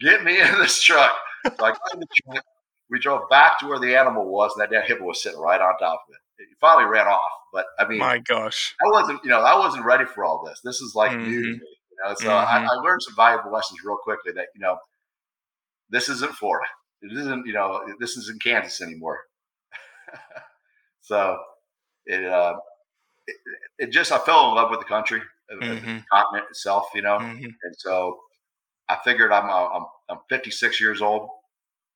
get 0.00 0.22
me 0.24 0.40
in 0.40 0.58
this 0.58 0.82
truck. 0.82 1.10
So 1.44 1.52
I 1.64 1.70
got 1.70 1.78
in 1.94 2.00
the 2.00 2.06
truck. 2.32 2.44
We 2.90 2.98
drove 3.00 3.28
back 3.30 3.58
to 3.60 3.66
where 3.66 3.78
the 3.78 3.96
animal 3.98 4.26
was, 4.26 4.52
and 4.54 4.62
that 4.62 4.70
damn 4.70 4.86
hippo 4.86 5.04
was 5.04 5.22
sitting 5.22 5.40
right 5.40 5.60
on 5.60 5.76
top 5.78 6.04
of 6.08 6.14
it. 6.14 6.42
It 6.42 6.48
finally 6.60 6.84
ran 6.84 7.06
off, 7.06 7.30
but 7.52 7.66
I 7.78 7.86
mean, 7.86 7.98
My 7.98 8.18
gosh. 8.18 8.74
I 8.84 8.90
wasn't, 8.90 9.20
you 9.24 9.30
know, 9.30 9.40
I 9.40 9.58
wasn't 9.58 9.84
ready 9.84 10.04
for 10.04 10.24
all 10.24 10.44
this. 10.44 10.60
This 10.64 10.80
is 10.80 10.94
like 10.94 11.16
new 11.16 11.42
to 11.42 11.48
me, 11.52 11.54
you 11.54 11.96
know. 12.04 12.14
So 12.18 12.28
I, 12.30 12.44
Mhm. 12.44 12.68
I 12.68 12.74
learned 12.82 13.02
some 13.02 13.14
valuable 13.16 13.52
lessons 13.52 13.80
real 13.84 13.96
quickly 13.96 14.32
that 14.32 14.48
you 14.54 14.60
know, 14.60 14.78
this 15.90 16.08
isn't 16.08 16.32
Florida. 16.34 16.66
It 17.02 17.16
isn't, 17.16 17.46
you 17.46 17.52
know, 17.52 17.84
this 18.00 18.16
isn't 18.16 18.42
Kansas 18.42 18.80
anymore. 18.82 19.20
so 21.00 21.38
it, 22.06 22.24
uh, 22.24 22.56
it, 23.26 23.36
it 23.78 23.90
just, 23.90 24.12
I 24.12 24.18
fell 24.18 24.48
in 24.50 24.54
love 24.56 24.70
with 24.70 24.80
the 24.80 24.86
country, 24.86 25.20
uh, 25.52 25.56
the 25.56 25.80
Mhm. 25.80 26.04
continent 26.12 26.46
itself, 26.50 26.86
you 26.94 27.02
know, 27.02 27.18
Mhm. 27.18 27.44
and 27.62 27.74
so 27.78 28.20
I 28.88 28.96
figured 29.04 29.32
I'm, 29.32 29.48
uh, 29.48 29.68
I'm, 29.68 29.86
I'm 30.10 30.18
56 30.28 30.80
years 30.80 31.00
old, 31.00 31.28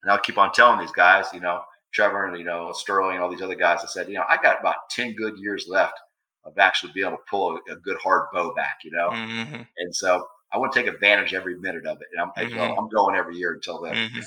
and 0.02 0.10
I'll 0.10 0.18
keep 0.18 0.38
on 0.38 0.52
telling 0.52 0.80
these 0.80 0.92
guys, 0.92 1.26
you 1.32 1.40
know, 1.40 1.62
Trevor 1.92 2.26
and 2.26 2.38
you 2.38 2.44
know 2.44 2.70
Sterling 2.72 3.14
and 3.16 3.22
all 3.24 3.30
these 3.30 3.40
other 3.42 3.54
guys. 3.54 3.80
I 3.82 3.86
said, 3.86 4.08
you 4.08 4.14
know, 4.14 4.24
I 4.28 4.36
got 4.36 4.60
about 4.60 4.90
10 4.90 5.14
good 5.14 5.38
years 5.38 5.66
left 5.68 5.98
of 6.44 6.56
actually 6.58 6.92
being 6.92 7.06
able 7.06 7.16
to 7.16 7.22
pull 7.28 7.56
a, 7.68 7.72
a 7.72 7.76
good 7.76 7.96
hard 8.02 8.28
bow 8.32 8.52
back, 8.54 8.78
you 8.84 8.90
know, 8.90 9.08
Mhm. 9.10 9.66
and 9.78 9.94
so 9.94 10.26
I 10.52 10.56
want 10.58 10.72
to 10.72 10.78
take 10.82 10.86
advantage 10.92 11.34
every 11.34 11.58
minute 11.58 11.86
of 11.86 11.98
it, 12.00 12.08
and 12.12 12.20
I'm, 12.20 12.48
you 12.48 12.54
know, 12.56 12.62
Mhm. 12.68 12.78
I'm 12.78 12.88
going 12.88 13.16
every 13.16 13.36
year 13.36 13.52
until 13.52 13.80
then. 13.82 13.94
Mhm. 14.10 14.24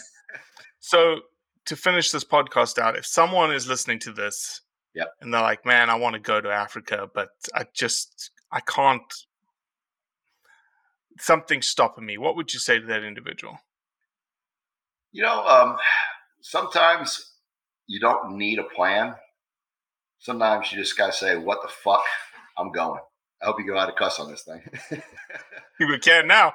So 0.80 1.22
to 1.66 1.76
finish 1.76 2.12
this 2.12 2.24
podcast 2.24 2.78
out, 2.80 2.96
if 2.98 3.06
someone 3.06 3.52
is 3.52 3.68
listening 3.68 4.00
to 4.00 4.12
this 4.12 4.62
Yep. 4.94 5.08
and 5.22 5.34
they're 5.34 5.42
like, 5.42 5.66
"Man, 5.66 5.90
I 5.90 5.96
want 5.96 6.14
to 6.16 6.20
go 6.20 6.42
to 6.42 6.50
Africa, 6.50 7.10
but 7.14 7.30
I 7.54 7.66
just 7.74 8.32
I 8.52 8.60
can't." 8.60 9.02
Something's 11.20 11.68
stopping 11.68 12.06
me. 12.06 12.18
What 12.18 12.36
would 12.36 12.54
you 12.54 12.60
say 12.60 12.80
to 12.80 12.86
that 12.88 13.04
individual? 13.04 13.60
You 15.12 15.24
know, 15.24 15.46
um, 15.46 15.78
sometimes 16.42 17.34
you 17.88 18.00
don't 18.00 18.38
need 18.38 18.60
a 18.60 18.64
plan. 18.64 19.16
Sometimes 20.20 20.72
you 20.72 20.80
just 20.80 20.98
gotta 20.98 21.14
say, 21.14 21.38
"What 21.38 21.62
the 21.62 21.70
fuck? 21.70 22.04
I'm 22.58 22.72
going." 22.72 23.00
I 23.42 23.46
hope 23.46 23.60
you 23.60 23.66
go 23.66 23.78
out 23.78 23.90
of 23.90 23.96
cuss 23.96 24.20
on 24.20 24.30
this 24.30 24.44
thing. 24.44 24.62
We 25.80 25.98
can 25.98 26.28
now. 26.28 26.54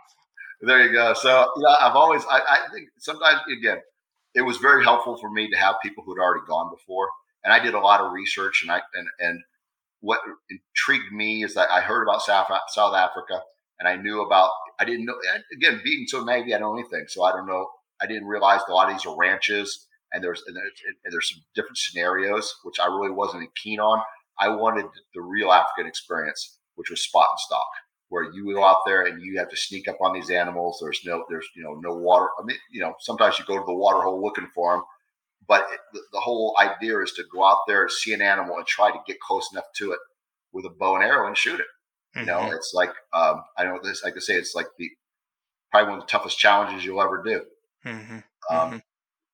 there 0.61 0.87
you 0.87 0.93
go. 0.93 1.13
So 1.15 1.29
you 1.57 1.63
know, 1.63 1.77
I've 1.81 1.97
always, 1.97 2.23
I, 2.31 2.39
I 2.39 2.59
think 2.73 2.89
sometimes 2.99 3.41
again, 3.51 3.79
it 4.37 4.43
was 4.43 4.59
very 4.59 4.85
helpful 4.85 5.17
for 5.19 5.29
me 5.31 5.51
to 5.51 5.57
have 5.57 5.75
people 5.83 6.05
who'd 6.05 6.21
already 6.21 6.45
gone 6.47 6.71
before, 6.71 7.09
and 7.47 7.55
I 7.55 7.61
did 7.61 7.75
a 7.75 7.81
lot 7.81 8.01
of 8.01 8.13
research, 8.13 8.63
and 8.63 8.73
I 8.73 8.81
and 8.95 9.09
and 9.21 9.43
what 10.01 10.21
intrigued 10.51 11.13
me 11.13 11.45
is 11.45 11.55
that 11.55 11.71
I 11.71 11.81
heard 11.81 12.03
about 12.03 12.21
South 12.21 12.51
South 12.69 12.95
Africa, 12.95 13.41
and 13.79 13.89
I 13.89 13.97
knew 13.97 14.21
about. 14.23 14.51
I 14.79 14.85
didn't 14.85 15.07
know. 15.07 15.15
Again, 15.55 15.81
being 15.83 16.07
so 16.07 16.23
naive, 16.23 16.47
I 16.47 16.59
don't 16.59 16.61
know 16.61 16.79
anything, 16.79 17.07
so 17.09 17.23
I 17.23 17.33
don't 17.33 17.47
know. 17.47 17.71
I 18.03 18.07
didn't 18.07 18.27
realize 18.27 18.61
a 18.69 18.73
lot 18.73 18.91
of 18.91 18.95
these 18.95 19.07
are 19.07 19.17
ranches, 19.17 19.87
and 20.13 20.23
there's 20.23 20.43
and 20.47 20.57
there's, 20.57 20.73
and 21.05 21.13
there's 21.13 21.31
some 21.31 21.43
different 21.55 21.79
scenarios 21.79 22.53
which 22.65 22.81
I 22.81 22.87
really 22.87 23.13
wasn't 23.13 23.49
keen 23.55 23.79
on. 23.79 24.03
I 24.39 24.49
wanted 24.49 24.87
the 25.15 25.23
real 25.23 25.53
African 25.53 25.87
experience, 25.87 26.59
which 26.75 26.91
was 26.91 27.01
spot 27.01 27.29
and 27.31 27.39
stalk 27.39 27.69
where 28.09 28.33
you 28.33 28.55
go 28.55 28.65
out 28.65 28.83
there 28.87 29.07
and 29.07 29.21
you 29.21 29.37
have 29.39 29.51
to 29.51 29.57
sneak 29.57 29.89
up 29.89 29.97
on 30.01 30.15
these 30.15 30.31
animals. 30.31 30.79
There's 30.81 31.01
no, 31.05 31.25
there's 31.29 31.49
you 31.57 31.63
know 31.65 31.75
no 31.75 31.95
water. 31.97 32.29
I 32.41 32.45
mean, 32.45 32.57
you 32.71 32.81
know, 32.81 32.95
sometimes 33.01 33.39
you 33.39 33.45
go 33.45 33.59
to 33.59 33.65
the 33.67 33.75
water 33.75 34.01
hole 34.03 34.23
looking 34.23 34.49
for 34.55 34.75
them, 34.75 34.85
but 35.49 35.67
it, 35.73 35.81
the, 35.93 36.01
the 36.13 36.21
whole 36.21 36.57
idea 36.61 36.99
is 37.01 37.13
to 37.13 37.25
go 37.33 37.45
out 37.45 37.61
there 37.67 37.83
and 37.83 37.91
see 37.91 38.13
an 38.13 38.23
animal 38.23 38.57
and 38.57 38.67
try 38.67 38.91
to 38.91 38.99
get 39.07 39.21
close 39.21 39.51
enough 39.53 39.67
to 39.77 39.93
it 39.93 39.99
with 40.53 40.65
a 40.65 40.71
bow 40.71 40.97
and 40.97 41.05
arrow 41.05 41.27
and 41.27 41.37
shoot 41.37 41.61
it. 41.61 41.67
You 42.15 42.25
know, 42.25 42.39
Mhm. 42.41 42.55
it's 42.57 42.73
like 42.75 42.93
um, 43.13 43.43
I 43.59 43.65
know 43.65 43.79
this. 43.83 44.03
Like 44.03 44.15
I 44.17 44.21
say, 44.21 44.35
it's 44.35 44.55
like 44.55 44.69
the 44.79 44.91
probably 45.71 45.91
one 45.91 45.99
of 46.01 46.07
the 46.07 46.11
toughest 46.11 46.39
challenges 46.39 46.85
you'll 46.85 47.03
ever 47.03 47.23
do. 47.23 47.45
Mhm. 47.85 48.25
Um, 48.49 48.71
Mhm. 48.73 48.83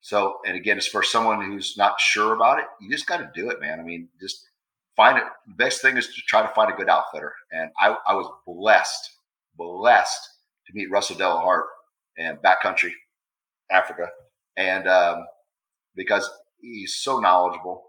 So, 0.01 0.41
and 0.45 0.57
again, 0.57 0.79
it's 0.79 0.89
for 0.89 1.05
someone 1.05 1.45
who's 1.45 1.77
not 1.77 2.01
sure 2.01 2.35
about 2.35 2.59
it. 2.59 2.65
You 2.81 2.91
just 2.91 3.07
got 3.07 3.19
to 3.19 3.31
do 3.35 3.51
it, 3.51 3.61
man. 3.61 3.79
I 3.79 3.85
mean, 3.85 4.09
just 4.21 4.49
find 4.97 5.17
it. 5.17 5.25
The 5.47 5.55
best 5.55 5.81
thing 5.81 5.97
is 5.97 6.09
to 6.13 6.21
try 6.23 6.43
to 6.43 6.53
find 6.55 6.73
a 6.73 6.77
good 6.77 6.89
outfitter. 6.89 7.33
And 7.53 7.71
I, 7.79 7.97
I 8.09 8.15
was 8.15 8.29
blessed, 8.45 9.11
blessed 9.55 10.29
to 10.67 10.73
meet 10.75 10.91
Russell 10.91 11.15
Delahart 11.15 11.63
in 12.17 12.37
backcountry 12.39 12.91
Africa. 13.71 14.09
And 14.57 14.89
um, 14.89 15.25
because 15.95 16.29
he's 16.61 16.97
so 17.01 17.19
knowledgeable 17.21 17.85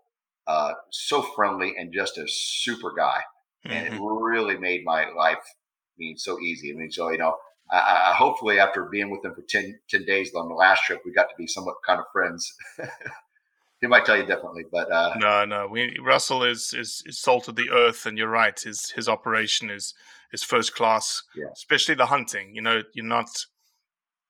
uh, 0.47 0.73
so 0.91 1.21
friendly 1.21 1.73
and 1.77 1.93
just 1.93 2.17
a 2.17 2.25
super 2.27 2.93
guy. 2.97 3.21
And 3.65 3.87
it 3.87 3.93
Mhm. 3.93 4.21
really 4.21 4.57
made 4.57 4.83
my 4.83 5.07
life 5.11 5.37
I 5.37 5.95
mean 5.97 6.17
so 6.17 6.39
easy. 6.39 6.71
I 6.71 6.75
mean, 6.75 6.91
so, 6.91 7.09
you 7.09 7.17
know, 7.17 7.37
I, 7.71 8.11
I 8.11 8.13
hopefully 8.17 8.59
after 8.59 8.83
being 8.85 9.09
with 9.09 9.23
him 9.23 9.33
for 9.35 9.43
10, 9.47 9.79
10 9.89 10.05
days 10.05 10.33
on 10.35 10.49
the 10.49 10.55
last 10.55 10.83
trip, 10.85 11.01
we 11.05 11.13
got 11.13 11.29
to 11.29 11.35
be 11.37 11.47
somewhat 11.47 11.75
kind 11.87 11.99
of 11.99 12.05
friends. 12.11 12.51
he 13.81 13.87
might 13.87 14.05
tell 14.05 14.17
you 14.17 14.25
differently, 14.25 14.63
but 14.71 14.91
uh, 14.91 15.13
No, 15.17 15.45
no. 15.45 15.67
We 15.67 15.97
Russell 15.99 16.43
is, 16.43 16.73
is 16.73 17.03
is 17.05 17.19
salt 17.21 17.47
of 17.47 17.55
the 17.55 17.69
earth, 17.69 18.05
and 18.05 18.17
you're 18.17 18.29
right. 18.29 18.57
His 18.59 18.91
his 18.91 19.07
operation 19.07 19.69
is 19.69 19.93
is 20.31 20.43
first 20.43 20.73
class. 20.75 21.21
Yeah. 21.35 21.51
Especially 21.53 21.95
the 21.95 22.07
hunting. 22.07 22.55
You 22.55 22.61
know, 22.61 22.81
you're 22.93 23.05
not. 23.05 23.29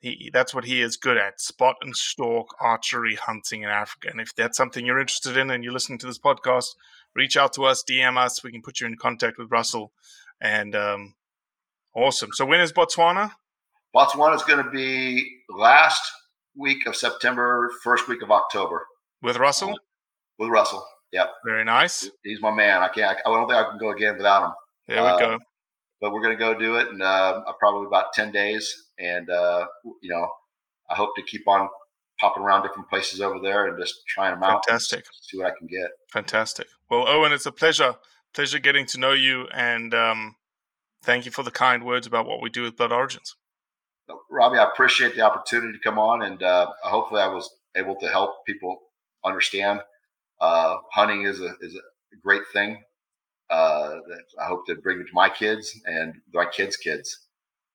He, 0.04 0.30
that's 0.34 0.54
what 0.54 0.66
he 0.66 0.82
is 0.82 0.98
good 0.98 1.18
at: 1.18 1.40
spot 1.40 1.76
and 1.82 1.96
stalk 1.96 2.54
archery 2.60 3.16
hunting 3.16 3.64
in 3.64 3.70
Africa. 3.70 4.10
And 4.12 4.20
if 4.22 4.36
that's 4.36 4.58
something 4.58 4.86
you're 4.86 5.00
interested 5.00 5.38
in, 5.38 5.50
and 5.50 5.64
you're 5.64 5.72
listening 5.74 5.98
to 6.00 6.06
this 6.06 6.20
podcast, 6.20 6.66
reach 7.16 7.38
out 7.38 7.54
to 7.54 7.64
us, 7.64 7.84
DM 7.90 8.18
us. 8.18 8.44
We 8.44 8.52
can 8.52 8.62
put 8.62 8.80
you 8.82 8.88
in 8.88 8.98
contact 8.98 9.38
with 9.38 9.50
Russell. 9.50 9.94
And 10.42 10.76
um, 10.76 11.16
awesome. 11.96 12.32
So 12.34 12.46
when 12.46 12.60
is 12.60 12.74
Botswana? 12.74 13.32
Botswana 13.96 14.36
is 14.36 14.44
going 14.44 14.62
to 14.64 14.70
be 14.72 15.26
last 15.50 16.02
week 16.58 16.86
of 16.86 16.96
September, 16.98 17.70
first 17.84 18.08
week 18.10 18.22
of 18.24 18.30
October 18.32 18.86
With 19.22 19.38
Russell? 19.38 19.74
with 20.38 20.50
Russell. 20.50 20.86
Yep, 21.14 21.30
Very 21.46 21.64
nice. 21.64 22.10
he's 22.24 22.42
my 22.42 22.50
man. 22.52 22.82
I 22.82 22.90
can't. 22.90 23.18
I 23.26 23.30
don't 23.30 23.48
think 23.48 23.58
I 23.58 23.70
can 23.70 23.78
go 23.78 23.92
again 23.92 24.18
without 24.18 24.46
him. 24.48 24.52
There 24.88 25.02
we 25.04 25.08
Uh, 25.10 25.18
go. 25.20 25.40
But 26.02 26.12
we're 26.12 26.22
going 26.22 26.38
to 26.38 26.40
go 26.40 26.58
do 26.58 26.76
it 26.76 26.90
in 26.90 27.02
uh, 27.02 27.42
probably 27.60 27.88
about 27.88 28.14
ten 28.14 28.32
days, 28.32 28.88
and 29.00 29.30
uh, 29.30 29.68
you 30.02 30.10
know, 30.10 30.28
I 30.90 30.96
hope 30.96 31.16
to 31.16 31.22
keep 31.22 31.48
on 31.48 31.70
popping 32.20 32.44
around 32.44 32.64
different 32.64 32.90
places 32.90 33.22
over 33.22 33.40
there 33.40 33.68
and 33.68 33.80
just 33.80 34.06
trying 34.08 34.34
them 34.34 34.44
out. 34.44 34.66
Fantastic. 34.68 35.06
See 35.22 35.38
what 35.38 35.48
I 35.48 35.52
can 35.58 35.68
get. 35.68 35.90
Fantastic. 36.12 36.68
Well, 36.90 37.08
Owen, 37.08 37.32
it's 37.32 37.46
a 37.46 37.52
pleasure, 37.52 37.96
pleasure 38.34 38.60
getting 38.60 38.86
to 38.88 39.00
know 39.00 39.14
you, 39.14 39.48
and 39.54 39.94
um, 39.94 40.36
thank 41.02 41.26
you 41.26 41.32
for 41.32 41.44
the 41.44 41.52
kind 41.52 41.86
words 41.86 42.06
about 42.06 42.26
what 42.26 42.42
we 42.42 42.50
do 42.50 42.64
with 42.64 42.78
Blood 42.78 42.92
Origins. 42.92 43.36
Robbie, 44.30 44.58
I 44.58 44.66
appreciate 44.66 45.16
the 45.16 45.22
opportunity 45.22 45.72
to 45.74 45.80
come 45.84 45.98
on, 45.98 46.22
and 46.24 46.44
uh, 46.44 46.68
hopefully, 46.84 47.22
I 47.22 47.28
was 47.28 47.50
able 47.76 47.96
to 47.96 48.08
help 48.10 48.46
people 48.46 48.78
understand 49.24 49.80
uh, 50.44 50.78
hunting 50.92 51.24
is 51.24 51.40
a 51.40 51.56
is 51.62 51.76
a 51.76 52.18
great 52.22 52.44
thing. 52.52 52.82
Uh, 53.54 54.00
that 54.08 54.24
I 54.42 54.46
hope 54.46 54.66
to 54.66 54.74
bring 54.74 55.00
it 55.00 55.04
to 55.04 55.14
my 55.14 55.30
kids 55.30 55.80
and 55.86 56.16
my 56.34 56.46
kids' 56.46 56.76
kids, 56.76 57.28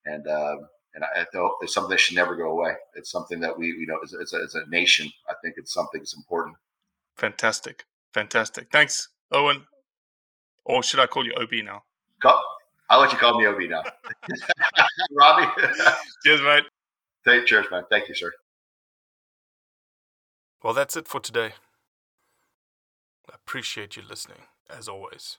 and 0.06 0.26
uh, 0.26 0.56
and 0.96 1.04
I, 1.04 1.20
I 1.20 1.24
thought 1.32 1.52
it's 1.62 1.72
something 1.72 1.90
that 1.90 2.00
should 2.00 2.16
never 2.16 2.34
go 2.34 2.50
away. 2.50 2.72
It's 2.96 3.12
something 3.12 3.38
that 3.38 3.56
we, 3.56 3.68
you 3.68 3.86
know, 3.86 3.98
as, 4.02 4.12
as, 4.12 4.32
a, 4.32 4.42
as 4.42 4.54
a 4.56 4.68
nation, 4.68 5.08
I 5.30 5.34
think 5.40 5.54
it's 5.56 5.72
something 5.72 6.00
that's 6.00 6.16
important. 6.16 6.56
Fantastic, 7.14 7.84
fantastic. 8.12 8.72
Thanks, 8.72 9.10
Owen. 9.30 9.66
Or 10.64 10.82
should 10.82 10.98
I 10.98 11.06
call 11.06 11.24
you 11.24 11.32
OB 11.40 11.64
now? 11.64 11.84
Call, 12.20 12.42
I'll 12.90 13.00
let 13.00 13.12
you 13.12 13.18
call 13.18 13.38
me 13.38 13.46
Ob 13.46 13.60
now, 13.60 13.84
Robbie. 15.16 15.62
Cheers, 16.26 16.42
mate. 16.42 16.64
Thank, 17.24 17.46
cheers, 17.46 17.66
man. 17.70 17.84
Thank 17.88 18.08
you, 18.08 18.16
sir. 18.16 18.32
Well, 20.60 20.74
that's 20.74 20.96
it 20.96 21.06
for 21.06 21.20
today. 21.20 21.52
I 23.30 23.34
appreciate 23.36 23.96
you 23.96 24.02
listening, 24.02 24.40
as 24.68 24.88
always. 24.88 25.38